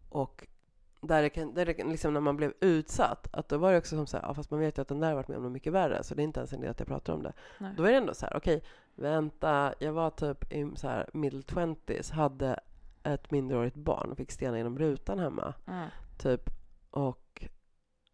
Och 0.09 0.47
där 1.01 1.22
det 1.22 1.28
kan, 1.30 1.55
där 1.55 1.66
det 1.66 1.74
kan, 1.74 1.89
liksom 1.91 2.14
när 2.14 2.20
man 2.20 2.36
blev 2.36 2.53
utsatt, 2.61 3.28
att 3.32 3.49
då 3.49 3.59
var 3.59 3.72
det 3.72 3.78
också 3.78 3.97
som 3.97 4.07
så 4.07 4.16
här, 4.16 4.24
ja, 4.24 4.34
fast 4.34 4.51
man 4.51 4.61
vet 4.61 4.78
ju 4.78 4.82
att 4.82 4.89
den 4.89 5.01
där 5.01 5.09
har 5.09 5.14
varit 5.14 5.28
med 5.28 5.36
om 5.36 5.43
något 5.43 5.53
mycket 5.53 5.72
värre, 5.72 6.03
så 6.03 6.14
det 6.14 6.22
är 6.22 6.24
inte 6.24 6.41
ens 6.41 6.53
en 6.53 6.59
idé 6.59 6.68
att 6.68 6.78
jag 6.80 6.89
pratar 6.89 7.12
om 7.12 7.22
det. 7.22 7.32
Nej. 7.59 7.74
Då 7.76 7.84
är 7.84 7.91
det 7.91 7.97
ändå 7.97 8.14
så 8.14 8.26
här, 8.26 8.36
okej, 8.36 8.62
vänta, 8.95 9.74
jag 9.78 9.93
var 9.93 10.11
typ 10.11 10.53
i 10.53 10.70
så 10.76 10.89
här 10.89 11.11
middle 11.12 11.43
twenties, 11.43 12.11
hade 12.11 12.61
ett 13.03 13.30
minderårigt 13.30 13.76
barn 13.76 14.11
och 14.11 14.16
fick 14.16 14.30
stenar 14.32 14.57
genom 14.57 14.78
rutan 14.78 15.18
hemma, 15.18 15.55
Mm. 15.66 15.89
typ, 16.18 16.51
och 16.91 17.45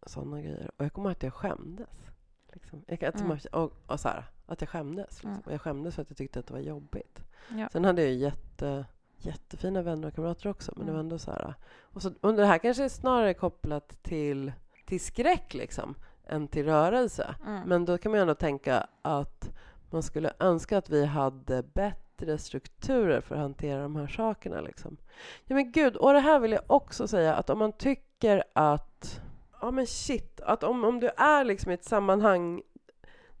sådana 0.07 0.41
grejer. 0.41 0.71
Och 0.77 0.85
jag 0.85 0.93
kommer 0.93 1.09
ihåg 1.09 1.15
att 1.17 1.23
jag 1.23 1.33
skämdes. 1.33 2.05
Liksom. 2.53 2.83
Jag, 2.87 3.03
att, 3.05 3.19
Mm. 3.21 3.37
och, 3.51 3.71
och 3.87 3.99
så 3.99 4.07
här, 4.09 4.25
att 4.45 4.61
jag 4.61 4.69
skämdes. 4.69 5.07
Liksom. 5.09 5.29
Mm. 5.29 5.41
Jag 5.49 5.61
skämdes 5.61 5.95
för 5.95 6.01
att 6.01 6.09
jag 6.09 6.17
tyckte 6.17 6.39
att 6.39 6.47
det 6.47 6.53
var 6.53 6.59
jobbigt. 6.61 7.23
Ja. 7.49 7.69
Sen 7.71 7.85
hade 7.85 8.01
jag 8.03 8.11
ju 8.11 8.17
jätte, 8.17 8.85
jättefina 9.17 9.81
vänner 9.81 10.07
och 10.07 10.13
kamrater 10.15 10.49
också. 10.49 10.73
Men 10.75 10.85
det 10.85 10.91
var 10.91 10.99
Mm. 10.99 11.05
ändå 11.05 11.17
så 11.19 11.31
här. 11.31 11.53
Och, 11.81 12.01
så, 12.01 12.11
och 12.21 12.33
det 12.33 12.45
här 12.45 12.57
kanske 12.57 12.83
är 12.83 12.89
snarare 12.89 13.33
kopplat 13.33 14.03
till, 14.03 14.51
till 14.85 14.99
skräck 14.99 15.53
liksom, 15.53 15.95
än 16.23 16.47
till 16.47 16.65
rörelse. 16.65 17.35
Mm. 17.45 17.69
Men 17.69 17.85
då 17.85 17.97
kan 17.97 18.11
man 18.11 18.17
ju 18.19 18.21
ändå 18.21 18.35
tänka 18.35 18.87
att 19.01 19.51
man 19.89 20.03
skulle 20.03 20.33
önska 20.39 20.77
att 20.77 20.89
vi 20.89 21.05
hade 21.05 21.63
bättre 21.63 22.37
strukturer 22.37 23.21
för 23.21 23.35
att 23.35 23.41
hantera 23.41 23.81
de 23.81 23.95
här 23.95 24.07
sakerna. 24.07 24.61
Liksom. 24.61 24.97
Ja 25.45 25.55
men 25.55 25.71
gud, 25.71 25.95
och 25.95 26.13
det 26.13 26.19
här 26.19 26.39
vill 26.39 26.51
jag 26.51 26.63
också 26.67 27.07
säga 27.07 27.35
att 27.35 27.49
om 27.49 27.59
man 27.59 27.71
tycker 27.73 28.05
att, 28.53 29.21
ja 29.61 29.71
men 29.71 29.87
shit, 29.87 30.41
att 30.41 30.63
om, 30.63 30.83
om 30.83 30.99
du 30.99 31.07
är 31.17 31.43
liksom 31.43 31.71
i 31.71 31.73
ett 31.73 31.83
sammanhang 31.83 32.61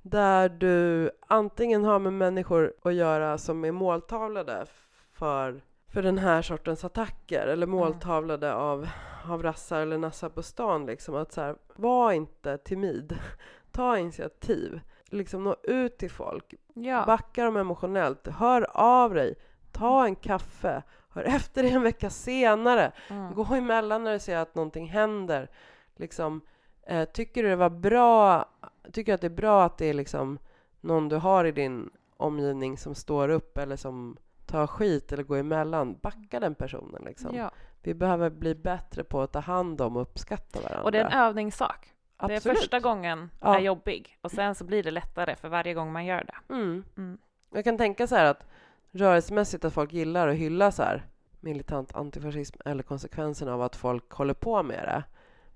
där 0.01 0.49
du 0.49 1.11
antingen 1.27 1.83
har 1.83 1.99
med 1.99 2.13
människor 2.13 2.73
att 2.81 2.93
göra 2.93 3.37
som 3.37 3.65
är 3.65 3.71
måltavlade 3.71 4.65
för 5.13 5.61
för 5.95 6.01
den 6.01 6.17
här 6.17 6.41
sortens 6.41 6.85
attacker 6.85 7.47
eller 7.47 7.67
måltavlade 7.67 8.53
av, 8.53 8.87
av 9.29 9.43
rassar 9.43 9.81
eller 9.81 9.97
nassar 9.97 10.29
på 10.29 10.43
stan. 10.43 10.85
Liksom, 10.85 11.15
att 11.15 11.31
så 11.31 11.41
här, 11.41 11.55
var 11.75 12.11
inte 12.11 12.57
timid. 12.57 13.17
Ta 13.71 13.97
initiativ. 13.97 14.81
Liksom 15.05 15.43
nå 15.43 15.55
ut 15.63 15.97
till 15.97 16.11
folk. 16.11 16.53
Ja. 16.73 17.03
Backa 17.05 17.43
dem 17.43 17.57
emotionellt. 17.57 18.27
Hör 18.27 18.67
av 18.77 19.13
dig. 19.13 19.35
Ta 19.71 20.05
en 20.05 20.15
kaffe. 20.15 20.83
Hör 21.15 21.23
efter 21.23 21.63
dig 21.63 21.71
en 21.71 21.81
vecka 21.83 22.09
senare. 22.09 22.91
Mm. 23.09 23.33
Gå 23.33 23.43
emellan 23.55 24.03
när 24.03 24.13
du 24.13 24.19
ser 24.19 24.37
att 24.37 24.55
någonting 24.55 24.87
händer. 24.87 25.49
Liksom, 25.95 26.41
eh, 26.87 27.05
tycker 27.09 27.43
du 27.43 27.49
det 27.49 27.55
var 27.55 27.69
bra? 27.69 28.45
Tycker 28.93 29.11
du 29.11 29.15
att 29.15 29.21
det 29.21 29.27
är 29.27 29.29
bra 29.29 29.63
att 29.65 29.77
det 29.77 29.85
är 29.85 29.93
liksom 29.93 30.39
någon 30.81 31.09
du 31.09 31.15
har 31.15 31.45
i 31.45 31.51
din 31.51 31.89
omgivning 32.17 32.77
som 32.77 32.95
står 32.95 33.29
upp 33.29 33.57
eller 33.57 33.75
som 33.75 34.17
tar 34.45 34.67
skit 34.67 35.11
eller 35.11 35.23
går 35.23 35.37
emellan? 35.37 35.97
Backa 36.01 36.39
den 36.39 36.55
personen 36.55 37.01
liksom. 37.05 37.35
Ja. 37.35 37.51
Vi 37.83 37.93
behöver 37.93 38.29
bli 38.29 38.55
bättre 38.55 39.03
på 39.03 39.21
att 39.21 39.31
ta 39.31 39.39
hand 39.39 39.81
om 39.81 39.95
och 39.95 40.01
uppskatta 40.01 40.59
varandra. 40.61 40.83
Och 40.83 40.91
det 40.91 40.99
är 40.99 41.05
en 41.05 41.11
övningssak. 41.11 41.91
Det 42.19 42.33
är 42.33 42.35
Absolut. 42.37 42.57
första 42.57 42.79
gången 42.79 43.31
Ja. 43.41 43.55
är 43.55 43.59
jobbig 43.59 44.17
och 44.21 44.31
sen 44.31 44.55
så 44.55 44.63
blir 44.63 44.83
det 44.83 44.91
lättare 44.91 45.35
för 45.35 45.49
varje 45.49 45.73
gång 45.73 45.91
man 45.91 46.05
gör 46.05 46.23
det. 46.23 46.53
Mm. 46.53 46.83
Mm. 46.97 47.17
Jag 47.53 47.63
kan 47.63 47.77
tänka 47.77 48.07
så 48.07 48.15
här 48.15 48.25
att 48.25 48.47
rörelsemässigt 48.95 49.65
att 49.65 49.73
folk 49.73 49.93
gillar 49.93 50.27
att 50.27 50.35
hylla 50.35 50.71
så 50.71 50.83
här 50.83 51.05
militant 51.39 51.95
antifascism 51.95 52.57
eller 52.65 52.83
konsekvenserna 52.83 53.53
av 53.53 53.61
att 53.61 53.75
folk 53.75 54.11
håller 54.11 54.33
på 54.33 54.63
med 54.63 54.83
det. 54.83 55.03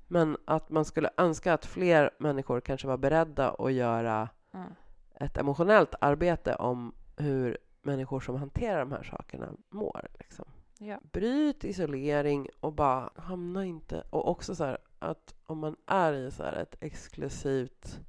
Men 0.07 0.37
att 0.45 0.69
man 0.69 0.85
skulle 0.85 1.09
önska 1.17 1.53
att 1.53 1.65
fler 1.65 2.09
människor 2.17 2.61
kanske 2.61 2.87
var 2.87 2.97
beredda 2.97 3.49
att 3.51 3.73
göra 3.73 4.29
Mm. 4.53 4.73
ett 5.15 5.37
emotionellt 5.37 5.95
arbete 6.01 6.55
om 6.55 6.93
hur 7.17 7.57
människor 7.81 8.19
som 8.19 8.35
hanterar 8.35 8.79
de 8.79 8.91
här 8.91 9.03
sakerna 9.03 9.49
mår. 9.69 10.07
Liksom. 10.19 10.45
Ja. 10.77 10.99
Bryt 11.11 11.63
isolering 11.63 12.49
och 12.59 12.73
bara 12.73 13.09
hamna 13.15 13.65
inte... 13.65 14.03
Och 14.09 14.27
också 14.29 14.55
så 14.55 14.63
här 14.63 14.77
att 14.99 15.35
om 15.45 15.57
man 15.57 15.75
är 15.85 16.13
i 16.13 16.31
så 16.31 16.43
ett 16.43 16.75
exklusivt 16.79 17.99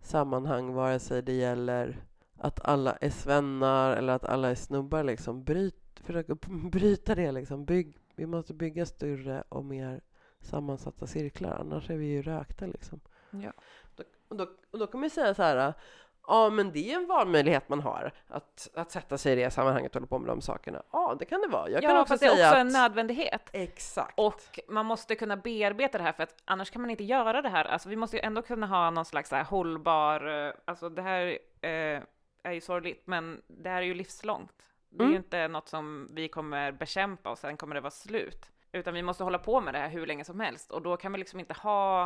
sammanhang, 0.00 0.72
vare 0.72 0.98
sig 0.98 1.22
det 1.22 1.32
gäller 1.32 1.96
att 2.38 2.60
alla 2.64 2.92
är 2.92 3.10
svennar 3.10 3.96
eller 3.96 4.12
att 4.12 4.24
alla 4.24 4.50
är 4.50 4.54
snubbar, 4.54 5.04
liksom, 5.04 5.44
bryt, 5.44 6.00
försök 6.04 6.30
att 6.30 6.40
bryta 6.70 7.14
det. 7.14 7.32
Liksom. 7.32 7.64
Bygg, 7.64 7.96
vi 8.16 8.26
måste 8.26 8.54
bygga 8.54 8.86
större 8.86 9.44
och 9.48 9.64
mer 9.64 10.00
sammansatta 10.40 11.06
cirklar, 11.06 11.56
annars 11.60 11.90
är 11.90 11.96
vi 11.96 12.06
ju 12.06 12.22
rökta. 12.22 12.66
Liksom. 12.66 13.00
Ja. 13.30 13.52
Då, 13.96 14.04
och, 14.28 14.36
då, 14.36 14.46
och 14.70 14.78
då 14.78 14.86
kan 14.86 15.00
man 15.00 15.10
säga 15.10 15.34
så 15.34 15.42
här, 15.42 15.74
ja 16.26 16.50
men 16.50 16.72
det 16.72 16.92
är 16.92 16.96
en 16.96 17.06
valmöjlighet 17.06 17.68
man 17.68 17.80
har, 17.80 18.12
att, 18.28 18.68
att 18.74 18.90
sätta 18.90 19.18
sig 19.18 19.32
i 19.32 19.36
det 19.36 19.50
sammanhanget 19.50 19.96
och 19.96 20.00
hålla 20.00 20.06
på 20.06 20.18
med 20.18 20.28
de 20.28 20.40
sakerna. 20.40 20.82
Ja, 20.92 21.16
det 21.18 21.24
kan 21.24 21.40
det 21.40 21.48
vara. 21.48 21.68
Jag 21.68 21.82
kan 21.82 21.94
ja, 21.94 22.00
också 22.00 22.12
fast 22.12 22.20
det 22.20 22.26
är 22.26 22.34
säga 22.34 22.48
också 22.48 22.56
att... 22.56 22.60
en 22.60 22.68
nödvändighet. 22.68 23.50
Exakt. 23.52 24.18
Och 24.18 24.60
man 24.68 24.86
måste 24.86 25.14
kunna 25.14 25.36
bearbeta 25.36 25.98
det 25.98 26.04
här 26.04 26.12
för 26.12 26.22
att 26.22 26.34
annars 26.44 26.70
kan 26.70 26.82
man 26.82 26.90
inte 26.90 27.04
göra 27.04 27.42
det 27.42 27.48
här. 27.48 27.64
Alltså 27.64 27.88
vi 27.88 27.96
måste 27.96 28.16
ju 28.16 28.22
ändå 28.22 28.42
kunna 28.42 28.66
ha 28.66 28.90
någon 28.90 29.04
slags 29.04 29.28
så 29.28 29.36
här 29.36 29.44
hållbar, 29.44 30.46
eh, 30.46 30.52
alltså 30.64 30.88
det 30.88 31.02
här 31.02 31.38
eh, 31.60 32.02
är 32.46 32.52
ju 32.52 32.60
sorgligt, 32.60 33.02
men 33.06 33.42
det 33.46 33.68
här 33.70 33.82
är 33.82 33.86
ju 33.86 33.94
livslångt. 33.94 34.72
Det 34.88 35.02
är 35.04 35.06
ju 35.06 35.12
Mm. 35.12 35.22
inte 35.24 35.48
något 35.48 35.68
som 35.68 36.08
vi 36.12 36.28
kommer 36.28 36.72
bekämpa 36.72 37.30
och 37.30 37.38
sen 37.38 37.56
kommer 37.56 37.74
det 37.74 37.80
vara 37.80 37.90
slut. 37.90 38.50
Utan 38.72 38.94
vi 38.94 39.02
måste 39.02 39.24
hålla 39.24 39.38
på 39.38 39.60
med 39.60 39.74
det 39.74 39.78
här 39.78 39.88
hur 39.88 40.06
länge 40.06 40.24
som 40.24 40.40
helst 40.40 40.70
och 40.72 40.82
då 40.82 40.96
kan 40.96 41.12
vi 41.12 41.18
liksom 41.18 41.40
inte 41.40 41.54
ha, 41.54 42.04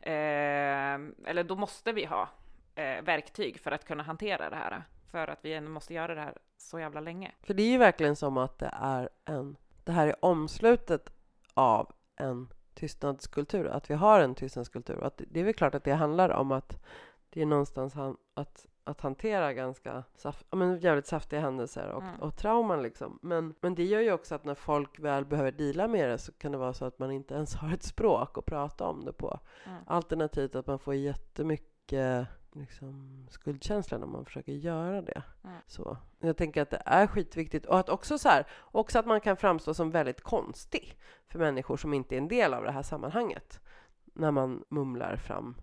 eh, 0.00 0.94
eller 1.24 1.44
då 1.44 1.56
måste 1.56 1.92
vi 1.92 2.04
ha 2.04 2.28
eh, 2.74 3.02
verktyg 3.02 3.60
för 3.60 3.70
att 3.72 3.84
kunna 3.84 4.02
hantera 4.02 4.50
det 4.50 4.56
här. 4.56 4.82
För 5.10 5.28
att 5.28 5.44
vi 5.44 5.52
ändå 5.54 5.70
måste 5.70 5.94
göra 5.94 6.14
det 6.14 6.20
här 6.20 6.38
så 6.56 6.80
jävla 6.80 7.00
länge. 7.00 7.32
För 7.42 7.54
det 7.54 7.62
är 7.62 7.70
ju 7.70 7.78
verkligen 7.78 8.16
som 8.16 8.36
att 8.38 8.58
det 8.58 8.70
är 8.80 9.08
en... 9.24 9.56
Det 9.84 9.92
här 9.92 10.06
är 10.06 10.24
omslutet 10.24 11.12
av 11.54 11.92
en 12.16 12.48
tystnadskultur. 12.74 13.66
Att 13.66 13.90
vi 13.90 13.94
har 13.94 14.20
en 14.20 14.34
tystnadskultur. 14.34 15.04
Att 15.04 15.20
det 15.28 15.40
är 15.40 15.44
väl 15.44 15.54
klart 15.54 15.74
att 15.74 15.84
det 15.84 15.92
handlar 15.92 16.30
om 16.30 16.52
att 16.52 16.84
det 17.30 17.42
är 17.42 17.46
någonstans 17.46 17.94
han, 17.94 18.16
att, 18.34 18.66
att 18.90 19.00
hantera 19.00 19.52
ganska 19.52 20.04
saft, 20.14 20.46
men 20.50 20.78
jävligt 20.78 21.06
saftiga 21.06 21.40
händelser 21.40 21.88
och, 21.88 22.02
Mm. 22.02 22.20
och 22.20 22.36
trauman. 22.36 22.82
Liksom. 22.82 23.18
Men, 23.22 23.54
men 23.60 23.74
det 23.74 23.84
gör 23.84 24.00
ju 24.00 24.12
också 24.12 24.34
att 24.34 24.44
när 24.44 24.54
folk 24.54 24.98
väl 24.98 25.24
behöver 25.24 25.52
dela 25.52 25.88
med 25.88 26.08
det 26.08 26.18
så 26.18 26.32
kan 26.32 26.52
det 26.52 26.58
vara 26.58 26.72
så 26.72 26.84
att 26.84 26.98
man 26.98 27.10
inte 27.10 27.34
ens 27.34 27.54
har 27.54 27.72
ett 27.72 27.82
språk 27.82 28.38
att 28.38 28.44
prata 28.44 28.84
om 28.84 29.04
det 29.04 29.12
på. 29.12 29.40
Mm. 29.66 29.82
Alternativt 29.86 30.54
att 30.54 30.66
man 30.66 30.78
får 30.78 30.94
jättemycket 30.94 32.26
liksom, 32.52 33.26
skuldkänsla 33.30 33.98
när 33.98 34.06
man 34.06 34.24
försöker 34.24 34.52
göra 34.52 35.02
det. 35.02 35.22
Mm. 35.44 35.56
Så. 35.66 35.96
Jag 36.18 36.36
tänker 36.36 36.62
att 36.62 36.70
det 36.70 36.82
är 36.86 37.06
skitviktigt. 37.06 37.66
Och 37.66 37.78
att 37.78 37.88
också, 37.88 38.18
så 38.18 38.28
här, 38.28 38.46
också 38.60 38.98
att 38.98 39.06
man 39.06 39.20
kan 39.20 39.36
framstå 39.36 39.74
som 39.74 39.90
väldigt 39.90 40.20
konstig 40.20 40.98
för 41.28 41.38
människor 41.38 41.76
som 41.76 41.94
inte 41.94 42.14
är 42.14 42.18
en 42.18 42.28
del 42.28 42.54
av 42.54 42.64
det 42.64 42.72
här 42.72 42.82
sammanhanget. 42.82 43.60
När 44.04 44.30
man 44.30 44.64
mumlar 44.68 45.16
fram 45.16 45.56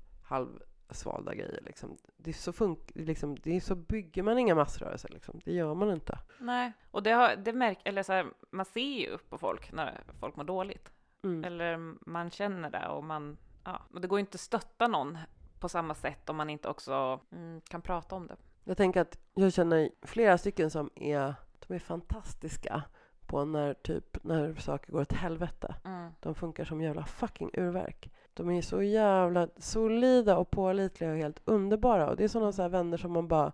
halvsvalda 0.87 1.35
grejer. 1.35 1.59
Liksom. 1.65 1.97
Det, 2.17 2.29
är 2.29 2.33
så 2.33 2.51
funk- 2.51 2.91
liksom, 2.95 3.35
det 3.43 3.55
är 3.55 3.59
så 3.59 3.75
bygger 3.75 4.23
man 4.23 4.37
inga 4.37 4.55
massrörelser. 4.55 5.09
Liksom. 5.09 5.41
Det 5.45 5.53
gör 5.53 5.75
man 5.75 5.91
inte. 5.91 6.19
Nej, 6.39 6.71
och 6.91 7.03
det, 7.03 7.11
har, 7.11 7.35
det 7.35 7.53
märk, 7.53 7.79
eller 7.85 8.03
så 8.03 8.13
här, 8.13 8.25
man 8.51 8.65
ser 8.65 8.99
ju 8.99 9.17
på 9.17 9.37
folk 9.37 9.71
när 9.71 10.03
folk 10.19 10.35
mår 10.35 10.43
dåligt. 10.43 10.91
Mm. 11.23 11.43
Eller 11.43 11.77
man 12.09 12.31
känner 12.31 12.69
det 12.69 12.87
och 12.87 13.03
man, 13.03 13.37
ja, 13.63 13.81
och 13.93 14.01
det 14.01 14.07
går 14.07 14.19
ju 14.19 14.21
inte 14.21 14.35
att 14.35 14.41
stötta 14.41 14.87
någon 14.87 15.17
på 15.59 15.69
samma 15.69 15.95
sätt 15.95 16.29
om 16.29 16.37
man 16.37 16.49
inte 16.49 16.69
också 16.69 17.19
mm, 17.31 17.61
kan 17.61 17.81
prata 17.81 18.15
om 18.15 18.27
det. 18.27 18.35
Jag 18.63 18.77
tänker 18.77 19.01
att 19.01 19.19
jag 19.33 19.53
känner 19.53 19.89
flera 20.01 20.37
stycken 20.37 20.69
som 20.69 20.89
är, 20.95 21.35
de 21.67 21.73
är 21.73 21.79
fantastiska 21.79 22.83
på 23.27 23.45
när, 23.45 23.73
typ, 23.73 24.23
när 24.23 24.55
saker 24.55 24.91
går 24.91 25.01
åt 25.01 25.13
helvete. 25.13 25.75
Mm. 25.85 26.11
De 26.19 26.35
funkar 26.35 26.65
som 26.65 26.81
jävla 26.81 27.05
fucking 27.05 27.49
urverk. 27.53 28.11
De 28.37 28.49
är 28.49 28.61
så 28.61 28.81
jävla 28.81 29.47
solida 29.57 30.37
och 30.37 30.49
pålitliga 30.51 31.11
och 31.11 31.17
helt 31.17 31.41
underbara. 31.45 32.09
Och 32.09 32.15
det 32.17 32.23
är 32.23 32.27
sådana 32.27 32.51
så 32.51 32.61
här 32.61 32.69
vänner 32.69 32.97
som 32.97 33.11
man 33.11 33.27
bara... 33.27 33.51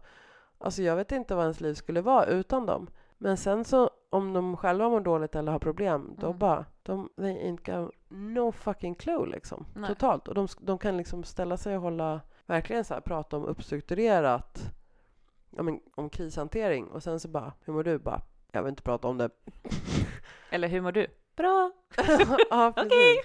Alltså 0.58 0.82
jag 0.82 0.96
vet 0.96 1.12
inte 1.12 1.36
vad 1.36 1.44
ens 1.44 1.62
liv 1.62 1.74
skulle 1.74 2.02
vara 2.02 2.26
utan 2.26 2.66
dem. 2.66 2.88
Men 3.18 3.38
sen 3.38 3.66
så 3.66 3.90
om 4.10 4.34
de 4.34 4.58
själva 4.58 4.90
mår 4.90 5.00
dåligt 5.02 5.36
eller 5.36 5.52
har 5.52 5.60
problem, 5.60 6.16
då 6.20 6.28
Mm. 6.28 6.40
bara... 6.40 6.66
De, 6.84 7.10
they 7.16 7.34
ain't 7.52 7.82
got 7.82 7.92
no 8.10 8.52
fucking 8.52 8.96
clue 8.96 9.26
liksom. 9.26 9.66
Nej. 9.76 9.88
Totalt. 9.90 10.28
Och 10.28 10.34
de, 10.34 10.48
de 10.60 10.78
kan 10.78 10.98
liksom 10.98 11.24
ställa 11.24 11.58
sig 11.58 11.76
och 11.76 11.82
hålla... 11.82 12.22
Verkligen 12.46 12.86
så 12.86 12.94
här 12.94 13.02
prata 13.02 13.38
om 13.38 13.46
uppstrukturerat. 13.46 14.62
Men, 15.50 15.80
om 15.96 16.10
krishantering. 16.10 16.88
Och 16.88 17.04
sen 17.04 17.20
så 17.20 17.28
bara, 17.28 17.54
hur 17.66 17.74
mår 17.74 17.84
du? 17.84 17.98
Bara, 18.00 18.22
jag 18.52 18.64
vill 18.64 18.70
inte 18.70 18.84
prata 18.84 19.08
om 19.08 19.18
det. 19.18 19.30
Eller 20.50 20.68
hur 20.68 20.82
mår 20.82 20.92
du? 20.92 21.08
Bra! 21.36 21.72
ja. 22.50 22.74
Okej. 22.78 23.18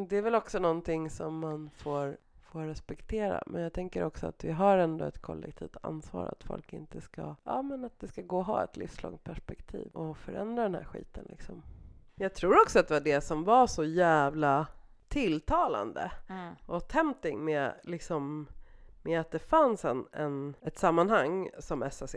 Det 0.00 0.16
är 0.16 0.22
väl 0.22 0.34
också 0.34 0.58
någonting 0.58 1.10
som 1.10 1.38
man 1.38 1.70
får, 1.76 2.16
får 2.42 2.60
respektera. 2.60 3.42
Men 3.46 3.62
jag 3.62 3.72
tänker 3.72 4.04
också 4.04 4.26
att 4.26 4.44
vi 4.44 4.50
har 4.52 4.78
ändå 4.78 5.04
ett 5.04 5.22
kollektivt 5.22 5.76
ansvar 5.82 6.26
att 6.26 6.44
folk 6.44 6.72
inte 6.72 7.00
ska... 7.00 7.34
Ja, 7.44 7.62
men 7.62 7.84
att 7.84 8.00
det 8.00 8.08
ska 8.08 8.22
gå 8.22 8.40
att 8.40 8.46
ha 8.46 8.64
ett 8.64 8.76
livslångt 8.76 9.24
perspektiv 9.24 9.88
och 9.92 10.16
förändra 10.16 10.62
den 10.62 10.74
här 10.74 10.84
skiten 10.84 11.26
liksom. 11.28 11.62
Jag 12.14 12.34
tror 12.34 12.62
också 12.62 12.78
att 12.78 12.88
det 12.88 12.94
var 12.94 13.00
det 13.00 13.20
som 13.20 13.44
var 13.44 13.66
så 13.66 13.84
jävla 13.84 14.66
tilltalande 15.08 16.10
Mm. 16.28 16.54
och 16.66 16.88
tempting 16.88 17.44
med, 17.44 17.72
liksom, 17.82 18.46
med 19.02 19.20
att 19.20 19.30
det 19.30 19.38
fanns 19.38 19.84
en, 19.84 20.06
en, 20.12 20.54
ett 20.62 20.78
sammanhang 20.78 21.50
som 21.58 21.90
SAC 21.90 22.14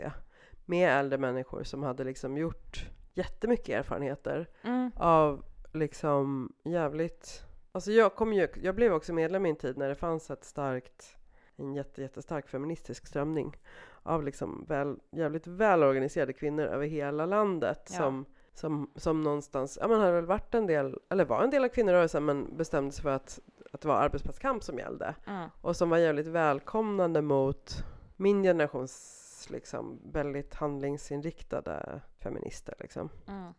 med 0.64 0.90
äldre 0.98 1.18
människor 1.18 1.62
som 1.64 1.82
hade 1.82 2.04
liksom 2.04 2.36
gjort 2.36 2.86
jättemycket 3.14 3.68
erfarenheter 3.78 4.48
Mm. 4.62 4.90
av 4.96 5.44
liksom 5.72 6.52
jävligt... 6.64 7.44
Alltså 7.72 7.92
jag, 7.92 8.14
kom 8.14 8.32
ju, 8.32 8.48
jag 8.62 8.74
blev 8.74 8.92
också 8.92 9.12
medlem 9.12 9.46
i 9.46 9.50
en 9.50 9.56
tid 9.56 9.78
när 9.78 9.88
det 9.88 9.94
fanns 9.94 10.30
ett 10.30 10.44
starkt, 10.44 11.16
en 11.56 11.74
jätte, 11.74 12.02
jättestark 12.02 12.48
feministisk 12.48 13.06
strömning 13.06 13.56
av 14.02 14.22
liksom 14.24 14.64
väl, 14.68 14.98
jävligt 15.10 15.46
välorganiserade 15.46 16.32
kvinnor 16.32 16.64
över 16.64 16.86
hela 16.86 17.26
landet 17.26 17.88
Ja. 17.90 17.96
som, 17.96 18.24
som, 18.54 18.90
som 18.96 19.20
någonstans, 19.20 19.78
ja 19.80 19.88
man 19.88 20.00
hade 20.00 20.12
väl 20.12 20.26
varit 20.26 20.54
en 20.54 20.66
del, 20.66 20.98
eller 21.08 21.24
var 21.24 21.42
en 21.42 21.50
del 21.50 21.64
av 21.64 21.68
kvinnorörelsen 21.68 22.24
men 22.24 22.56
bestämde 22.56 22.92
sig 22.92 23.02
för 23.02 23.10
att, 23.10 23.40
att 23.72 23.80
det 23.80 23.88
var 23.88 23.94
arbetsplatskamp 23.96 24.62
som 24.64 24.78
gällde 24.78 25.14
Mm. 25.26 25.48
och 25.60 25.76
som 25.76 25.90
var 25.90 25.98
jävligt 25.98 26.26
välkomnande 26.26 27.22
mot 27.22 27.84
min 28.16 28.42
generations 28.42 29.46
liksom 29.50 30.00
väldigt 30.12 30.54
handlingsinriktade 30.54 32.00
feminister 32.22 32.74
liksom. 32.80 33.08
Mm. 33.28 33.52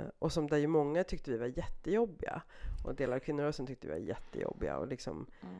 Eh, 0.00 0.04
och 0.18 0.32
som 0.32 0.46
där 0.46 0.56
ju 0.56 0.66
många 0.66 1.04
tyckte 1.04 1.30
vi 1.30 1.36
var 1.36 1.46
jättejobbiga. 1.46 2.42
Och 2.84 2.94
delar 2.94 3.16
av 3.16 3.20
kvinnorörelsen 3.20 3.66
tyckte 3.66 3.86
vi 3.86 3.92
var 3.92 4.00
jättejobbiga. 4.00 4.76
Och 4.78 4.86
liksom 4.88 5.26
Mm. 5.42 5.54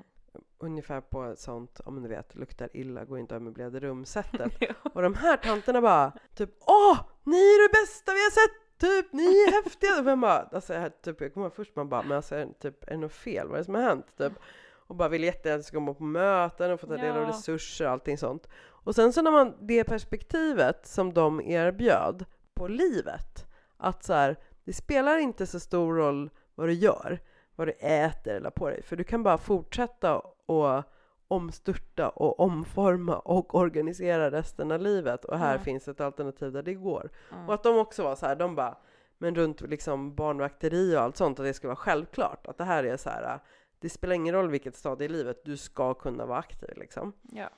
ungefär 0.58 1.00
på 1.00 1.24
ett 1.24 1.38
sånt, 1.38 1.80
om 1.84 2.02
du 2.02 2.08
vet, 2.08 2.34
luktar 2.34 2.68
illa, 2.72 3.04
går 3.04 3.18
inte 3.18 3.34
över 3.34 3.44
möblerade 3.44 3.80
rum-sättet. 3.80 4.52
Ja. 4.60 4.74
och 4.94 5.02
de 5.02 5.14
här 5.14 5.36
tanterna 5.36 5.80
bara 5.80 6.12
typ 6.34 6.50
Åh! 6.60 6.98
Ni 7.24 7.36
är 7.36 7.68
det 7.68 7.72
bästa 7.82 8.12
vi 8.12 8.18
har 8.24 8.30
sett! 8.30 8.64
Typ, 8.78 9.12
ni 9.12 9.22
är 9.24 9.62
häftiga! 9.64 9.98
Och 9.98 10.04
man 10.04 10.20
bara, 10.20 10.38
alltså, 10.52 10.74
jag, 10.74 11.02
typ, 11.02 11.20
jag 11.20 11.34
kommer 11.34 11.46
ihåg 11.46 11.54
först 11.54 11.76
man 11.76 11.88
bara, 11.88 12.02
men 12.02 12.16
alltså, 12.16 12.34
är- 12.34 12.48
typ, 12.60 12.84
är 12.84 12.90
det 12.90 12.96
något 12.96 13.12
fel? 13.12 13.46
Vad 13.46 13.54
är 13.54 13.58
det 13.58 13.64
som 13.64 13.74
har 13.74 13.82
hänt? 13.82 14.06
Typ. 14.18 14.32
Och 14.70 14.94
bara 14.96 15.08
vill 15.08 15.24
jättegärna 15.24 15.60
att 15.60 15.70
komma 15.72 15.94
på 15.94 16.04
möten 16.04 16.70
och 16.72 16.80
få 16.80 16.86
ta 16.86 16.96
del 16.96 17.16
av 17.16 17.22
Ja. 17.22 17.28
resurser 17.28 17.84
och 17.84 17.90
allting 17.90 18.18
sånt. 18.18 18.48
Och 18.60 18.94
sen 18.94 19.12
så 19.12 19.22
när 19.22 19.30
man, 19.30 19.54
det 19.60 19.84
perspektivet 19.84 20.86
som 20.86 21.14
de 21.14 21.40
erbjöd 21.40 22.24
på 22.58 22.68
livet, 22.68 23.46
Att 23.76 24.04
så 24.04 24.12
här, 24.12 24.36
det 24.64 24.72
spelar 24.72 25.18
inte 25.18 25.46
så 25.46 25.60
stor 25.60 25.94
roll 25.94 26.30
vad 26.54 26.68
du 26.68 26.72
gör, 26.72 27.18
vad 27.56 27.68
du 27.68 27.72
äter 27.72 28.34
eller 28.34 28.50
på 28.50 28.68
dig, 28.70 28.82
för 28.82 28.96
du 28.96 29.04
kan 29.04 29.22
bara 29.22 29.38
fortsätta 29.38 30.18
och 30.46 30.82
omstörta 31.28 32.08
och 32.08 32.40
omforma 32.40 33.18
och 33.18 33.54
organisera 33.54 34.30
resten 34.30 34.72
av 34.72 34.80
livet 34.80 35.24
och 35.24 35.38
här 35.38 35.54
Mm. 35.54 35.64
finns 35.64 35.88
ett 35.88 36.00
alternativ 36.00 36.52
där 36.52 36.62
det 36.62 36.74
går. 36.74 37.10
Mm. 37.32 37.48
Och 37.48 37.54
att 37.54 37.62
de 37.62 37.78
också 37.78 38.02
var 38.02 38.16
så 38.16 38.26
här, 38.26 38.36
de 38.36 38.54
bara, 38.54 38.76
men 39.18 39.34
runt 39.34 39.60
liksom 39.60 40.14
barnvakteri 40.14 40.96
och 40.96 41.00
allt 41.00 41.16
sånt, 41.16 41.40
att 41.40 41.46
det 41.46 41.54
ska 41.54 41.68
vara 41.68 41.76
självklart. 41.76 42.46
Att 42.46 42.58
det 42.58 42.64
här 42.64 42.84
är 42.84 42.96
så 42.96 43.10
här, 43.10 43.38
det 43.78 43.88
spelar 43.88 44.14
ingen 44.14 44.34
roll 44.34 44.50
vilket 44.50 44.76
stadie 44.76 45.04
i 45.04 45.08
livet, 45.08 45.44
du 45.44 45.56
ska 45.56 45.94
kunna 45.94 46.26
vara 46.26 46.38
aktiv 46.38 46.70
liksom. 46.76 47.12
Ja. 47.22 47.48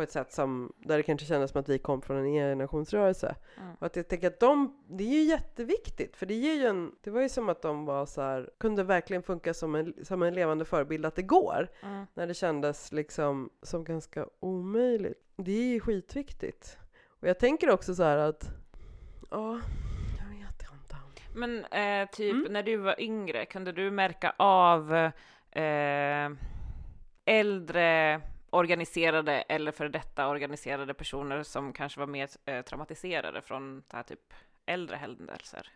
På 0.00 0.04
ett 0.04 0.12
sätt 0.12 0.32
som, 0.32 0.72
där 0.78 0.96
det 0.96 1.02
kanske 1.02 1.26
kändes 1.26 1.50
som 1.50 1.60
att 1.60 1.68
vi 1.68 1.78
kom 1.78 2.02
från 2.02 2.16
en 2.16 2.32
generationsrörelse. 2.32 3.34
Mm. 3.56 3.74
Och 3.78 3.86
att 3.86 3.96
jag 3.96 4.08
tänker 4.08 4.26
att 4.26 4.40
de, 4.40 4.76
det 4.88 5.04
är 5.04 5.08
ju 5.08 5.22
jätteviktigt, 5.22 6.16
för 6.16 6.26
det 6.26 6.34
ger 6.34 6.54
ju 6.54 6.66
en, 6.66 6.92
det 7.00 7.10
var 7.10 7.20
ju 7.20 7.28
som 7.28 7.48
att 7.48 7.62
de 7.62 7.84
var 7.84 8.06
så 8.06 8.22
här, 8.22 8.50
kunde 8.58 8.82
verkligen 8.82 9.22
funka 9.22 9.54
som 9.54 9.74
en, 9.74 9.94
som 10.02 10.22
en 10.22 10.34
levande 10.34 10.64
förebild 10.64 11.06
att 11.06 11.14
det 11.14 11.22
går. 11.22 11.68
Mm. 11.82 12.06
När 12.14 12.26
det 12.26 12.34
kändes 12.34 12.92
liksom 12.92 13.50
som 13.62 13.84
ganska 13.84 14.26
omöjligt. 14.40 15.32
Det 15.36 15.52
är 15.52 15.72
ju 15.72 15.80
skitviktigt. 15.80 16.78
Och 17.20 17.28
jag 17.28 17.38
tänker 17.38 17.70
också 17.70 17.94
så 17.94 18.02
att, 18.02 18.50
ja, 19.30 19.60
jag 20.18 20.38
vet 20.38 20.62
inte. 20.72 20.96
Men 21.34 21.64
eh, 21.64 22.08
typ 22.10 22.34
Mm. 22.34 22.52
när 22.52 22.62
du 22.62 22.76
var 22.76 23.00
yngre, 23.00 23.46
kunde 23.46 23.72
du 23.72 23.90
märka 23.90 24.34
av 24.38 24.94
eh, 25.50 26.30
äldre 27.24 28.20
organiserade 28.50 29.32
eller 29.32 29.72
för 29.72 29.88
detta 29.88 30.28
organiserade 30.28 30.94
personer 30.94 31.42
som 31.42 31.72
kanske 31.72 32.00
var 32.00 32.06
mer 32.06 32.28
eh, 32.44 32.62
traumatiserade 32.62 33.42
från 33.42 33.82
det 33.88 33.96
här 33.96 34.02
typ 34.02 34.34
äldre 34.66 34.96
händelser? 34.96 35.68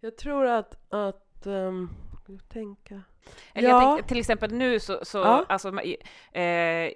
Jag 0.00 0.16
tror 0.16 0.46
att, 0.46 0.92
att, 0.92 1.46
um, 1.46 1.90
jag 2.26 2.48
tänka. 2.48 3.02
Eller 3.54 3.68
Ja. 3.68 3.74
jag 3.82 3.82
tänker, 3.96 4.08
till 4.08 4.18
exempel 4.18 4.52
nu 4.52 4.80
så, 4.80 5.04
så 5.04 5.18
Ja. 5.18 5.44
alltså, 5.48 5.80
eh, 6.32 6.42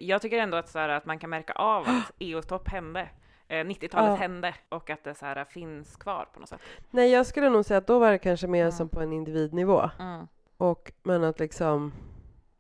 jag 0.01 0.23
tycker 0.23 0.39
ändå 0.39 0.57
att, 0.57 0.69
så 0.69 0.79
här, 0.79 0.89
att 0.89 1.07
man 1.07 1.19
kan 1.19 1.31
märka 1.31 1.53
av 1.53 1.83
att 1.89 2.13
EU-topp 2.19 2.69
hände. 2.69 3.09
Eh, 3.49 3.65
90-talet 3.65 4.09
Ja. 4.11 4.15
hände 4.15 4.55
och 4.69 4.91
att 4.91 5.05
det 5.05 5.15
så 5.15 5.27
här, 5.27 5.45
finns 5.45 5.97
kvar 5.97 6.29
på 6.35 6.41
något 6.41 6.49
sätt. 6.49 6.61
Nej, 6.91 7.11
jag 7.13 7.27
skulle 7.27 7.49
nog 7.51 7.65
säga 7.65 7.79
att 7.79 7.87
då 7.87 7.99
var 7.99 8.11
det 8.11 8.19
kanske 8.19 8.47
mer 8.47 8.61
Mm. 8.61 8.73
som 8.73 8.89
på 8.89 9.01
en 9.01 9.13
individnivå. 9.13 9.91
Mm. 9.99 10.27
Och, 10.57 10.93
men 11.03 11.25
att 11.25 11.41
liksom, 11.41 11.93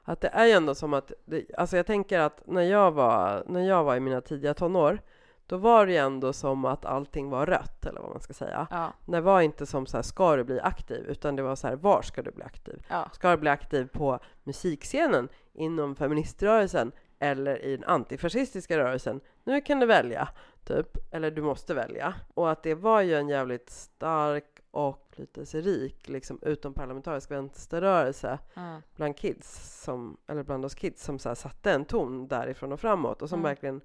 att 0.04 0.20
det 0.20 0.28
är 0.28 0.46
ju 0.46 0.52
ändå 0.52 0.74
som 0.74 0.94
att, 0.94 1.12
det, 1.24 1.44
alltså 1.58 1.76
jag 1.76 1.86
tänker 1.86 2.18
att 2.18 2.46
när 2.46 2.62
jag 2.62 2.92
var, 2.92 3.44
när 3.46 3.60
jag 3.60 3.84
var 3.84 3.96
i 3.96 4.00
mina 4.00 4.20
tidiga 4.20 4.54
tonår, 4.54 4.98
då 5.46 5.56
var 5.56 5.86
det 5.86 5.92
ju 5.92 5.98
ändå 5.98 6.32
som 6.32 6.64
att 6.64 6.84
allting 6.84 7.30
var 7.30 7.46
rött, 7.46 7.86
eller 7.86 8.00
vad 8.00 8.10
man 8.10 8.20
ska 8.20 8.32
säga. 8.32 8.66
Ja, 8.70 8.92
Det 9.06 9.20
var 9.20 9.40
inte 9.40 9.66
som 9.66 9.86
så 9.86 9.96
här, 9.96 10.02
ska 10.02 10.36
du 10.36 10.44
bli 10.44 10.60
aktiv? 10.60 11.04
Utan 11.08 11.36
det 11.36 11.42
var 11.42 11.56
så 11.56 11.68
här, 11.68 11.76
var 11.76 12.02
ska 12.02 12.22
du 12.22 12.30
bli 12.30 12.44
aktiv? 12.44 12.86
ja. 12.88 13.08
Ska 13.12 13.30
du 13.30 13.36
bli 13.36 13.50
aktiv 13.50 13.88
på 13.92 14.18
musikscenen, 14.44 15.28
inom 15.52 15.96
feministrörelsen 15.96 16.92
eller 17.18 17.64
i 17.64 17.76
den 17.76 17.88
antifascistiska 17.88 18.78
rörelsen? 18.78 19.20
Nu 19.44 19.60
kan 19.60 19.80
du 19.80 19.86
välja, 19.86 20.28
typ. 20.64 21.14
Eller 21.14 21.30
du 21.30 21.42
måste 21.42 21.74
välja. 21.74 22.14
Och 22.34 22.50
att 22.50 22.62
det 22.62 22.74
var 22.74 23.00
ju 23.00 23.14
en 23.14 23.28
jävligt 23.28 23.70
stark 23.70 24.59
och 24.70 25.06
inflytelserik 25.10 26.08
liksom, 26.08 26.38
utomparlamentarisk 26.42 27.30
vänsterrörelse 27.30 28.38
Mm. 28.56 28.82
bland 28.96 29.16
kids, 29.16 29.80
som, 29.84 30.16
eller 30.26 30.42
bland 30.42 30.64
oss 30.64 30.74
kids, 30.74 31.04
som 31.04 31.18
så 31.18 31.28
här, 31.28 31.34
satte 31.34 31.72
en 31.72 31.84
ton 31.84 32.28
därifrån 32.28 32.72
och 32.72 32.80
framåt 32.80 33.22
och 33.22 33.28
som 33.28 33.38
Mm. 33.38 33.48
verkligen 33.48 33.80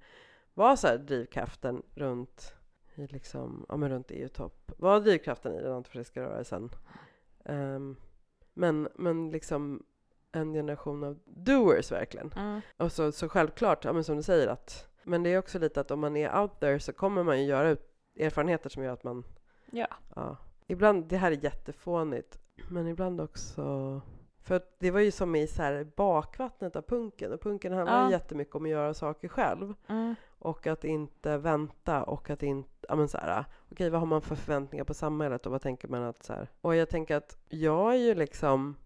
var 0.54 0.76
så 0.76 0.86
här, 0.86 0.98
drivkraften 0.98 1.82
runt 1.94 2.54
i 2.94 3.06
liksom, 3.06 3.66
ja, 3.68 3.76
men 3.76 3.88
runt 3.90 4.10
EU-topp, 4.10 4.72
var 4.78 5.00
drivkraften 5.00 5.54
i 5.54 5.62
den 5.62 5.72
antifascistiska 5.72 6.22
rörelsen. 6.22 6.70
Ehm, 7.44 7.96
men, 8.54 8.88
men 8.94 9.30
liksom 9.30 9.82
en 10.32 10.52
generation 10.52 11.04
av 11.04 11.18
doers 11.24 11.92
verkligen. 11.92 12.32
Mm. 12.36 12.60
Och 12.76 12.92
så, 12.92 13.12
så 13.12 13.28
självklart, 13.28 13.84
ja, 13.84 13.92
men 13.92 14.04
som 14.04 14.16
du 14.16 14.22
säger 14.22 14.48
att, 14.48 14.88
men 15.02 15.22
det 15.22 15.30
är 15.30 15.38
också 15.38 15.58
lite 15.58 15.80
att 15.80 15.90
om 15.90 16.00
man 16.00 16.16
är 16.16 16.40
out 16.40 16.60
there 16.60 16.80
så 16.80 16.92
kommer 16.92 17.22
man 17.22 17.40
ju 17.40 17.46
göra 17.46 17.76
erfarenheter 18.18 18.70
som 18.70 18.82
gör 18.82 18.92
att 18.92 19.04
man 19.04 19.24
Ja. 19.70 19.86
Ja. 20.14 20.36
Ibland, 20.66 21.04
det 21.04 21.16
här 21.16 21.32
är 21.32 21.44
jättefånigt, 21.44 22.38
men 22.70 22.88
ibland 22.88 23.20
också... 23.20 24.00
För 24.42 24.60
det 24.78 24.90
var 24.90 25.00
ju 25.00 25.10
som 25.10 25.34
i 25.34 25.46
så 25.46 25.62
här 25.62 25.86
bakvattnet 25.96 26.76
av 26.76 26.82
punken, 26.82 27.32
och 27.32 27.40
punken 27.40 27.72
handlar 27.72 28.02
Ja. 28.02 28.10
jättemycket 28.10 28.54
om 28.54 28.64
att 28.64 28.70
göra 28.70 28.94
saker 28.94 29.28
själv. 29.28 29.74
Mm. 29.88 30.14
Och 30.38 30.66
att 30.66 30.84
inte 30.84 31.38
vänta 31.38 32.02
och 32.02 32.30
att 32.30 32.42
inte, 32.42 32.86
ja 32.88 32.96
men 32.96 33.08
så 33.08 33.18
här, 33.18 33.44
okej 33.70 33.90
vad 33.90 34.00
har 34.00 34.06
man 34.06 34.22
för 34.22 34.34
förväntningar 34.34 34.84
på 34.84 34.94
samhället 34.94 35.46
och 35.46 35.52
vad 35.52 35.62
tänker 35.62 35.88
man 35.88 36.02
att 36.02 36.22
så 36.22 36.32
här. 36.32 36.48
Och 36.60 36.74
jag 36.74 36.88
tänker 36.88 37.16
att 37.16 37.38
jag 37.48 37.92
är 37.94 37.98
ju 37.98 38.14
liksom, 38.14 38.76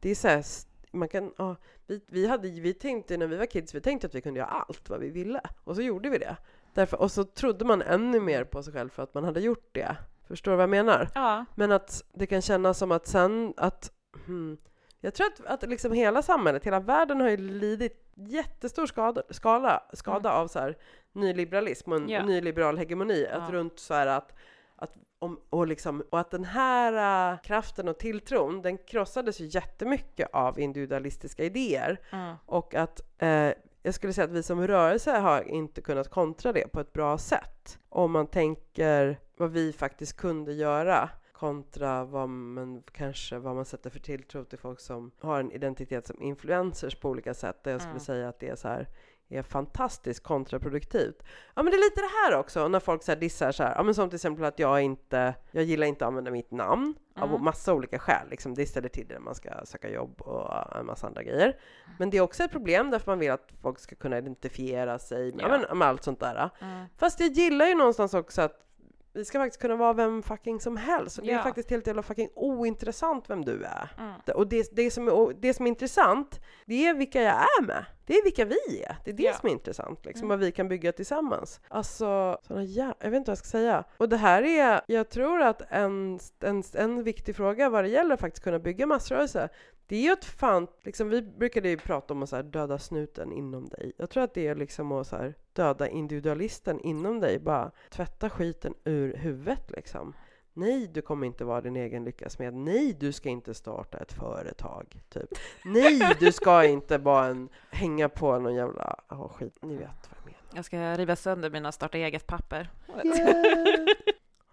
det 0.00 0.10
är 0.10 0.14
så 0.14 0.28
här, 0.28 0.44
man 0.90 1.08
kan, 1.08 1.32
ja, 1.38 1.56
vi, 1.86 2.00
vi 2.06 2.26
hade, 2.26 2.48
vi 2.48 2.74
tänkte 2.74 3.16
när 3.16 3.26
vi 3.26 3.36
var 3.36 3.46
kids, 3.46 3.74
vi 3.74 3.80
tänkte 3.80 4.06
att 4.06 4.14
vi 4.14 4.20
kunde 4.20 4.40
göra 4.40 4.50
allt 4.50 4.90
vad 4.90 5.00
vi 5.00 5.10
ville. 5.10 5.40
Och 5.64 5.76
så 5.76 5.82
gjorde 5.82 6.10
vi 6.10 6.18
det. 6.18 6.36
Därför, 6.74 7.00
och 7.00 7.10
så 7.12 7.24
trodde 7.24 7.64
man 7.64 7.82
ännu 7.82 8.20
mer 8.20 8.44
på 8.44 8.62
sig 8.62 8.72
själv 8.72 8.88
för 8.88 9.02
att 9.02 9.14
man 9.14 9.24
hade 9.24 9.40
gjort 9.40 9.68
det. 9.72 9.96
Förstår 10.30 10.50
du 10.52 10.56
vad 10.56 10.62
jag 10.62 10.70
menar? 10.70 11.08
Ja. 11.14 11.44
Men 11.54 11.72
att 11.72 12.02
det 12.14 12.26
kan 12.26 12.42
kännas 12.42 12.78
som 12.78 12.92
att 12.92 13.06
sen 13.06 13.54
att... 13.56 13.92
Hmm, 14.26 14.56
jag 15.00 15.14
tror 15.14 15.26
att, 15.26 15.46
att 15.46 15.68
liksom 15.70 15.92
hela 15.92 16.22
samhället, 16.22 16.64
hela 16.64 16.80
världen 16.80 17.20
har 17.20 17.28
ju 17.28 17.36
lidit 17.36 18.12
jättestor 18.14 18.86
skada, 18.86 19.22
skala, 19.30 19.82
skada 19.92 20.32
av 20.32 20.48
så 20.48 20.58
här 20.58 20.76
nyliberalism 21.12 21.92
och 21.92 21.98
en 21.98 22.08
Ja. 22.08 22.24
nyliberal 22.24 22.78
hegemoni. 22.78 23.26
Att 23.26 23.42
Ja. 23.48 23.54
runt 23.54 23.78
så 23.78 23.94
här 23.94 24.06
att, 24.06 24.34
att 24.76 24.92
om, 25.18 25.40
och, 25.50 25.66
liksom, 25.66 26.02
och 26.10 26.20
att 26.20 26.30
den 26.30 26.44
här 26.44 27.32
äh, 27.32 27.38
kraften 27.40 27.88
och 27.88 27.98
tilltron, 27.98 28.62
den 28.62 28.78
krossades 28.78 29.40
ju 29.40 29.44
jättemycket 29.46 30.28
av 30.32 30.60
individualistiska 30.60 31.44
idéer. 31.44 32.00
Mm. 32.12 32.34
Och 32.46 32.74
att 32.74 33.00
eh, 33.18 33.52
jag 33.82 33.94
skulle 33.94 34.12
säga 34.12 34.24
att 34.24 34.30
vi 34.30 34.42
som 34.42 34.66
rörelse 34.66 35.12
har 35.12 35.42
inte 35.42 35.80
kunnat 35.80 36.10
kontra 36.10 36.52
det 36.52 36.72
på 36.72 36.80
ett 36.80 36.92
bra 36.92 37.18
sätt. 37.18 37.78
Om 37.88 38.12
man 38.12 38.26
tänker 38.26 39.18
vad 39.40 39.50
vi 39.50 39.72
faktiskt 39.72 40.16
kunde 40.16 40.52
göra 40.52 41.10
kontra 41.32 42.04
vad 42.04 42.28
man 42.28 42.82
kanske 42.92 43.38
vad 43.38 43.54
man 43.56 43.64
sätter 43.64 43.90
för 43.90 43.98
tilltro 43.98 44.44
till 44.44 44.58
folk 44.58 44.80
som 44.80 45.10
har 45.20 45.40
en 45.40 45.52
identitet 45.52 46.06
som 46.06 46.22
influencers 46.22 46.94
på 46.94 47.08
olika 47.08 47.34
sätt. 47.34 47.64
Där 47.64 47.70
jag 47.70 47.80
skulle 47.80 47.90
Mm. 47.90 48.00
säga 48.00 48.28
att 48.28 48.40
det 48.40 48.48
är 48.48 48.56
så 48.56 48.68
här 48.68 48.88
är 49.32 49.42
fantastiskt 49.42 50.22
kontraproduktivt. 50.22 51.22
Ja 51.54 51.62
men 51.62 51.70
det 51.70 51.76
är 51.76 51.90
lite 51.90 52.00
det 52.00 52.10
här 52.26 52.38
också 52.40 52.68
när 52.68 52.80
folk 52.80 53.02
så 53.02 53.12
här 53.12 53.18
dissar 53.20 53.52
så 53.52 53.62
här, 53.62 53.74
ja 53.76 53.82
men 53.82 53.94
som 53.94 54.08
till 54.10 54.16
exempel 54.16 54.44
att 54.44 54.58
jag 54.58 54.82
inte, 54.82 55.34
jag 55.50 55.64
gillar 55.64 55.86
inte 55.86 56.04
att 56.04 56.08
använda 56.08 56.30
mitt 56.30 56.50
namn 56.50 56.94
av 57.16 57.28
Mm. 57.28 57.44
massa 57.44 57.74
olika 57.74 57.98
skäl, 57.98 58.28
liksom 58.30 58.54
det 58.54 58.66
ställer 58.66 58.88
till 58.88 59.06
det 59.08 59.14
när 59.14 59.20
man 59.20 59.34
ska 59.34 59.50
söka 59.64 59.90
jobb 59.90 60.20
och 60.20 60.76
en 60.76 60.86
massa 60.86 61.06
andra 61.06 61.22
grejer. 61.22 61.56
Men 61.98 62.10
det 62.10 62.16
är 62.16 62.20
också 62.20 62.42
ett 62.42 62.50
problem 62.52 62.90
därför 62.90 63.10
man 63.12 63.18
vill 63.18 63.30
att 63.30 63.48
folk 63.62 63.78
ska 63.78 63.96
kunna 63.96 64.18
identifiera 64.18 64.98
sig 64.98 65.32
med, 65.32 65.44
Ja. 65.44 65.48
men, 65.68 65.78
med 65.78 65.88
allt 65.88 66.04
sånt 66.04 66.20
där. 66.20 66.50
Mm. 66.60 66.86
Fast 66.96 67.20
jag 67.20 67.28
gillar 67.28 67.66
ju 67.66 67.74
någonstans 67.74 68.14
också 68.14 68.42
att 68.42 68.66
vi 69.12 69.24
ska 69.24 69.38
faktiskt 69.38 69.60
kunna 69.62 69.76
vara 69.76 69.92
vem 69.92 70.22
fucking 70.22 70.60
som 70.60 70.76
helst. 70.76 71.18
Och 71.18 71.24
det 71.24 71.32
är 71.32 71.36
Ja. 71.36 71.42
faktiskt 71.42 71.70
helt 71.70 71.86
jävla 71.86 72.02
fucking 72.02 72.28
ointressant 72.34 73.30
vem 73.30 73.44
du 73.44 73.64
är. 73.64 73.88
Mm. 73.98 74.12
Och 74.34 74.46
det, 74.46 74.68
det, 74.72 74.90
som 74.90 75.08
är, 75.08 75.40
det 75.40 75.54
som 75.54 75.66
är 75.66 75.70
intressant, 75.70 76.40
det 76.66 76.86
är 76.86 76.94
vilka 76.94 77.22
jag 77.22 77.34
är 77.34 77.62
med. 77.66 77.84
Det 78.06 78.14
är 78.14 78.24
vilka 78.24 78.44
vi 78.44 78.82
är. 78.86 78.96
Det 79.04 79.10
är 79.10 79.14
det 79.14 79.22
Ja. 79.22 79.32
som 79.34 79.48
är 79.48 79.52
intressant, 79.52 80.04
liksom, 80.06 80.20
Mm. 80.24 80.28
vad 80.28 80.38
vi 80.38 80.52
kan 80.52 80.68
bygga 80.68 80.92
tillsammans. 80.92 81.60
Alltså, 81.68 82.38
såna 82.42 82.62
jä- 82.62 82.94
jag 83.00 83.10
vet 83.10 83.16
inte 83.16 83.30
vad 83.30 83.32
jag 83.32 83.38
ska 83.38 83.48
säga. 83.48 83.84
Och 83.96 84.08
det 84.08 84.16
här 84.16 84.42
är, 84.42 84.80
jag 84.86 85.08
tror 85.08 85.42
att 85.42 85.62
en, 85.68 86.18
en, 86.40 86.62
en 86.74 87.02
viktig 87.02 87.36
fråga 87.36 87.68
vad 87.68 87.84
det 87.84 87.88
gäller 87.88 88.14
att 88.14 88.20
faktiskt 88.20 88.44
kunna 88.44 88.58
bygga 88.58 88.86
massrörelse, 88.86 89.48
det 89.90 89.96
är 89.96 90.02
ju 90.02 90.12
att 90.12 90.24
fan, 90.24 90.66
liksom, 90.82 91.08
vi 91.08 91.22
brukade 91.22 91.68
ju 91.68 91.76
prata 91.76 92.14
om 92.14 92.22
att 92.22 92.28
så 92.28 92.36
här, 92.36 92.42
döda 92.42 92.78
snuten 92.78 93.32
inom 93.32 93.68
dig. 93.68 93.92
Jag 93.96 94.10
tror 94.10 94.22
att 94.22 94.34
det 94.34 94.46
är 94.46 94.54
liksom 94.54 94.92
att 94.92 95.06
så 95.06 95.16
här, 95.16 95.34
döda 95.52 95.88
individualisten 95.88 96.80
inom 96.80 97.20
dig, 97.20 97.38
bara 97.38 97.70
tvätta 97.90 98.30
skiten 98.30 98.74
ur 98.84 99.16
huvudet 99.16 99.70
liksom. 99.70 100.14
Nej, 100.52 100.86
du 100.86 101.02
kommer 101.02 101.26
inte 101.26 101.44
vara 101.44 101.60
din 101.60 101.76
egen 101.76 102.04
lyckas 102.04 102.38
med. 102.38 102.54
Nej, 102.54 102.96
du 103.00 103.12
ska 103.12 103.28
inte 103.28 103.54
starta 103.54 103.98
ett 103.98 104.12
företag. 104.12 105.02
Typ. 105.08 105.28
Nej, 105.64 106.16
du 106.20 106.32
ska 106.32 106.64
inte 106.64 106.98
bara 106.98 107.26
en, 107.26 107.48
hänga 107.70 108.08
på 108.08 108.38
någon 108.38 108.54
jävla... 108.54 109.00
Ja, 109.08 109.28
skit. 109.28 109.58
Ni 109.62 109.76
vet 109.76 109.80
vad 109.88 110.18
jag 110.18 110.24
menar. 110.24 110.40
Jag 110.54 110.64
ska 110.64 110.96
riva 110.96 111.16
sönder 111.16 111.50
mina 111.50 111.72
starta 111.72 111.98
eget-papper. 111.98 112.70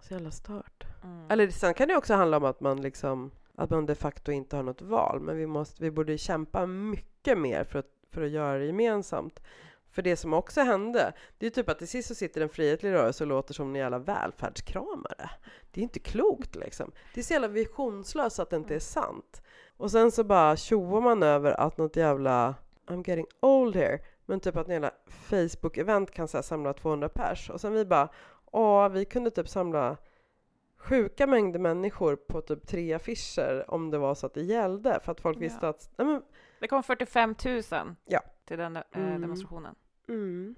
Så 0.00 0.14
jävla 0.14 0.30
stört. 0.30 0.84
Mm. 1.04 1.30
Eller 1.30 1.48
sen 1.48 1.74
kan 1.74 1.88
det 1.88 1.96
också 1.96 2.14
handla 2.14 2.36
om 2.36 2.44
att 2.44 2.60
man 2.60 2.82
liksom 2.82 3.30
att 3.58 3.70
man 3.70 3.86
de 3.86 3.94
facto 3.94 4.32
inte 4.32 4.56
har 4.56 4.62
något 4.62 4.82
val. 4.82 5.20
Men 5.20 5.36
vi, 5.36 5.46
måste, 5.46 5.82
vi 5.82 5.90
borde 5.90 6.18
kämpa 6.18 6.66
mycket 6.66 7.38
mer 7.38 7.64
för 7.64 7.78
att, 7.78 7.86
för 8.10 8.22
att 8.22 8.30
göra 8.30 8.58
det 8.58 8.64
gemensamt. 8.64 9.40
För 9.90 10.02
det 10.02 10.16
som 10.16 10.32
också 10.34 10.60
hände, 10.60 11.12
det 11.38 11.46
är 11.46 11.50
typ 11.50 11.68
att 11.68 11.78
till 11.78 11.88
sist 11.88 12.08
så 12.08 12.14
sitter 12.14 12.40
en 12.40 12.48
frihetlig 12.48 12.92
rörelse 12.92 13.24
och 13.24 13.28
låter 13.28 13.54
som 13.54 13.68
en 13.68 13.74
jävla 13.74 13.98
välfärdskramare. 13.98 15.30
Det 15.70 15.80
är 15.80 15.82
inte 15.82 15.98
klokt 15.98 16.56
liksom. 16.56 16.92
Det 17.14 17.20
är 17.20 17.24
så 17.24 17.32
jävla 17.32 17.48
visionslöst 17.48 18.38
att 18.38 18.50
det 18.50 18.56
inte 18.56 18.74
är 18.74 18.80
sant. 18.80 19.42
Och 19.76 19.90
sen 19.90 20.10
så 20.10 20.24
bara 20.24 20.56
tjoar 20.56 21.00
man 21.00 21.22
över 21.22 21.60
att 21.60 21.78
något 21.78 21.96
jävla 21.96 22.54
I'm 22.86 23.08
getting 23.08 23.26
old 23.40 23.76
here. 23.76 23.98
Men 24.26 24.40
typ 24.40 24.56
att 24.56 24.66
en 24.66 24.72
jävla 24.72 24.92
Facebook-event 25.30 26.10
kan 26.10 26.28
så 26.28 26.36
här 26.36 26.42
samla 26.42 26.72
200 26.72 27.08
pers. 27.08 27.50
Och 27.50 27.60
sen 27.60 27.72
vi 27.72 27.84
bara, 27.84 28.08
åh, 28.44 28.88
vi 28.88 29.04
kunde 29.04 29.30
typ 29.30 29.48
samla 29.48 29.96
sjuka 30.88 31.26
mängder 31.26 31.58
människor 31.60 32.16
på 32.16 32.40
typ 32.40 32.66
tre 32.66 32.92
affischer 32.92 33.64
om 33.70 33.90
det 33.90 33.98
var 33.98 34.14
så 34.14 34.26
att 34.26 34.34
det 34.34 34.42
gällde 34.42 35.00
för 35.02 35.12
att 35.12 35.20
folk 35.20 35.40
visste 35.40 35.66
Ja. 35.66 35.70
att 35.70 35.90
nej 35.96 36.06
men, 36.06 36.22
Det 36.60 36.68
kom 36.68 36.82
45 36.82 37.34
000 37.44 37.62
Ja. 38.04 38.20
till 38.44 38.58
den 38.58 38.76
eh, 38.76 38.82
Mm. 38.92 39.20
demonstrationen. 39.20 39.74
mm, 40.08 40.54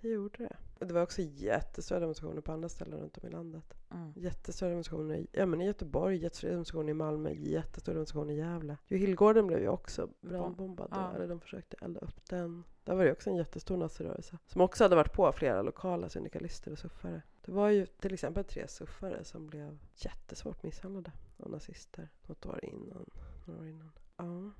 det 0.00 0.08
gjorde 0.08 0.38
det. 0.38 0.56
Det 0.86 0.94
var 0.94 1.02
också 1.02 1.22
jättestora 1.22 2.00
demonstrationer 2.00 2.40
på 2.40 2.52
andra 2.52 2.68
ställen 2.68 3.00
runt 3.00 3.18
om 3.18 3.28
i 3.28 3.30
landet. 3.30 3.74
Mm. 3.90 4.12
Jättestora 4.16 4.68
demonstrationer 4.70 5.26
ja, 5.32 5.46
men 5.46 5.60
i 5.60 5.66
Göteborg, 5.66 6.16
jättestora 6.16 6.50
demonstrationer 6.50 6.90
i 6.90 6.94
Malmö, 6.94 7.30
jättestora 7.32 7.94
demonstrationer 7.94 8.34
i 8.34 8.36
Gävle. 8.36 8.76
Johillgården 8.88 9.46
blev 9.46 9.60
ju 9.60 9.68
också 9.68 10.08
brandbombad 10.20 10.88
Ja. 10.90 11.12
eller 11.16 11.28
de 11.28 11.40
försökte 11.40 11.76
elda 11.82 12.00
upp 12.00 12.24
den. 12.30 12.64
Där 12.84 12.94
var 12.94 13.04
det 13.04 13.12
också 13.12 13.30
en 13.30 13.36
jättestor 13.36 13.76
nazirörelse 13.76 14.38
som 14.46 14.60
också 14.60 14.84
hade 14.84 14.96
varit 14.96 15.12
på 15.12 15.32
flera 15.32 15.62
lokala 15.62 16.08
syndikalister 16.08 16.72
och 16.72 16.78
suffare. 16.78 17.22
Det 17.44 17.52
var 17.52 17.68
ju 17.68 17.86
till 17.86 18.14
exempel 18.14 18.44
tre 18.44 18.68
suffare 18.68 19.24
som 19.24 19.46
blev 19.46 19.78
jättesvårt 19.96 20.62
misshandlade 20.62 21.12
av 21.38 21.50
nazister 21.50 22.08
något 22.26 22.46
år 22.46 22.64
innan. 22.64 23.10
Några 23.46 23.60
år 23.60 23.66
innan. 23.68 23.90
Ja. 24.16 24.50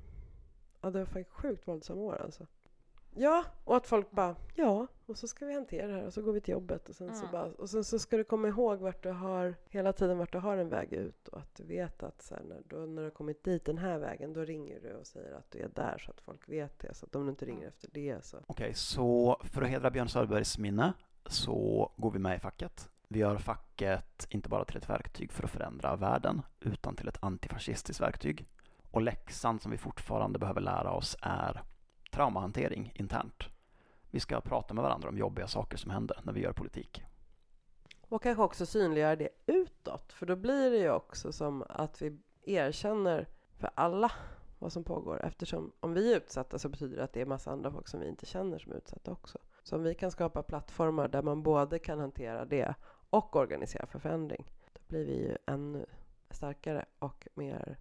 ja, 0.81 0.91
det 0.91 0.99
var 0.99 1.07
faktiskt 1.07 1.31
sjukt 1.37 1.69
våldsamma 1.69 2.01
år 2.01 2.17
alltså. 2.23 2.47
Ja, 3.17 3.45
och 3.65 3.77
att 3.77 3.87
folk 3.87 4.11
bara 4.11 4.37
ja, 4.55 4.87
och 5.07 5.19
så 5.19 5.29
ska 5.29 5.47
vi 5.47 5.55
hantera 5.55 5.87
det 5.87 5.93
här 5.95 6.07
och 6.07 6.13
så 6.13 6.23
går 6.23 6.33
vi 6.33 6.41
till 6.41 6.53
jobbet 6.53 6.89
och 6.89 6.95
sen, 6.95 7.15
så, 7.15 7.21
Mm. 7.21 7.33
bara, 7.33 7.45
och 7.45 7.71
sen 7.71 7.85
så 7.85 7.99
ska 7.99 8.17
du 8.17 8.25
komma 8.25 8.49
ihåg 8.49 8.79
vart 8.79 9.03
du 9.03 9.11
har 9.11 9.55
hela 9.69 9.93
tiden 9.93 10.19
vart 10.19 10.33
du 10.33 10.39
har 10.39 10.57
en 10.57 10.69
väg 10.69 10.93
ut 10.93 11.29
och 11.29 11.39
att 11.39 11.55
du 11.55 11.65
vet 11.65 12.03
att 12.03 12.23
så 12.23 12.35
här, 12.35 12.43
när, 12.43 12.63
då, 12.69 12.77
när 12.77 13.03
du 13.03 13.07
har 13.09 13.11
kommit 13.11 13.45
dit 13.45 13.65
den 13.65 13.79
här 13.79 13.99
vägen 13.99 14.33
då 14.33 14.45
ringer 14.45 14.81
du 14.81 14.93
och 14.95 15.07
säger 15.07 15.33
att 15.33 15.51
du 15.51 15.59
är 15.59 15.69
där 15.69 15.99
så 15.99 16.11
att 16.11 16.21
folk 16.21 16.49
vet 16.49 16.79
det. 16.79 16.95
Så 16.95 17.07
att 17.07 17.15
om 17.17 17.25
du 17.25 17.31
inte 17.31 17.47
ringer 17.47 17.69
efter 17.69 17.89
det 17.93 18.25
så. 18.25 18.39
Okej, 18.47 18.75
så 18.75 19.41
för 19.45 19.63
att 19.63 19.69
hedra 19.69 19.91
Björn 19.91 20.09
Söderbergs 20.09 20.59
minne 20.59 20.93
så 21.27 21.91
går 21.97 22.11
vi 22.11 22.19
med 22.19 22.37
i 22.37 22.41
facket. 22.41 22.91
Vi 23.09 23.19
gör 23.19 23.39
facket 23.39 24.27
inte 24.31 24.49
bara 24.49 24.65
till 24.65 24.77
ett 24.77 24.91
verktyg 24.91 25.33
för 25.33 25.45
att 25.45 25.51
förändra 25.51 25.97
världen, 25.97 26.43
utan 26.61 26.97
till 26.97 27.09
ett 27.09 27.25
antifascistiskt 27.25 28.03
verktyg. 28.03 28.47
Och 28.91 29.03
läxan 29.03 29.59
som 29.59 29.71
vi 29.71 29.79
fortfarande 29.79 30.39
behöver 30.39 30.61
lära 30.61 30.93
oss 30.93 31.17
är 31.23 31.63
traumahantering 32.13 32.93
internt. 32.95 33.43
Vi 34.11 34.21
ska 34.21 34.41
prata 34.41 34.75
med 34.75 34.83
varandra 34.83 35.09
om 35.09 35.19
jobbiga 35.19 35.47
saker 35.47 35.77
som 35.77 35.91
händer 35.91 36.21
när 36.23 36.33
vi 36.33 36.41
gör 36.41 36.53
politik. 36.53 37.03
Och 38.09 38.23
kanske 38.23 38.43
också 38.43 38.67
synliggöra 38.67 39.17
det 39.17 39.29
utåt. 39.47 40.13
För 40.13 40.27
då 40.27 40.37
blir 40.37 40.71
det 40.71 40.77
ju 40.79 40.91
också 40.91 41.33
som 41.33 41.65
att 41.69 42.03
vi 42.03 42.19
erkänner 42.43 43.29
för 43.59 43.71
alla 43.75 44.13
vad 44.59 44.73
som 44.73 44.85
pågår. 44.85 45.25
Eftersom 45.25 45.73
om 45.81 45.95
vi 45.95 46.13
är 46.13 46.17
utsatta 46.17 46.59
så 46.59 46.69
betyder 46.69 46.97
det 46.97 47.05
att 47.05 47.13
det 47.13 47.21
är 47.21 47.27
massa 47.27 47.51
andra 47.51 47.71
folk 47.71 47.89
som 47.89 48.01
vi 48.01 48.09
inte 48.09 48.27
känner 48.27 48.59
som 48.59 48.73
är 48.73 48.77
utsatta 48.77 49.13
också. 49.13 49.39
Så 49.65 49.77
om 49.77 49.83
vi 49.83 49.95
kan 49.95 50.11
skapa 50.11 50.43
plattformar 50.43 51.09
där 51.09 51.23
man 51.23 51.43
både 51.43 51.79
kan 51.79 51.99
hantera 52.01 52.45
det 52.45 52.75
och 53.11 53.37
organisera 53.37 53.87
för 53.87 53.99
förändring. 53.99 54.45
Då 54.73 54.81
blir 54.89 55.05
vi 55.05 55.13
ju 55.19 55.37
ännu 55.47 55.87
starkare 56.31 56.85
och 56.99 57.29
mer 57.35 57.77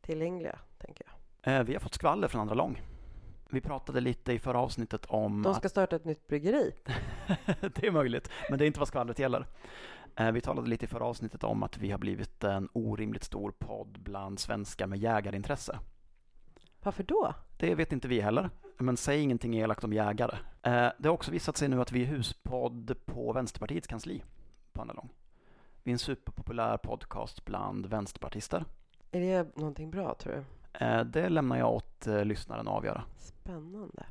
tillgängliga, 0.00 0.58
tänker 0.78 1.04
jag. 1.42 1.54
Eh, 1.54 1.62
Vi 1.64 1.72
har 1.72 1.80
fått 1.80 1.94
skvaller 1.94 2.28
från 2.28 2.40
Andra 2.40 2.54
Lång. 2.54 2.82
Vi 3.50 3.60
pratade 3.60 4.00
lite 4.00 4.32
i 4.32 4.38
förra 4.38 4.58
avsnittet 4.58 5.06
om 5.06 5.42
De 5.42 5.54
ska 5.54 5.68
starta 5.68 5.96
ett 5.96 6.04
nytt 6.04 6.26
bryggeri. 6.26 6.72
att 7.46 7.60
det 7.74 7.86
är 7.86 7.90
möjligt, 7.90 8.30
men 8.50 8.58
det 8.58 8.64
är 8.64 8.66
inte 8.66 8.78
vad 8.78 8.88
skvallret 8.88 9.18
gäller. 9.18 9.46
Eh, 10.16 10.32
Vi 10.32 10.40
talade 10.40 10.68
lite 10.68 10.84
i 10.84 10.88
förra 10.88 11.04
avsnittet 11.04 11.44
om 11.44 11.62
att 11.62 11.78
vi 11.78 11.90
har 11.90 11.98
blivit 11.98 12.44
en 12.44 12.68
orimligt 12.72 13.24
stor 13.24 13.50
podd 13.58 13.98
bland 14.00 14.38
svenskar 14.40 14.86
med 14.86 14.98
jägarintresse. 14.98 15.78
Varför 16.82 17.02
då? 17.02 17.34
Det 17.58 17.74
vet 17.74 17.92
inte 17.92 18.08
vi 18.08 18.20
heller, 18.20 18.50
men 18.78 18.96
säg 18.96 19.20
ingenting 19.20 19.56
elakt 19.56 19.84
om 19.84 19.92
jägare. 19.92 20.36
Eh, 20.62 20.88
Det 20.98 21.08
har 21.08 21.14
också 21.14 21.30
visat 21.30 21.56
sig 21.56 21.68
nu 21.68 21.80
att 21.80 21.92
vi 21.92 22.02
är 22.02 22.06
huspodd 22.06 22.96
på 23.06 23.32
Vänsterpartiets 23.32 23.86
kansli 23.86 24.22
på 24.72 24.80
Andra 24.82 24.94
Lång. 24.94 25.08
Vi 25.82 25.90
är 25.90 25.92
en 25.92 25.98
superpopulär 25.98 26.76
podcast 26.76 27.44
bland 27.44 27.86
vänsterpartister. 27.86 28.64
Är 29.12 29.20
det 29.20 29.56
någonting 29.56 29.90
bra, 29.90 30.14
tror 30.14 30.32
du? 30.32 30.44
Eh, 30.84 31.04
Det 31.04 31.28
lämnar 31.28 31.56
jag 31.58 31.70
åt 31.74 32.06
eh, 32.06 32.24
lyssnaren 32.24 32.68
att 32.68 32.74
avgöra. 32.74 33.04
Spännande. 33.18 34.06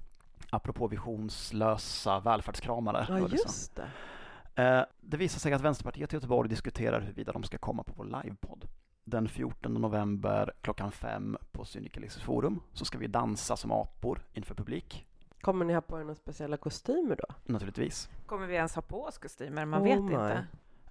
Apropå 0.50 0.88
visionslösa 0.88 2.20
välfärdskramare. 2.20 3.06
Ja, 3.10 3.20
just 3.20 3.76
det. 3.76 4.86
Det 5.02 5.18
visar 5.18 5.40
sig 5.40 5.54
att 5.54 5.62
Vänsterpartiet 5.62 6.14
i 6.14 6.16
Göteborg 6.16 6.50
diskuterar 6.50 7.02
huruvida 7.02 7.32
de 7.32 7.44
ska 7.44 7.58
komma 7.58 7.84
på 7.84 7.94
vår 7.96 8.06
livepodd 8.24 8.66
den 9.06 9.28
14 9.28 9.74
november 9.74 10.54
klockan 10.62 10.92
fem 10.92 11.38
på 11.52 11.66
Syndikalistiskt 11.66 12.26
forum 12.26 12.62
så 12.74 12.86
ska 12.86 12.98
vi 12.98 13.08
dansa 13.08 13.58
som 13.58 13.72
apor 13.72 14.20
inför 14.34 14.56
publik. 14.56 15.06
Kommer 15.42 15.66
ni 15.66 15.74
ha 15.74 15.82
på 15.82 16.00
er 16.00 16.02
några 16.02 16.16
speciella 16.16 16.58
kostymer 16.58 17.16
då? 17.16 17.36
Naturligtvis. 17.54 18.10
Kommer 18.26 18.48
vi 18.48 18.56
ens 18.56 18.76
ha 18.76 18.82
på 18.82 19.04
oss 19.04 19.18
kostymer? 19.18 19.66
Man 19.66 19.82
oh 19.82 19.84
vet 19.84 20.04
my. 20.04 20.12
inte. 20.12 20.48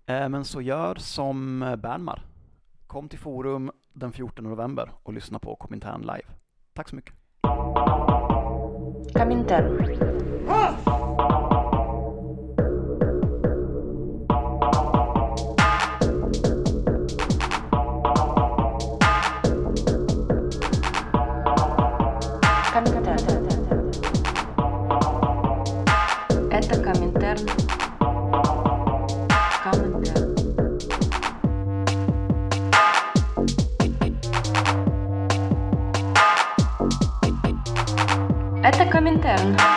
Eh, 0.06 0.28
men 0.28 0.44
så 0.44 0.60
gör 0.60 0.94
som 0.94 1.62
eh, 1.62 1.76
Bernmar. 1.76 2.26
Kom 2.86 3.08
till 3.08 3.18
forum 3.18 3.70
den 3.92 4.12
14 4.12 4.44
november 4.44 4.90
och 5.02 5.12
lyssna 5.12 5.38
på 5.38 5.56
Komintern 5.56 6.00
live. 6.00 6.28
Tack 6.72 6.88
så 6.88 6.96
mycket. 6.96 7.14
Komintern. 9.14 10.23
Yeah. 39.24 39.73